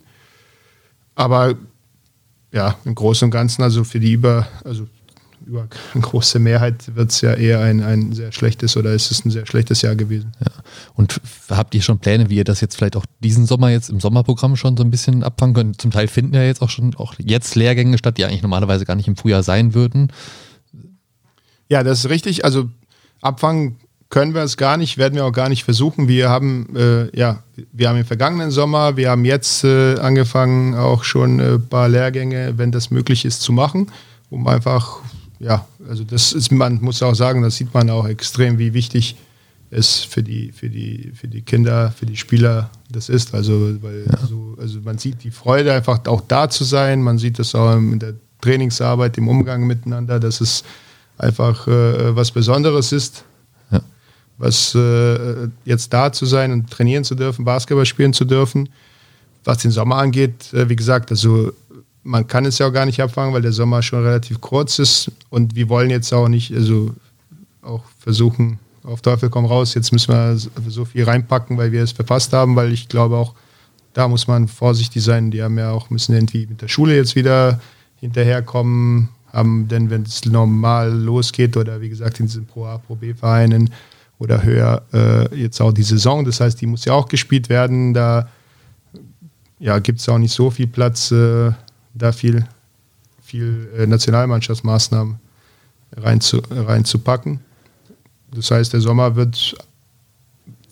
Aber 1.15 1.55
ja, 2.53 2.77
im 2.85 2.95
Großen 2.95 3.27
und 3.27 3.31
Ganzen, 3.31 3.63
also 3.63 3.85
für 3.85 4.01
die 4.01 4.13
über, 4.13 4.47
also 4.65 4.87
über 5.47 5.69
eine 5.95 6.03
große 6.03 6.39
Mehrheit 6.39 6.95
wird 6.95 7.11
es 7.11 7.21
ja 7.21 7.35
eher 7.35 7.61
ein, 7.61 7.83
ein 7.83 8.13
sehr 8.13 8.33
schlechtes 8.33 8.77
oder 8.77 8.93
ist 8.93 9.11
es 9.11 9.25
ein 9.25 9.31
sehr 9.31 9.47
schlechtes 9.47 9.83
Jahr 9.83 9.95
gewesen. 9.95 10.33
Und 10.95 11.21
habt 11.51 11.75
ihr 11.75 11.83
schon 11.83 11.99
Pläne, 11.99 12.29
wie 12.31 12.37
ihr 12.37 12.45
das 12.45 12.61
jetzt 12.61 12.77
vielleicht 12.77 12.97
auch 12.97 13.07
diesen 13.21 13.47
Sommer 13.47 13.71
jetzt 13.71 13.89
im 13.89 14.01
Sommerprogramm 14.01 14.57
schon 14.57 14.77
so 14.77 14.83
ein 14.83 14.91
bisschen 14.91 15.23
abfangen 15.23 15.55
könnt? 15.55 15.81
Zum 15.81 15.91
Teil 15.91 16.09
finden 16.09 16.35
ja 16.35 16.43
jetzt 16.43 16.63
auch 16.63 16.71
schon 16.71 16.95
auch 16.97 17.15
jetzt 17.19 17.55
Lehrgänge 17.55 17.99
statt, 17.99 18.19
die 18.19 18.25
eigentlich 18.25 18.43
normalerweise 18.43 18.85
gar 18.85 18.97
nicht 18.97 19.09
im 19.09 19.17
Frühjahr 19.17 19.43
sein 19.43 19.75
würden. 19.75 20.13
Ja, 21.69 21.83
das 21.83 22.01
ist 22.01 22.11
richtig. 22.11 22.45
Also 22.45 22.69
abfangen 23.21 23.77
können 24.09 24.35
wir 24.35 24.43
es 24.43 24.57
gar 24.57 24.77
nicht, 24.77 24.99
werden 24.99 25.15
wir 25.15 25.25
auch 25.25 25.33
gar 25.33 25.49
nicht 25.49 25.65
versuchen. 25.65 26.09
Wir 26.09 26.29
haben, 26.29 26.75
äh, 26.77 27.17
ja, 27.17 27.43
wir 27.73 27.89
haben 27.89 27.99
im 27.99 28.05
vergangenen 28.05 28.51
Sommer, 28.51 28.97
wir 28.97 29.11
haben 29.11 29.25
jetzt 29.25 29.65
äh, 29.65 29.99
angefangen, 29.99 30.75
auch 30.75 31.03
schon 31.05 31.41
ein 31.41 31.69
paar 31.69 31.89
Lehrgänge, 31.89 32.55
wenn 32.57 32.71
das 32.71 32.91
möglich 32.91 33.25
ist, 33.25 33.43
zu 33.43 33.53
machen, 33.53 33.91
um 34.31 34.47
einfach, 34.47 35.01
ja, 35.41 35.67
also 35.89 36.05
das 36.05 36.33
ist, 36.33 36.53
man 36.53 36.81
muss 36.81 37.03
auch 37.03 37.15
sagen, 37.15 37.43
das 37.43 37.57
sieht 37.57 37.75
man 37.75 37.91
auch 37.91 38.07
extrem, 38.07 38.59
wie 38.59 38.75
wichtig 38.75 39.17
es 39.71 39.99
für 39.99 40.23
die, 40.23 40.53
für 40.53 40.71
die, 40.71 41.13
für 41.15 41.27
die 41.27 41.43
Kinder, 41.43 41.91
für 41.91 42.07
die 42.07 42.17
Spieler 42.17 42.71
das 42.91 43.09
ist. 43.09 43.35
Also, 43.35 43.83
weil 43.83 44.05
so, 44.29 44.57
also 44.61 44.81
man 44.85 44.99
sieht 44.99 45.25
die 45.25 45.33
Freude, 45.33 45.73
einfach 45.73 46.01
auch 46.07 46.23
da 46.29 46.49
zu 46.49 46.63
sein, 46.63 47.03
man 47.03 47.19
sieht 47.19 47.41
das 47.41 47.55
auch 47.55 47.77
in 47.77 47.99
der 47.99 48.15
Trainingsarbeit, 48.41 49.19
im 49.19 49.29
Umgang 49.29 49.67
miteinander, 49.67 50.21
dass 50.21 50.41
es 50.41 50.63
einfach 51.19 51.67
äh, 51.67 52.15
was 52.15 52.31
Besonderes 52.31 52.93
ist, 52.93 53.25
Ja. 53.25 53.36
Was 54.39 54.75
äh, 54.75 55.49
jetzt 55.65 55.93
da 55.93 56.13
zu 56.13 56.27
sein 56.27 56.53
und 56.53 56.71
trainieren 56.71 57.05
zu 57.05 57.15
dürfen, 57.15 57.45
Basketball 57.45 57.87
spielen 57.87 58.13
zu 58.13 58.25
dürfen. 58.25 58.69
Was 59.45 59.59
den 59.59 59.71
Sommer 59.71 59.97
angeht, 59.97 60.53
äh, 60.53 60.69
wie 60.69 60.77
gesagt, 60.77 61.11
also 61.11 61.53
man 62.03 62.27
kann 62.27 62.45
es 62.45 62.59
ja 62.59 62.69
auch 62.69 62.73
gar 62.73 62.87
nicht 62.87 63.01
abfangen, 63.01 63.35
weil 63.35 63.43
der 63.43 63.53
Sommer 63.53 63.83
schon 63.83 64.03
relativ 64.03 64.41
kurz 64.41 64.79
ist 64.79 65.11
und 65.31 65.55
wir 65.55 65.69
wollen 65.69 65.91
jetzt 65.91 66.13
auch 66.13 66.29
nicht, 66.29 66.55
also 66.55 66.95
auch 67.63 67.83
versuchen, 67.99 68.59
auf 68.85 69.03
Teufel 69.03 69.29
komm 69.29 69.45
raus, 69.45 69.75
jetzt 69.75 69.93
müssen 69.93 70.15
wir 70.15 70.39
so 70.69 70.85
viel 70.85 71.05
reinpacken, 71.05 71.59
weil 71.59 71.73
wir 71.73 71.83
es 71.83 71.93
verpasst 71.93 72.33
haben, 72.33 72.55
weil 72.55 72.73
ich 72.73 72.89
glaube 72.89 73.17
auch, 73.17 73.35
da 73.93 74.09
muss 74.09 74.29
man 74.29 74.47
vorsichtig 74.47 75.03
sein. 75.03 75.31
Die 75.31 75.43
haben 75.43 75.59
ja 75.59 75.73
auch, 75.73 75.91
müssen 75.91 76.15
irgendwie 76.15 76.47
mit 76.47 76.63
der 76.63 76.69
Schule 76.69 76.95
jetzt 76.95 77.17
wieder 77.17 77.61
hinterherkommen, 77.97 79.09
haben 79.33 79.69
denn, 79.69 79.91
wenn 79.91 80.03
es 80.03 80.25
normal 80.25 80.93
losgeht 80.93 81.57
oder 81.57 81.81
wie 81.81 81.89
gesagt 81.89 82.21
in 82.21 82.27
diesen 82.27 82.47
Pro 82.47 82.67
A, 82.67 82.79
Pro 82.79 82.95
B 82.95 83.15
Vereinen 83.15 83.71
oder 84.19 84.43
höher 84.43 84.83
äh, 84.93 85.35
jetzt 85.37 85.61
auch 85.61 85.73
die 85.73 85.83
Saison, 85.83 86.25
das 86.25 86.41
heißt, 86.41 86.61
die 86.61 86.67
muss 86.67 86.85
ja 86.85 86.95
auch 86.95 87.09
gespielt 87.09 87.49
werden, 87.49 87.93
da 87.93 88.29
ja, 89.59 89.79
gibt 89.79 90.01
es 90.01 90.09
auch 90.09 90.19
nicht 90.19 90.33
so 90.33 90.51
viel 90.51 90.67
Platz, 90.67 91.11
äh, 91.11 91.53
da 91.95 92.13
viel, 92.13 92.47
viel 93.23 93.69
äh, 93.77 93.87
Nationalmannschaftsmaßnahmen 93.87 95.19
reinzu, 95.97 96.43
reinzupacken. 96.51 97.41
Das 98.33 98.51
heißt, 98.51 98.73
der 98.73 98.81
Sommer 98.81 99.17
wird 99.17 99.57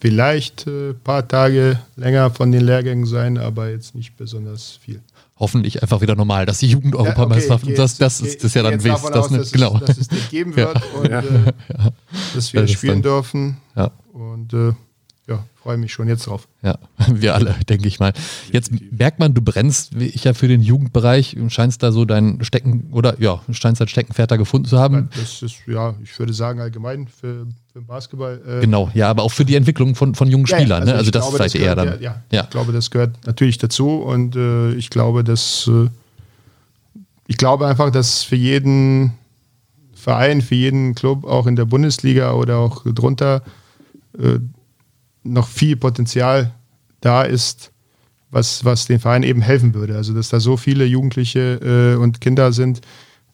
vielleicht 0.01 0.66
ein 0.66 0.90
äh, 0.90 0.95
paar 0.95 1.26
Tage 1.26 1.78
länger 1.97 2.30
von 2.30 2.53
den 2.53 2.62
Lehrgängen 2.62 3.07
sein, 3.07 3.38
aber 3.38 3.70
jetzt 3.70 3.95
nicht 3.95 4.16
besonders 4.16 4.78
viel. 4.82 5.01
Hoffentlich 5.37 5.82
einfach 5.82 6.01
wieder 6.01 6.14
normal, 6.14 6.47
dass 6.47 6.59
die 6.59 6.68
Jugendeuropameisterschaft, 6.68 7.64
Ja, 7.64 7.70
okay, 7.70 7.76
das, 7.76 7.99
das, 7.99 8.20
ist, 8.20 8.37
das 8.37 8.45
ist 8.45 8.55
ja 8.55 8.62
dann 8.62 8.85
West, 8.85 9.05
das 9.05 9.16
aus, 9.16 9.30
nicht, 9.30 9.41
dass 9.43 9.53
genau. 9.53 9.74
Es, 9.78 9.85
dass 9.85 9.99
es 9.99 10.11
nicht 10.11 10.30
geben 10.30 10.51
Ja. 10.57 10.57
wird 10.57 10.82
und 10.95 11.11
Ja. 11.11 11.18
äh, 11.20 11.53
dass 12.35 12.53
wir 12.53 12.62
Das 12.62 12.70
spielen 12.70 12.95
dann- 12.95 13.03
dürfen. 13.03 13.57
Ja. 13.74 13.91
Und 14.12 14.53
äh, 14.55 14.72
ja, 15.26 15.45
freue 15.57 15.76
mich 15.78 15.93
schon 15.93 16.07
jetzt 16.07 16.26
drauf. 16.28 16.47
Ja, 16.62 16.78
wir 17.09 17.35
alle, 17.35 17.57
denke 17.68 17.89
ich 17.89 17.99
mal. 17.99 18.12
Jetzt 18.53 18.70
merkt 18.93 19.18
man, 19.18 19.35
du 19.35 19.41
brennst, 19.43 19.95
ich 19.97 20.22
ja 20.22 20.35
für 20.35 20.47
den 20.47 20.61
Jugendbereich, 20.61 21.37
und 21.37 21.51
scheinst 21.51 21.82
da 21.82 21.91
so 21.91 22.05
dein 22.05 22.45
Stecken, 22.45 22.91
oder 22.93 23.18
ja, 23.20 23.41
scheinst 23.51 23.80
dein 23.80 23.89
Steckenpferd 23.89 24.30
da 24.30 24.37
gefunden 24.37 24.68
zu 24.68 24.78
haben. 24.78 25.09
Das 25.18 25.43
ist, 25.43 25.57
ja, 25.66 25.95
ich 26.03 26.16
würde 26.18 26.32
sagen, 26.32 26.61
allgemein 26.61 27.09
für, 27.09 27.47
für 27.75 27.81
den 27.81 27.87
Basketball. 27.87 28.41
Äh, 28.47 28.61
Genau, 28.61 28.89
ja, 28.95 29.11
aber 29.11 29.25
auch 29.25 29.33
für 29.33 29.45
die 29.45 29.57
Entwicklung 29.57 29.97
von, 29.97 30.14
von 30.14 30.29
jungen 30.29 30.47
Ja, 30.47 30.59
Spielern, 30.59 30.85
ne? 30.85 30.93
ich 30.93 30.97
Also 30.97 31.11
das 31.11 31.22
glaube, 31.22 31.37
vielleicht 31.39 31.57
eher 31.57 31.75
gehört, 31.75 31.95
dann. 31.95 32.03
Ja, 32.03 32.11
ja. 32.12 32.22
Ja. 32.31 32.45
Ich 32.45 32.51
glaube, 32.51 32.72
das 32.72 32.89
gehört 32.89 33.27
natürlich 33.27 33.59
dazu 33.59 33.97
und 33.97 34.37
äh, 34.37 34.72
ich 34.75 34.91
glaube, 34.91 35.25
dass 35.25 35.68
äh, 35.68 35.89
ich 37.27 37.37
glaube 37.37 37.66
einfach, 37.66 37.91
dass 37.91 38.22
für 38.22 38.37
jeden 38.37 39.14
Verein, 39.93 40.41
für 40.41 40.55
jeden 40.55 40.95
Club, 40.95 41.25
auch 41.25 41.49
in 41.49 41.57
der 41.57 41.64
Bundesliga 41.64 42.35
oder 42.35 42.59
auch 42.59 42.85
drunter, 42.85 43.43
äh, 44.16 44.39
noch 45.25 45.49
viel 45.49 45.75
Potenzial 45.75 46.53
da 47.01 47.22
ist, 47.22 47.72
was, 48.31 48.64
was 48.64 48.87
den 48.87 49.01
Verein 49.01 49.25
eben 49.25 49.41
helfen 49.41 49.75
würde. 49.75 49.97
Also 49.97 50.14
dass 50.14 50.29
da 50.29 50.39
so 50.39 50.57
viele 50.57 50.85
Jugendliche 50.85 51.95
äh, 51.97 52.01
und 52.01 52.20
Kinder 52.20 52.53
sind, 52.53 52.83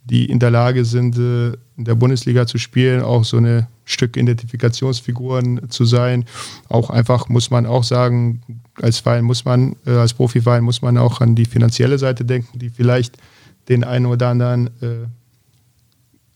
die 0.05 0.27
in 0.27 0.39
der 0.39 0.51
Lage 0.51 0.85
sind, 0.85 1.17
äh, 1.17 1.53
in 1.77 1.85
der 1.85 1.95
Bundesliga 1.95 2.47
zu 2.47 2.59
spielen, 2.59 3.03
auch 3.03 3.25
so 3.25 3.37
eine 3.37 3.69
Stück 3.85 4.17
Identifikationsfiguren 4.17 5.71
zu 5.71 5.85
sein. 5.85 6.25
Auch 6.69 6.91
einfach 6.91 7.29
muss 7.29 7.51
man 7.51 7.67
auch 7.67 7.85
sagen, 7.85 8.43
als 8.81 8.99
Verein 8.99 9.25
muss 9.25 9.45
man, 9.45 9.77
äh, 9.87 9.91
als 9.91 10.15
Profiverein 10.15 10.65
muss 10.65 10.83
man 10.83 10.97
auch 10.99 11.21
an 11.21 11.35
die 11.35 11.45
finanzielle 11.45 11.99
Seite 11.99 12.25
denken, 12.25 12.59
die 12.59 12.71
vielleicht 12.71 13.17
den 13.69 13.85
einen 13.85 14.07
oder 14.07 14.29
anderen 14.29 14.69
äh, 14.81 15.07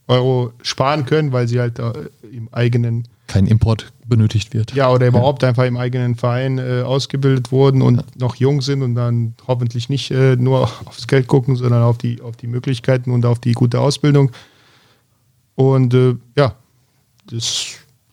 Euro 0.06 0.52
sparen 0.62 1.06
können, 1.06 1.32
weil 1.32 1.48
sie 1.48 1.60
halt 1.60 1.78
äh, 1.78 1.92
im 2.30 2.48
eigenen 2.52 3.08
kein 3.26 3.46
Import 3.46 3.92
benötigt 4.06 4.52
wird. 4.52 4.74
Ja, 4.74 4.90
oder 4.90 5.06
überhaupt 5.06 5.42
ja. 5.42 5.48
einfach 5.48 5.64
im 5.64 5.76
eigenen 5.76 6.14
Verein 6.14 6.58
äh, 6.58 6.82
ausgebildet 6.82 7.52
wurden 7.52 7.80
und 7.80 7.96
ja. 7.96 8.04
noch 8.18 8.36
jung 8.36 8.60
sind 8.60 8.82
und 8.82 8.94
dann 8.94 9.34
hoffentlich 9.46 9.88
nicht 9.88 10.10
äh, 10.10 10.36
nur 10.36 10.70
aufs 10.84 11.06
Geld 11.06 11.26
gucken, 11.26 11.56
sondern 11.56 11.82
auf 11.82 11.98
die, 11.98 12.20
auf 12.20 12.36
die 12.36 12.46
Möglichkeiten 12.46 13.10
und 13.10 13.24
auf 13.24 13.38
die 13.38 13.52
gute 13.52 13.80
Ausbildung. 13.80 14.30
Und 15.54 15.94
äh, 15.94 16.16
ja, 16.36 16.54
das 17.30 17.66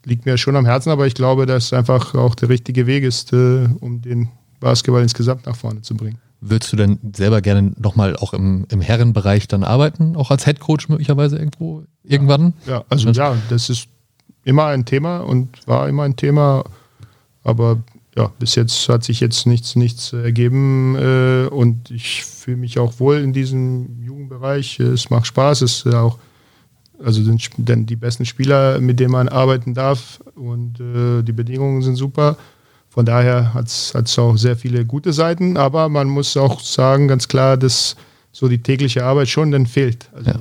liegt 0.05 0.25
mir 0.25 0.37
schon 0.37 0.55
am 0.55 0.65
Herzen, 0.65 0.91
aber 0.91 1.07
ich 1.07 1.13
glaube, 1.13 1.45
dass 1.45 1.65
es 1.65 1.73
einfach 1.73 2.15
auch 2.15 2.35
der 2.35 2.49
richtige 2.49 2.87
Weg 2.87 3.03
ist, 3.03 3.33
äh, 3.33 3.67
um 3.81 4.01
den 4.01 4.29
Basketball 4.59 5.01
insgesamt 5.01 5.45
nach 5.45 5.55
vorne 5.55 5.81
zu 5.81 5.95
bringen. 5.95 6.19
Würdest 6.41 6.73
du 6.73 6.77
denn 6.77 6.99
selber 7.15 7.41
gerne 7.41 7.71
nochmal 7.77 8.15
auch 8.15 8.33
im, 8.33 8.65
im 8.71 8.81
Herrenbereich 8.81 9.47
dann 9.47 9.63
arbeiten, 9.63 10.15
auch 10.15 10.31
als 10.31 10.45
Headcoach 10.45 10.89
möglicherweise 10.89 11.37
irgendwo, 11.37 11.83
irgendwann? 12.03 12.53
Ja, 12.65 12.83
also 12.89 13.09
ja, 13.09 13.37
das 13.49 13.69
ist 13.69 13.87
immer 14.43 14.65
ein 14.65 14.85
Thema 14.85 15.19
und 15.19 15.67
war 15.67 15.87
immer 15.87 16.03
ein 16.03 16.15
Thema, 16.15 16.63
aber 17.43 17.83
ja, 18.17 18.31
bis 18.39 18.55
jetzt 18.55 18.89
hat 18.89 19.03
sich 19.03 19.19
jetzt 19.19 19.45
nichts, 19.45 19.75
nichts 19.75 20.13
ergeben 20.13 20.95
äh, 20.95 21.47
und 21.47 21.91
ich 21.91 22.25
fühle 22.25 22.57
mich 22.57 22.79
auch 22.79 22.99
wohl 22.99 23.17
in 23.17 23.33
diesem 23.33 24.03
Jugendbereich. 24.03 24.79
Es 24.79 25.09
macht 25.09 25.27
Spaß, 25.27 25.61
es 25.61 25.85
ist 25.85 25.93
auch 25.93 26.17
also 27.03 27.23
sind 27.23 27.49
dann 27.57 27.85
die 27.85 27.95
besten 27.95 28.25
Spieler, 28.25 28.79
mit 28.79 28.99
denen 28.99 29.11
man 29.11 29.29
arbeiten 29.29 29.73
darf 29.73 30.19
und 30.35 30.79
äh, 30.79 31.23
die 31.23 31.31
Bedingungen 31.31 31.81
sind 31.81 31.95
super. 31.95 32.37
Von 32.91 33.05
daher 33.05 33.53
hat 33.53 33.67
es 33.67 34.19
auch 34.19 34.35
sehr 34.35 34.57
viele 34.57 34.85
gute 34.85 35.13
Seiten, 35.13 35.55
aber 35.55 35.87
man 35.87 36.09
muss 36.09 36.35
auch 36.35 36.59
sagen, 36.59 37.07
ganz 37.07 37.29
klar, 37.29 37.55
dass 37.55 37.95
so 38.33 38.49
die 38.49 38.61
tägliche 38.61 39.05
Arbeit 39.05 39.29
schon 39.29 39.49
dann 39.49 39.65
fehlt. 39.65 40.09
Also 40.13 40.31
ja. 40.31 40.39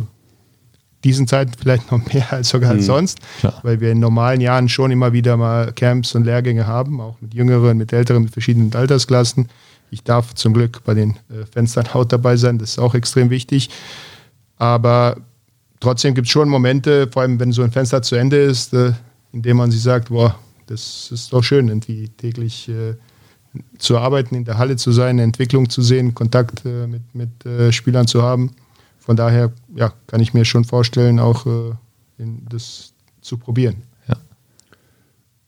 diesen 1.05 1.29
Zeiten 1.29 1.53
vielleicht 1.57 1.93
noch 1.93 2.05
mehr 2.13 2.33
als 2.33 2.49
sogar 2.49 2.75
mhm. 2.75 2.81
sonst, 2.81 3.21
Klar. 3.39 3.61
weil 3.63 3.81
wir 3.81 3.93
in 3.93 4.01
normalen 4.01 4.41
Jahren 4.41 4.69
schon 4.69 4.91
immer 4.91 5.13
wieder 5.13 5.37
mal 5.37 5.73
Camps 5.73 6.17
und 6.17 6.25
Lehrgänge 6.25 6.67
haben, 6.67 7.01
auch 7.01 7.17
mit 7.21 7.35
Jüngeren, 7.35 7.79
mit 7.79 7.93
Älteren, 7.93 8.25
mit 8.25 8.33
verschiedenen 8.33 8.75
Altersklassen. 8.75 9.49
Ich 9.93 10.03
darf 10.03 10.35
zum 10.35 10.53
Glück 10.53 10.83
bei 10.83 10.95
den 10.95 11.11
äh, 11.31 11.47
Fenstern 11.53 11.87
Haut 11.95 12.13
dabei 12.13 12.37
sein, 12.37 12.59
das 12.59 12.71
ist 12.71 12.79
auch 12.81 12.97
extrem 12.97 13.31
wichtig. 13.31 13.71
Aber 14.57 15.19
trotzdem 15.79 16.15
gibt 16.15 16.27
es 16.27 16.33
schon 16.33 16.49
Momente, 16.49 17.07
vor 17.13 17.23
allem 17.23 17.39
wenn 17.39 17.53
so 17.53 17.63
ein 17.63 17.71
Fenster 17.71 18.03
zu 18.03 18.17
Ende 18.17 18.39
ist, 18.39 18.75
äh, 18.75 18.91
in 19.33 19.43
dem 19.43 19.57
man 19.57 19.71
sich 19.71 19.83
sagt, 19.83 20.09
boah, 20.09 20.35
das 20.71 21.11
ist 21.11 21.33
doch 21.33 21.43
schön, 21.43 21.69
irgendwie 21.69 22.09
täglich 22.09 22.69
äh, 22.69 22.95
zu 23.79 23.99
arbeiten, 23.99 24.35
in 24.35 24.45
der 24.45 24.59
Halle 24.59 24.77
zu 24.77 24.93
sein, 24.93 25.17
eine 25.17 25.25
Entwicklung 25.25 25.69
zu 25.69 25.83
sehen, 25.83 26.15
Kontakt 26.15 26.65
äh, 26.65 26.87
mit, 26.87 27.03
mit 27.15 27.47
äh, 27.47 27.73
Spielern 27.73 28.07
zu 28.07 28.23
haben. 28.23 28.53
Von 28.99 29.17
daher 29.17 29.53
ja, 29.75 29.93
kann 30.07 30.21
ich 30.21 30.33
mir 30.35 30.45
schon 30.45 30.65
vorstellen, 30.65 31.19
auch 31.19 31.47
äh, 31.47 31.73
in, 32.19 32.47
das 32.49 32.93
zu 33.21 33.37
probieren. 33.37 33.83
Ja. 34.09 34.17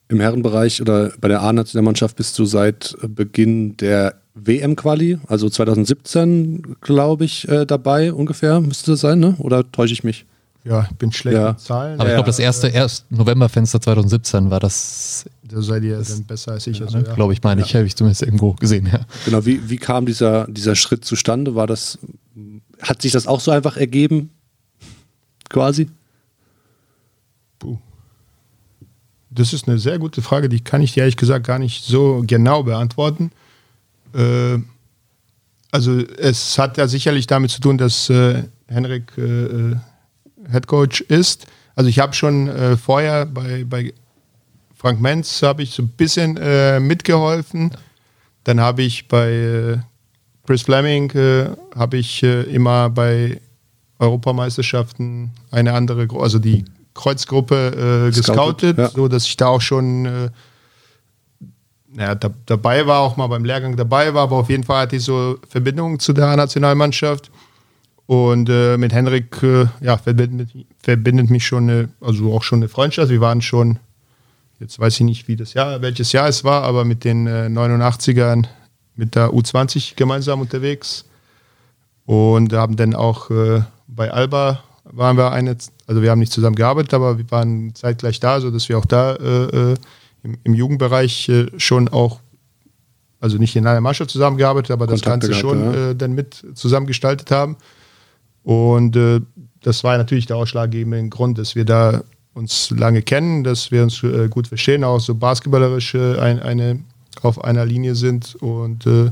Im 0.09 0.21
Herrenbereich 0.21 0.83
oder 0.83 1.13
bei 1.21 1.29
der 1.29 1.43
A-Nationalmannschaft 1.43 2.17
bist 2.17 2.39
du 2.39 2.45
seit 2.45 2.97
Beginn 3.07 3.77
der 3.77 4.17
WM-Quali, 4.35 5.19
also 5.29 5.49
2017, 5.49 6.79
glaube 6.81 7.25
ich, 7.25 7.47
äh, 7.49 7.67
dabei 7.67 8.13
ungefähr, 8.13 8.61
müsste 8.61 8.93
das 8.93 9.01
sein, 9.01 9.21
ne? 9.21 9.37
oder 9.39 9.71
täusche 9.71 9.93
ich 9.93 10.05
mich? 10.05 10.25
Ja, 10.65 10.87
ich 10.89 10.97
bin 10.97 11.11
schlecht 11.11 11.37
ja. 11.37 11.51
mit 11.51 11.61
Zahlen. 11.61 11.99
Aber 11.99 12.09
ich 12.09 12.15
glaube, 12.15 12.27
das 12.27 12.39
erste, 12.39 12.69
erst 12.69 13.11
Novemberfenster 13.11 13.81
2017 13.81 14.51
war 14.51 14.61
das. 14.61 15.25
Da 15.43 15.61
seid 15.61 15.83
ihr 15.83 16.01
dann 16.01 16.25
besser 16.25 16.53
als 16.53 16.67
ich. 16.69 16.81
Also, 16.81 16.99
ja. 16.99 17.15
Glaube 17.15 17.33
ich, 17.33 17.43
meine 17.43 17.63
ja. 17.63 17.67
ich, 17.67 17.75
habe 17.75 17.87
ich 17.87 17.97
zumindest 17.97 18.23
irgendwo 18.23 18.53
gesehen, 18.53 18.89
ja. 18.93 19.01
Genau, 19.25 19.45
wie, 19.45 19.69
wie 19.69 19.77
kam 19.77 20.07
dieser, 20.07 20.47
dieser 20.47 20.77
Schritt 20.77 21.05
zustande? 21.05 21.57
War 21.57 21.67
das, 21.67 21.99
hat 22.81 23.03
sich 23.03 23.11
das 23.11 23.27
auch 23.27 23.41
so 23.41 23.51
einfach 23.51 23.77
ergeben? 23.77 24.31
Quasi? 25.49 25.91
Puh. 27.59 27.79
Das 29.31 29.53
ist 29.53 29.67
eine 29.67 29.79
sehr 29.79 29.99
gute 29.99 30.23
Frage, 30.23 30.49
die 30.49 30.61
kann 30.61 30.81
ich 30.81 30.93
dir 30.93 31.01
ehrlich 31.01 31.17
gesagt 31.17 31.47
gar 31.47 31.59
nicht 31.59 31.85
so 31.85 32.23
genau 32.25 32.63
beantworten. 32.63 33.33
Äh, 34.15 34.59
also 35.73 35.99
es 36.19 36.59
hat 36.59 36.77
ja 36.77 36.87
sicherlich 36.87 37.27
damit 37.27 37.51
zu 37.51 37.61
tun, 37.61 37.79
dass 37.79 38.09
äh, 38.11 38.45
Henrik 38.69 39.17
äh, 39.19 39.75
Head 40.51 40.67
Coach 40.67 41.01
ist. 41.03 41.47
Also 41.75 41.89
ich 41.89 41.99
habe 41.99 42.13
schon 42.13 42.49
äh, 42.49 42.77
vorher 42.77 43.27
bei, 43.27 43.65
bei 43.65 43.93
Frank 44.75 45.01
Menz 45.01 45.43
habe 45.43 45.63
ich 45.63 45.71
so 45.71 45.83
ein 45.83 45.89
bisschen 45.89 46.37
äh, 46.37 46.81
mitgeholfen. 46.81 47.71
Dann 48.45 48.61
habe 48.61 48.83
ich 48.83 49.09
bei 49.09 49.31
äh, 49.31 49.79
Chris 50.47 50.63
Fleming 50.63 51.11
äh, 51.13 51.51
habe 51.75 51.99
ich 51.99 52.23
äh, 52.23 52.43
immer 52.43 52.91
bei 52.91 53.41
Europameisterschaften 53.99 55.31
eine 55.51 55.73
andere, 55.73 56.09
also 56.19 56.39
die 56.39 56.65
Kreuzgruppe 56.95 58.11
gescoutet, 58.13 58.77
ja. 58.77 58.89
so 58.89 59.09
dass 59.09 59.25
ich 59.25 59.37
da 59.37 59.47
auch 59.47 59.61
schon 59.61 60.05
äh, 60.05 60.29
ja, 61.97 62.15
da, 62.15 62.31
dabei 62.47 62.87
war, 62.87 63.01
auch 63.01 63.17
mal 63.17 63.27
beim 63.27 63.45
Lehrgang 63.45 63.77
dabei 63.77 64.15
war, 64.15 64.25
aber 64.25 64.37
auf 64.37 64.51
jeden 64.51 64.65
Fall 64.65 64.83
hatte 64.83 64.97
ich 64.97 65.05
so 65.05 65.39
Verbindungen 65.49 65.99
zu 65.99 66.13
der 66.13 66.35
Nationalmannschaft. 66.37 67.31
Und 68.07 68.49
äh, 68.49 68.77
mit 68.77 68.93
Henrik 68.93 69.43
äh, 69.43 69.67
ja, 69.81 69.97
verbindet, 69.97 70.51
verbindet, 70.79 71.31
mich 71.31 71.47
schon 71.47 71.71
eine, 71.71 71.89
also 72.01 72.33
auch 72.33 72.43
schon 72.43 72.59
eine 72.59 72.69
Freundschaft. 72.69 73.11
Wir 73.11 73.21
waren 73.21 73.41
schon, 73.41 73.79
jetzt 74.61 74.79
weiß 74.79 74.95
ich 74.95 75.07
nicht, 75.07 75.29
wie 75.29 75.37
das 75.37 75.55
Jahr, 75.55 75.81
welches 75.83 76.13
Jahr 76.13 76.29
es 76.29 76.45
war, 76.45 76.63
aber 76.65 76.85
mit 76.85 77.05
den 77.05 77.27
äh, 77.27 77.49
89ern 77.49 78.47
mit 78.97 79.15
der 79.15 79.31
U20 79.31 79.95
gemeinsam 79.97 80.41
unterwegs. 80.41 81.05
Und 82.05 82.53
haben 82.53 82.77
dann 82.77 82.95
auch 82.95 83.31
äh, 83.31 83.63
bei 83.87 84.11
Alba 84.11 84.63
waren 84.85 85.17
wir 85.17 85.31
eine, 85.31 85.57
also 85.87 86.03
wir 86.03 86.11
haben 86.11 86.19
nicht 86.19 86.33
zusammen 86.33 86.57
gearbeitet, 86.57 86.93
aber 86.95 87.17
wir 87.17 87.31
waren 87.31 87.75
zeitgleich 87.75 88.21
da, 88.21 88.41
sodass 88.41 88.69
wir 88.69 88.79
auch 88.79 88.85
da 88.85 89.15
äh, 89.15 89.73
äh, 89.73 89.77
im, 90.25 90.37
im, 90.43 90.55
Jugendbereich 90.55 91.31
schon 91.57 91.89
auch 91.89 92.21
also 93.21 93.39
nicht 93.39 93.55
in 93.55 93.67
einer 93.67 93.81
Mannschaft 93.81 94.11
zusammengearbeitet, 94.11 94.73
aber 94.73 94.87
Kontakte 94.87 95.29
das 95.29 95.29
Ganze 95.29 95.41
schon 95.41 95.75
ja. 95.75 95.95
dann 95.95 96.13
mit 96.13 96.45
zusammengestaltet 96.55 97.31
haben. 97.31 97.57
Und 98.45 98.97
äh, 98.97 99.21
das 99.63 99.85
war 99.85 99.97
natürlich 99.97 100.27
der 100.27 100.37
ausschlaggebende 100.37 101.09
Grund, 101.09 101.39
dass 101.39 101.55
wir 101.55 101.65
da 101.65 102.03
uns 102.35 102.71
lange 102.71 103.03
kennen, 103.03 103.45
dass 103.45 103.71
wir 103.71 103.83
uns 103.83 104.03
äh, 104.03 104.29
gut 104.29 104.49
verstehen, 104.49 104.85
auch 104.85 105.01
so 105.01 105.15
basketballerisch 105.15 105.95
äh, 105.95 106.19
ein, 106.19 106.41
eine, 106.41 106.81
auf 107.23 107.45
einer 107.45 107.65
Linie 107.65 107.95
sind. 107.95 108.35
Und 108.37 108.87
äh, 108.87 109.11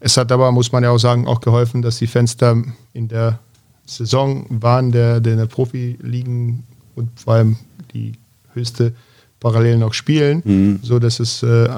es 0.00 0.16
hat 0.16 0.30
aber, 0.30 0.52
muss 0.52 0.72
man 0.72 0.84
ja 0.84 0.90
auch 0.90 0.98
sagen, 0.98 1.26
auch 1.26 1.40
geholfen, 1.40 1.82
dass 1.82 1.98
die 1.98 2.06
Fenster 2.06 2.62
in 2.92 3.08
der 3.08 3.38
Saison 3.84 4.46
waren, 4.48 4.92
der, 4.92 5.20
der 5.20 5.32
in 5.34 5.38
der 5.38 5.46
Profiligen 5.46 6.64
und 6.94 7.08
vor 7.18 7.34
allem 7.34 7.56
die 7.92 8.12
höchste 8.52 8.92
parallel 9.40 9.78
noch 9.78 9.94
spielen, 9.94 10.42
mhm. 10.44 10.78
so 10.82 10.98
dass 10.98 11.20
es 11.20 11.42
äh, 11.42 11.68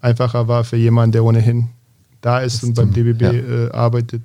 einfacher 0.00 0.46
war 0.48 0.64
für 0.64 0.76
jemanden, 0.76 1.12
der 1.12 1.24
ohnehin 1.24 1.68
da 2.20 2.40
ist 2.40 2.62
das 2.62 2.64
und 2.64 2.74
beim 2.74 2.92
DBB 2.92 3.22
ja. 3.22 3.32
äh, 3.32 3.70
arbeitet, 3.70 4.22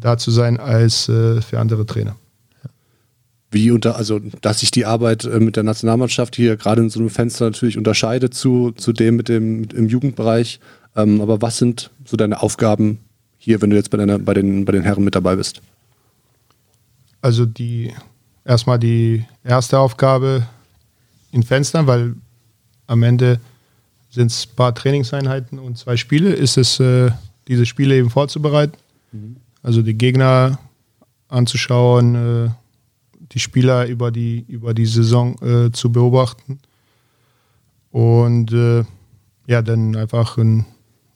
da 0.00 0.18
zu 0.18 0.30
sein 0.30 0.58
als 0.58 1.08
äh, 1.08 1.40
für 1.40 1.58
andere 1.60 1.86
Trainer. 1.86 2.16
Wie 3.52 3.70
unter, 3.70 3.96
also 3.96 4.20
dass 4.40 4.60
sich 4.60 4.70
die 4.70 4.86
Arbeit 4.86 5.24
äh, 5.24 5.40
mit 5.40 5.56
der 5.56 5.62
Nationalmannschaft 5.62 6.36
hier 6.36 6.56
gerade 6.56 6.82
in 6.82 6.90
so 6.90 7.00
einem 7.00 7.10
Fenster 7.10 7.46
natürlich 7.46 7.76
unterscheidet 7.76 8.34
zu, 8.34 8.72
zu 8.72 8.92
dem 8.92 9.16
mit 9.16 9.28
dem 9.28 9.64
im 9.64 9.88
Jugendbereich. 9.88 10.60
Ähm, 10.96 11.20
aber 11.20 11.42
was 11.42 11.58
sind 11.58 11.90
so 12.04 12.16
deine 12.16 12.42
Aufgaben 12.42 12.98
hier, 13.38 13.60
wenn 13.62 13.70
du 13.70 13.76
jetzt 13.76 13.90
bei, 13.90 13.98
deiner, 13.98 14.18
bei, 14.18 14.34
den, 14.34 14.64
bei 14.64 14.72
den 14.72 14.82
Herren 14.82 15.04
mit 15.04 15.14
dabei 15.14 15.36
bist? 15.36 15.60
Also 17.20 17.44
die 17.44 17.92
erstmal 18.44 18.78
die 18.78 19.24
erste 19.44 19.78
Aufgabe 19.78 20.46
in 21.32 21.42
Fenstern, 21.42 21.86
weil 21.86 22.14
am 22.86 23.02
Ende 23.02 23.40
sind 24.10 24.30
es 24.30 24.46
ein 24.46 24.56
paar 24.56 24.74
Trainingseinheiten 24.74 25.58
und 25.58 25.78
zwei 25.78 25.96
Spiele, 25.96 26.32
ist 26.32 26.56
es, 26.56 26.80
äh, 26.80 27.10
diese 27.46 27.66
Spiele 27.66 27.96
eben 27.96 28.10
vorzubereiten. 28.10 28.76
Mhm. 29.12 29.36
Also 29.62 29.82
die 29.82 29.96
Gegner 29.96 30.58
anzuschauen, 31.28 32.14
äh, 32.14 32.50
die 33.32 33.38
Spieler 33.38 33.86
über 33.86 34.10
die, 34.10 34.44
über 34.48 34.74
die 34.74 34.86
Saison 34.86 35.36
äh, 35.42 35.70
zu 35.70 35.92
beobachten 35.92 36.58
und 37.90 38.52
äh, 38.52 38.84
ja, 39.46 39.62
dann 39.62 39.96
einfach 39.96 40.38
ein, 40.38 40.66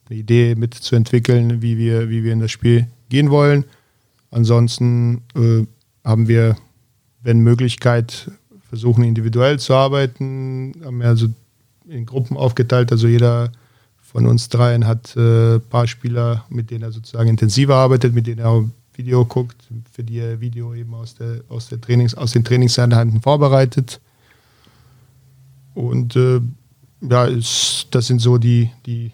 eine 0.08 0.18
Idee 0.18 0.54
mitzuentwickeln, 0.54 1.62
wie 1.62 1.78
wir, 1.78 2.10
wie 2.10 2.24
wir 2.24 2.32
in 2.32 2.40
das 2.40 2.50
Spiel 2.50 2.88
gehen 3.08 3.30
wollen. 3.30 3.64
Ansonsten 4.30 5.22
haben 6.04 6.26
wir, 6.26 6.56
wenn 7.22 7.38
Möglichkeit, 7.38 8.32
versuchen 8.68 9.04
individuell 9.04 9.60
zu 9.60 9.74
arbeiten, 9.74 10.72
haben 10.84 10.98
wir 10.98 11.06
also 11.06 11.28
in 11.86 12.04
Gruppen 12.04 12.36
aufgeteilt, 12.36 12.90
also 12.90 13.06
jeder 13.06 13.52
von 14.14 14.26
uns 14.28 14.48
dreien 14.48 14.86
hat 14.86 15.16
ein 15.16 15.56
äh, 15.56 15.58
paar 15.58 15.88
Spieler, 15.88 16.44
mit 16.48 16.70
denen 16.70 16.84
er 16.84 16.92
sozusagen 16.92 17.28
intensiver 17.28 17.74
arbeitet, 17.74 18.14
mit 18.14 18.28
denen 18.28 18.38
er 18.38 18.64
Video 18.94 19.24
guckt, 19.24 19.56
für 19.90 20.04
die 20.04 20.20
er 20.20 20.40
Video 20.40 20.72
eben 20.72 20.94
aus, 20.94 21.16
der, 21.16 21.40
aus, 21.48 21.68
der 21.68 21.80
Trainings, 21.80 22.14
aus 22.14 22.30
den 22.30 22.44
Trainingseinheiten 22.44 23.20
vorbereitet. 23.22 24.00
Und 25.74 26.14
äh, 26.14 26.40
ja, 27.00 27.24
ist, 27.24 27.88
das 27.90 28.06
sind 28.06 28.20
so 28.20 28.38
die, 28.38 28.70
die 28.86 29.10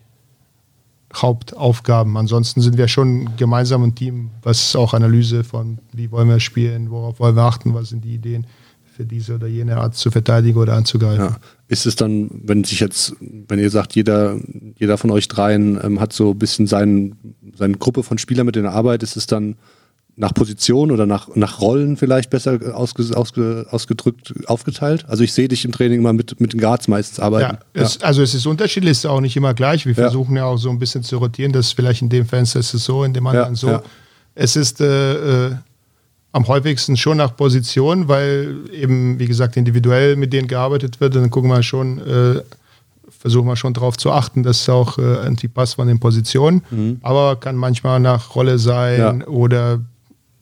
Hauptaufgaben. 1.14 2.18
Ansonsten 2.18 2.60
sind 2.60 2.76
wir 2.76 2.86
schon 2.86 3.34
gemeinsam 3.38 3.82
ein 3.84 3.94
Team, 3.94 4.28
was 4.42 4.76
auch 4.76 4.92
Analyse 4.92 5.44
von, 5.44 5.78
wie 5.94 6.10
wollen 6.10 6.28
wir 6.28 6.40
spielen, 6.40 6.90
worauf 6.90 7.20
wollen 7.20 7.36
wir 7.36 7.44
achten, 7.44 7.72
was 7.72 7.88
sind 7.88 8.04
die 8.04 8.16
Ideen 8.16 8.46
für 8.84 9.06
diese 9.06 9.36
oder 9.36 9.46
jene 9.46 9.78
Art 9.78 9.94
zu 9.94 10.10
verteidigen 10.10 10.58
oder 10.58 10.74
anzugreifen. 10.74 11.24
Ja. 11.24 11.40
Ist 11.70 11.86
es 11.86 11.94
dann, 11.94 12.28
wenn 12.32 12.64
sich 12.64 12.80
jetzt, 12.80 13.14
wenn 13.20 13.60
ihr 13.60 13.70
sagt, 13.70 13.94
jeder, 13.94 14.36
jeder 14.76 14.98
von 14.98 15.12
euch 15.12 15.28
dreien 15.28 15.78
ähm, 15.80 16.00
hat 16.00 16.12
so 16.12 16.32
ein 16.32 16.38
bisschen 16.38 16.66
sein, 16.66 17.16
seine 17.56 17.76
Gruppe 17.76 18.02
von 18.02 18.18
Spielern, 18.18 18.44
mit 18.44 18.56
denen 18.56 18.64
er 18.64 18.72
arbeitet, 18.72 19.04
ist 19.04 19.16
es 19.16 19.28
dann 19.28 19.54
nach 20.16 20.34
Position 20.34 20.90
oder 20.90 21.06
nach, 21.06 21.28
nach 21.36 21.60
Rollen 21.60 21.96
vielleicht 21.96 22.28
besser 22.28 22.58
ausge, 22.74 23.16
ausge, 23.16 23.66
ausgedrückt 23.70 24.34
aufgeteilt? 24.46 25.04
Also 25.06 25.22
ich 25.22 25.32
sehe 25.32 25.46
dich 25.46 25.64
im 25.64 25.70
Training 25.70 26.00
immer 26.00 26.12
mit, 26.12 26.40
mit 26.40 26.52
den 26.52 26.60
Guards 26.60 26.88
meistens 26.88 27.20
arbeiten. 27.20 27.58
Ja, 27.76 27.82
es, 27.82 28.02
also 28.02 28.20
es 28.20 28.34
ist 28.34 28.46
unterschiedlich, 28.46 28.90
es 28.90 28.98
ist 28.98 29.06
auch 29.06 29.20
nicht 29.20 29.36
immer 29.36 29.54
gleich. 29.54 29.86
Wir 29.86 29.94
ja. 29.94 30.02
versuchen 30.02 30.34
ja 30.34 30.46
auch 30.46 30.56
so 30.58 30.70
ein 30.70 30.80
bisschen 30.80 31.04
zu 31.04 31.18
rotieren, 31.18 31.52
dass 31.52 31.70
vielleicht 31.70 32.02
in 32.02 32.08
dem 32.08 32.26
Fenster 32.26 32.58
ist 32.58 32.74
es 32.74 32.84
so, 32.84 33.04
in 33.04 33.12
dem 33.12 33.28
anderen 33.28 33.54
so. 33.54 33.80
Es 34.34 34.56
ist 34.56 34.80
äh, 34.80 35.46
äh, 35.46 35.54
am 36.32 36.46
häufigsten 36.46 36.96
schon 36.96 37.16
nach 37.16 37.36
Position, 37.36 38.08
weil 38.08 38.56
eben, 38.72 39.18
wie 39.18 39.26
gesagt, 39.26 39.56
individuell 39.56 40.16
mit 40.16 40.32
denen 40.32 40.48
gearbeitet 40.48 41.00
wird. 41.00 41.16
Und 41.16 41.22
dann 41.22 41.30
gucken 41.30 41.50
wir 41.50 41.62
schon, 41.62 41.98
äh, 41.98 42.42
versuchen 43.10 43.48
wir 43.48 43.56
schon 43.56 43.74
darauf 43.74 43.96
zu 43.96 44.12
achten, 44.12 44.42
dass 44.42 44.62
es 44.62 44.68
auch 44.68 44.98
äh, 44.98 45.02
irgendwie 45.02 45.48
passt 45.48 45.74
von 45.74 45.88
den 45.88 45.98
Positionen. 45.98 46.62
Mhm. 46.70 46.98
Aber 47.02 47.36
kann 47.36 47.56
manchmal 47.56 48.00
nach 48.00 48.34
Rolle 48.34 48.58
sein 48.58 49.20
ja. 49.20 49.26
oder 49.26 49.80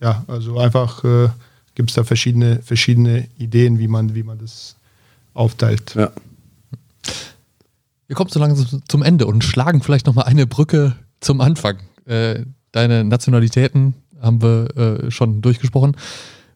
ja, 0.00 0.24
also 0.28 0.58
einfach 0.58 1.02
äh, 1.04 1.28
gibt 1.74 1.90
es 1.90 1.96
da 1.96 2.04
verschiedene, 2.04 2.60
verschiedene 2.62 3.26
Ideen, 3.38 3.78
wie 3.78 3.88
man, 3.88 4.14
wie 4.14 4.22
man 4.22 4.38
das 4.38 4.76
aufteilt. 5.34 5.94
Ja. 5.94 6.10
Wir 8.06 8.16
kommen 8.16 8.30
so 8.30 8.40
langsam 8.40 8.82
zum 8.88 9.02
Ende 9.02 9.26
und 9.26 9.44
schlagen 9.44 9.82
vielleicht 9.82 10.06
nochmal 10.06 10.26
eine 10.26 10.46
Brücke 10.46 10.96
zum 11.20 11.40
Anfang. 11.40 11.78
Äh, 12.06 12.44
deine 12.72 13.04
Nationalitäten 13.04 13.94
haben 14.20 14.42
wir 14.42 14.76
äh, 14.76 15.10
schon 15.10 15.42
durchgesprochen. 15.42 15.96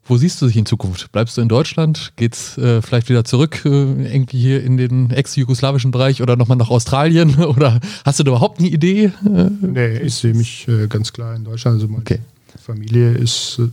Wo 0.05 0.17
siehst 0.17 0.43
du 0.43 0.47
dich 0.47 0.57
in 0.57 0.67
Zukunft? 0.67 1.13
Bleibst 1.13 1.37
du 1.37 1.43
in 1.43 1.49
Deutschland? 1.49 2.13
Geht's 2.17 2.59
äh, 2.59 2.83
vielleicht 2.83 3.09
wieder 3.09 3.25
zurück, 3.25 3.63
äh, 3.65 3.69
irgendwie 3.69 4.41
hier 4.41 4.65
in 4.65 4.77
den 4.77 5.11
ex-jugoslawischen 5.11 5.93
Bereich 5.93 6.21
oder 6.21 6.35
nochmal 6.35 6.57
nach 6.57 6.71
Australien? 6.71 7.37
Oder 7.45 7.81
hast 8.05 8.19
du 8.19 8.25
da 8.25 8.33
überhaupt 8.33 8.59
eine 8.59 8.69
Idee? 8.69 9.13
Äh, 9.25 9.51
nee, 9.61 9.99
ich 9.99 10.15
sehe 10.17 10.35
mich 10.35 10.67
äh, 10.67 10.89
ganz 10.89 11.13
klar 11.13 11.37
in 11.37 11.45
Deutschland. 11.45 11.77
Also 11.77 11.87
meine 11.87 12.01
okay. 12.01 12.19
Familie 12.61 13.13
ist 13.13 13.61
äh, 13.61 13.69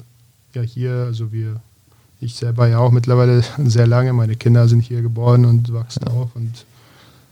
ja 0.53 0.61
hier, 0.61 0.91
also 1.07 1.31
wir, 1.31 1.61
ich 2.19 2.35
selber 2.35 2.67
ja 2.67 2.77
auch 2.77 2.91
mittlerweile 2.91 3.43
sehr 3.65 3.87
lange. 3.87 4.13
Meine 4.13 4.35
Kinder 4.35 4.67
sind 4.67 4.81
hier 4.81 5.01
geboren 5.01 5.45
und 5.45 5.73
wachsen 5.73 6.03
ja. 6.05 6.13
auf 6.13 6.35
und 6.35 6.65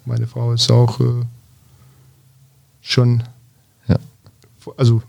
meine 0.05 0.25
Frau 0.25 0.53
ist 0.53 0.71
auch 0.71 0.99
äh, 0.99 1.25
schon, 2.81 3.21
ja. 3.87 3.97
also 4.75 5.03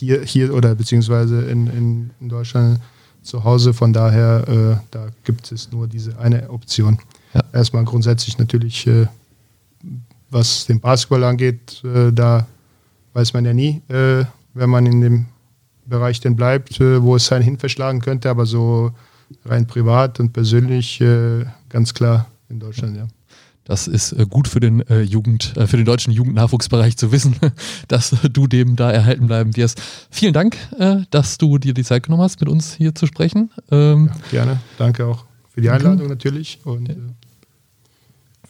hier, 0.00 0.22
hier 0.24 0.54
oder 0.54 0.74
beziehungsweise 0.74 1.42
in, 1.42 1.66
in, 1.66 2.10
in 2.20 2.28
Deutschland 2.28 2.80
zu 3.22 3.44
Hause. 3.44 3.74
Von 3.74 3.92
daher, 3.92 4.48
äh, 4.48 4.86
da 4.90 5.08
gibt 5.24 5.52
es 5.52 5.70
nur 5.70 5.86
diese 5.86 6.18
eine 6.18 6.50
Option. 6.50 6.98
Ja. 7.34 7.42
Erstmal 7.52 7.84
grundsätzlich 7.84 8.38
natürlich, 8.38 8.86
äh, 8.86 9.06
was 10.30 10.66
den 10.66 10.80
Basketball 10.80 11.24
angeht, 11.24 11.82
äh, 11.84 12.12
da 12.12 12.46
weiß 13.12 13.32
man 13.34 13.44
ja 13.44 13.52
nie, 13.52 13.82
äh, 13.88 14.24
wenn 14.54 14.70
man 14.70 14.86
in 14.86 15.00
dem 15.00 15.26
Bereich 15.84 16.20
denn 16.20 16.36
bleibt, 16.36 16.80
äh, 16.80 17.02
wo 17.02 17.16
es 17.16 17.30
einen 17.30 17.44
hin 17.44 17.58
verschlagen 17.58 18.00
könnte, 18.00 18.30
aber 18.30 18.46
so 18.46 18.92
rein 19.44 19.66
privat 19.66 20.18
und 20.18 20.32
persönlich 20.32 21.00
äh, 21.00 21.44
ganz 21.68 21.92
klar 21.92 22.26
in 22.48 22.58
Deutschland, 22.58 22.96
ja. 22.96 23.06
Das 23.64 23.86
ist 23.86 24.12
äh, 24.12 24.26
gut 24.28 24.48
für 24.48 24.60
den 24.60 24.80
äh, 24.88 25.02
Jugend, 25.02 25.56
äh, 25.56 25.66
für 25.66 25.76
den 25.76 25.86
deutschen 25.86 26.12
Jugendnachwuchsbereich 26.12 26.96
zu 26.96 27.12
wissen, 27.12 27.36
dass 27.88 28.16
du 28.32 28.46
dem 28.46 28.76
da 28.76 28.90
erhalten 28.90 29.26
bleiben 29.26 29.56
wirst. 29.56 29.80
Vielen 30.10 30.32
Dank, 30.32 30.56
dass 31.10 31.38
du 31.38 31.58
dir 31.58 31.74
die 31.74 31.84
Zeit 31.84 32.04
genommen 32.04 32.22
hast, 32.22 32.40
mit 32.40 32.48
uns 32.48 32.74
hier 32.74 32.94
zu 32.94 33.06
sprechen. 33.06 33.50
Ähm, 33.70 34.06
ja, 34.06 34.44
gerne. 34.44 34.60
Danke 34.78 35.06
auch 35.06 35.24
für 35.50 35.60
die 35.60 35.70
Einladung 35.70 36.08
natürlich. 36.08 36.60
Und 36.64 36.88
ja. 36.88 36.94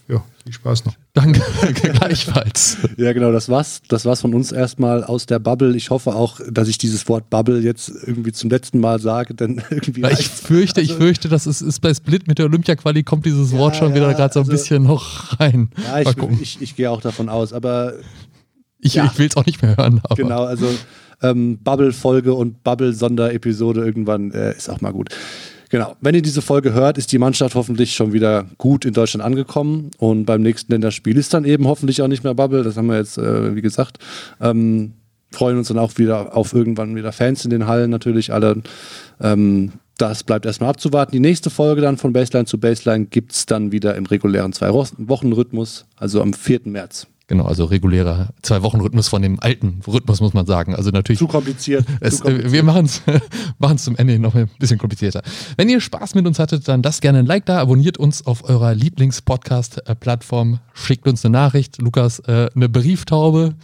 ja, 0.08 0.24
viel 0.44 0.52
Spaß 0.52 0.84
noch. 0.84 0.94
Danke, 1.12 1.40
gleichfalls. 1.92 2.78
Ja, 2.96 3.12
genau, 3.12 3.32
das 3.32 3.48
war's. 3.48 3.82
Das 3.88 4.04
war's 4.04 4.20
von 4.20 4.32
uns 4.32 4.52
erstmal 4.52 5.02
aus 5.02 5.26
der 5.26 5.40
Bubble. 5.40 5.74
Ich 5.74 5.90
hoffe 5.90 6.14
auch, 6.14 6.40
dass 6.48 6.68
ich 6.68 6.78
dieses 6.78 7.08
Wort 7.08 7.30
Bubble 7.30 7.61
jetzt 7.61 7.88
irgendwie 7.88 8.30
zum 8.30 8.48
letzten 8.48 8.78
Mal 8.78 9.00
sage, 9.00 9.34
denn 9.34 9.61
irgendwie. 9.70 10.04
ich 10.08 10.28
fürchte, 10.28 10.80
also, 10.80 10.92
ich 10.92 10.96
fürchte, 10.96 11.28
das 11.28 11.48
ist, 11.48 11.62
ist 11.62 11.80
bei 11.80 11.92
Split 11.92 12.28
mit 12.28 12.38
der 12.38 12.46
Olympia-Quali 12.46 13.02
kommt 13.02 13.26
dieses 13.26 13.50
Wort 13.52 13.74
schon 13.76 13.90
ja, 13.90 13.96
wieder 13.96 14.14
gerade 14.14 14.32
so 14.32 14.40
ein 14.40 14.44
also, 14.44 14.52
bisschen 14.52 14.84
noch 14.84 15.40
rein. 15.40 15.70
Ja, 15.84 16.00
ich, 16.00 16.16
ich, 16.40 16.62
ich, 16.62 16.76
gehe 16.76 16.90
auch 16.90 17.00
davon 17.00 17.28
aus, 17.28 17.52
aber. 17.52 17.94
Ich, 18.78 18.94
ja. 18.94 19.06
ich 19.06 19.18
will 19.18 19.26
es 19.26 19.36
auch 19.36 19.46
nicht 19.46 19.62
mehr 19.62 19.76
hören. 19.76 20.00
Aber. 20.04 20.14
Genau, 20.14 20.44
also 20.44 20.68
ähm, 21.22 21.58
Bubble-Folge 21.58 22.34
und 22.34 22.62
Bubble-Sonderepisode 22.62 23.84
irgendwann 23.84 24.30
äh, 24.30 24.52
ist 24.56 24.70
auch 24.70 24.80
mal 24.80 24.92
gut. 24.92 25.08
Genau. 25.71 25.97
Wenn 26.01 26.16
ihr 26.16 26.23
diese 26.23 26.43
Folge 26.43 26.73
hört, 26.73 26.99
ist 26.99 27.12
die 27.12 27.18
Mannschaft 27.18 27.55
hoffentlich 27.55 27.95
schon 27.95 28.12
wieder 28.12 28.47
gut 28.59 28.85
in 28.85 28.93
Deutschland 28.93 29.25
angekommen. 29.25 29.93
Und 29.99 30.25
beim 30.25 30.43
nächsten 30.43 30.73
Länderspiel 30.73 31.16
ist 31.16 31.33
dann 31.33 31.45
eben 31.45 31.66
hoffentlich 31.66 32.03
auch 32.03 32.09
nicht 32.09 32.25
mehr 32.25 32.35
Bubble. 32.35 32.64
Das 32.64 32.77
haben 32.77 32.89
wir 32.89 32.97
jetzt, 32.97 33.18
äh, 33.18 33.55
wie 33.55 33.62
gesagt. 33.62 33.99
Ähm, 34.41 34.95
freuen 35.31 35.59
uns 35.59 35.68
dann 35.68 35.79
auch 35.79 35.97
wieder 35.97 36.37
auf 36.37 36.53
irgendwann 36.53 36.97
wieder 36.97 37.12
Fans 37.12 37.45
in 37.45 37.51
den 37.51 37.68
Hallen 37.68 37.89
natürlich 37.89 38.33
alle. 38.33 38.62
Ähm, 39.21 39.73
das 39.97 40.25
bleibt 40.25 40.45
erstmal 40.45 40.71
abzuwarten. 40.71 41.12
Die 41.12 41.21
nächste 41.21 41.51
Folge 41.51 41.83
dann 41.83 41.99
von 41.99 42.12
Baseline 42.12 42.47
zu 42.47 42.59
Baseline 42.59 43.07
gibt 43.07 43.33
es 43.33 43.47
dann 43.47 43.71
wieder 43.71 43.95
im 43.95 44.07
regulären 44.07 44.53
Zwei-Wochen-Rhythmus, 44.53 45.85
also 45.97 46.21
am 46.21 46.33
4. 46.33 46.62
März. 46.64 47.07
Genau, 47.31 47.45
also 47.45 47.64
regulärer 47.66 48.31
Zwei-Wochen-Rhythmus 48.43 49.07
von 49.07 49.22
dem 49.22 49.39
alten 49.39 49.83
Rhythmus, 49.87 50.20
muss 50.20 50.35
man 50.35 50.47
sagen. 50.47 50.74
Also 50.74 50.91
natürlich. 50.91 51.20
Zu 51.20 51.28
kompliziert. 51.28 51.87
Es, 52.01 52.16
zu 52.16 52.22
kompliziert. 52.24 52.53
Wir 52.53 52.64
machen 52.64 52.87
es 52.87 53.85
zum 53.85 53.95
Ende 53.95 54.18
noch 54.18 54.35
ein 54.35 54.51
bisschen 54.59 54.78
komplizierter. 54.78 55.22
Wenn 55.57 55.68
ihr 55.68 55.81
Spaß 55.81 56.16
mit 56.16 56.26
uns 56.26 56.41
hattet, 56.41 56.66
dann 56.66 56.83
lasst 56.83 57.03
gerne 57.03 57.20
ein 57.20 57.26
Like 57.26 57.47
da, 57.47 57.61
abonniert 57.61 57.99
uns 57.99 58.26
auf 58.26 58.43
eurer 58.49 58.74
Lieblings-Podcast-Plattform, 58.74 60.59
schickt 60.74 61.07
uns 61.07 61.24
eine 61.24 61.31
Nachricht. 61.31 61.81
Lukas, 61.81 62.18
äh, 62.18 62.51
eine 62.53 62.68
Brieftaube. 62.68 63.55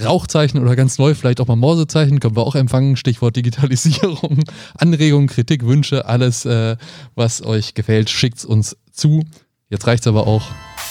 Rauchzeichen 0.00 0.60
oder 0.62 0.76
ganz 0.76 0.96
neu, 0.98 1.14
vielleicht 1.14 1.40
auch 1.40 1.48
mal 1.48 1.56
Morsezeichen, 1.56 2.20
können 2.20 2.36
wir 2.36 2.46
auch 2.46 2.54
empfangen. 2.54 2.94
Stichwort 2.94 3.34
Digitalisierung, 3.34 4.44
Anregungen, 4.78 5.26
Kritik, 5.26 5.66
Wünsche, 5.66 6.06
alles, 6.06 6.44
äh, 6.44 6.76
was 7.16 7.44
euch 7.44 7.74
gefällt, 7.74 8.10
schickt 8.10 8.38
es 8.38 8.44
uns 8.44 8.76
zu. 8.92 9.24
Jetzt 9.70 9.88
reicht 9.88 10.02
es 10.02 10.06
aber 10.06 10.28
auch. 10.28 10.42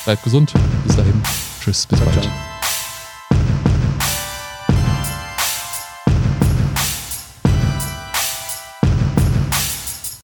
Bleibt 0.04 0.24
gesund. 0.24 0.52
Bis 0.86 0.98
dahin. 0.98 1.22
Tschüss, 1.66 1.88
bis 1.88 1.98
Ciao. 1.98 2.12
bald. 2.12 2.55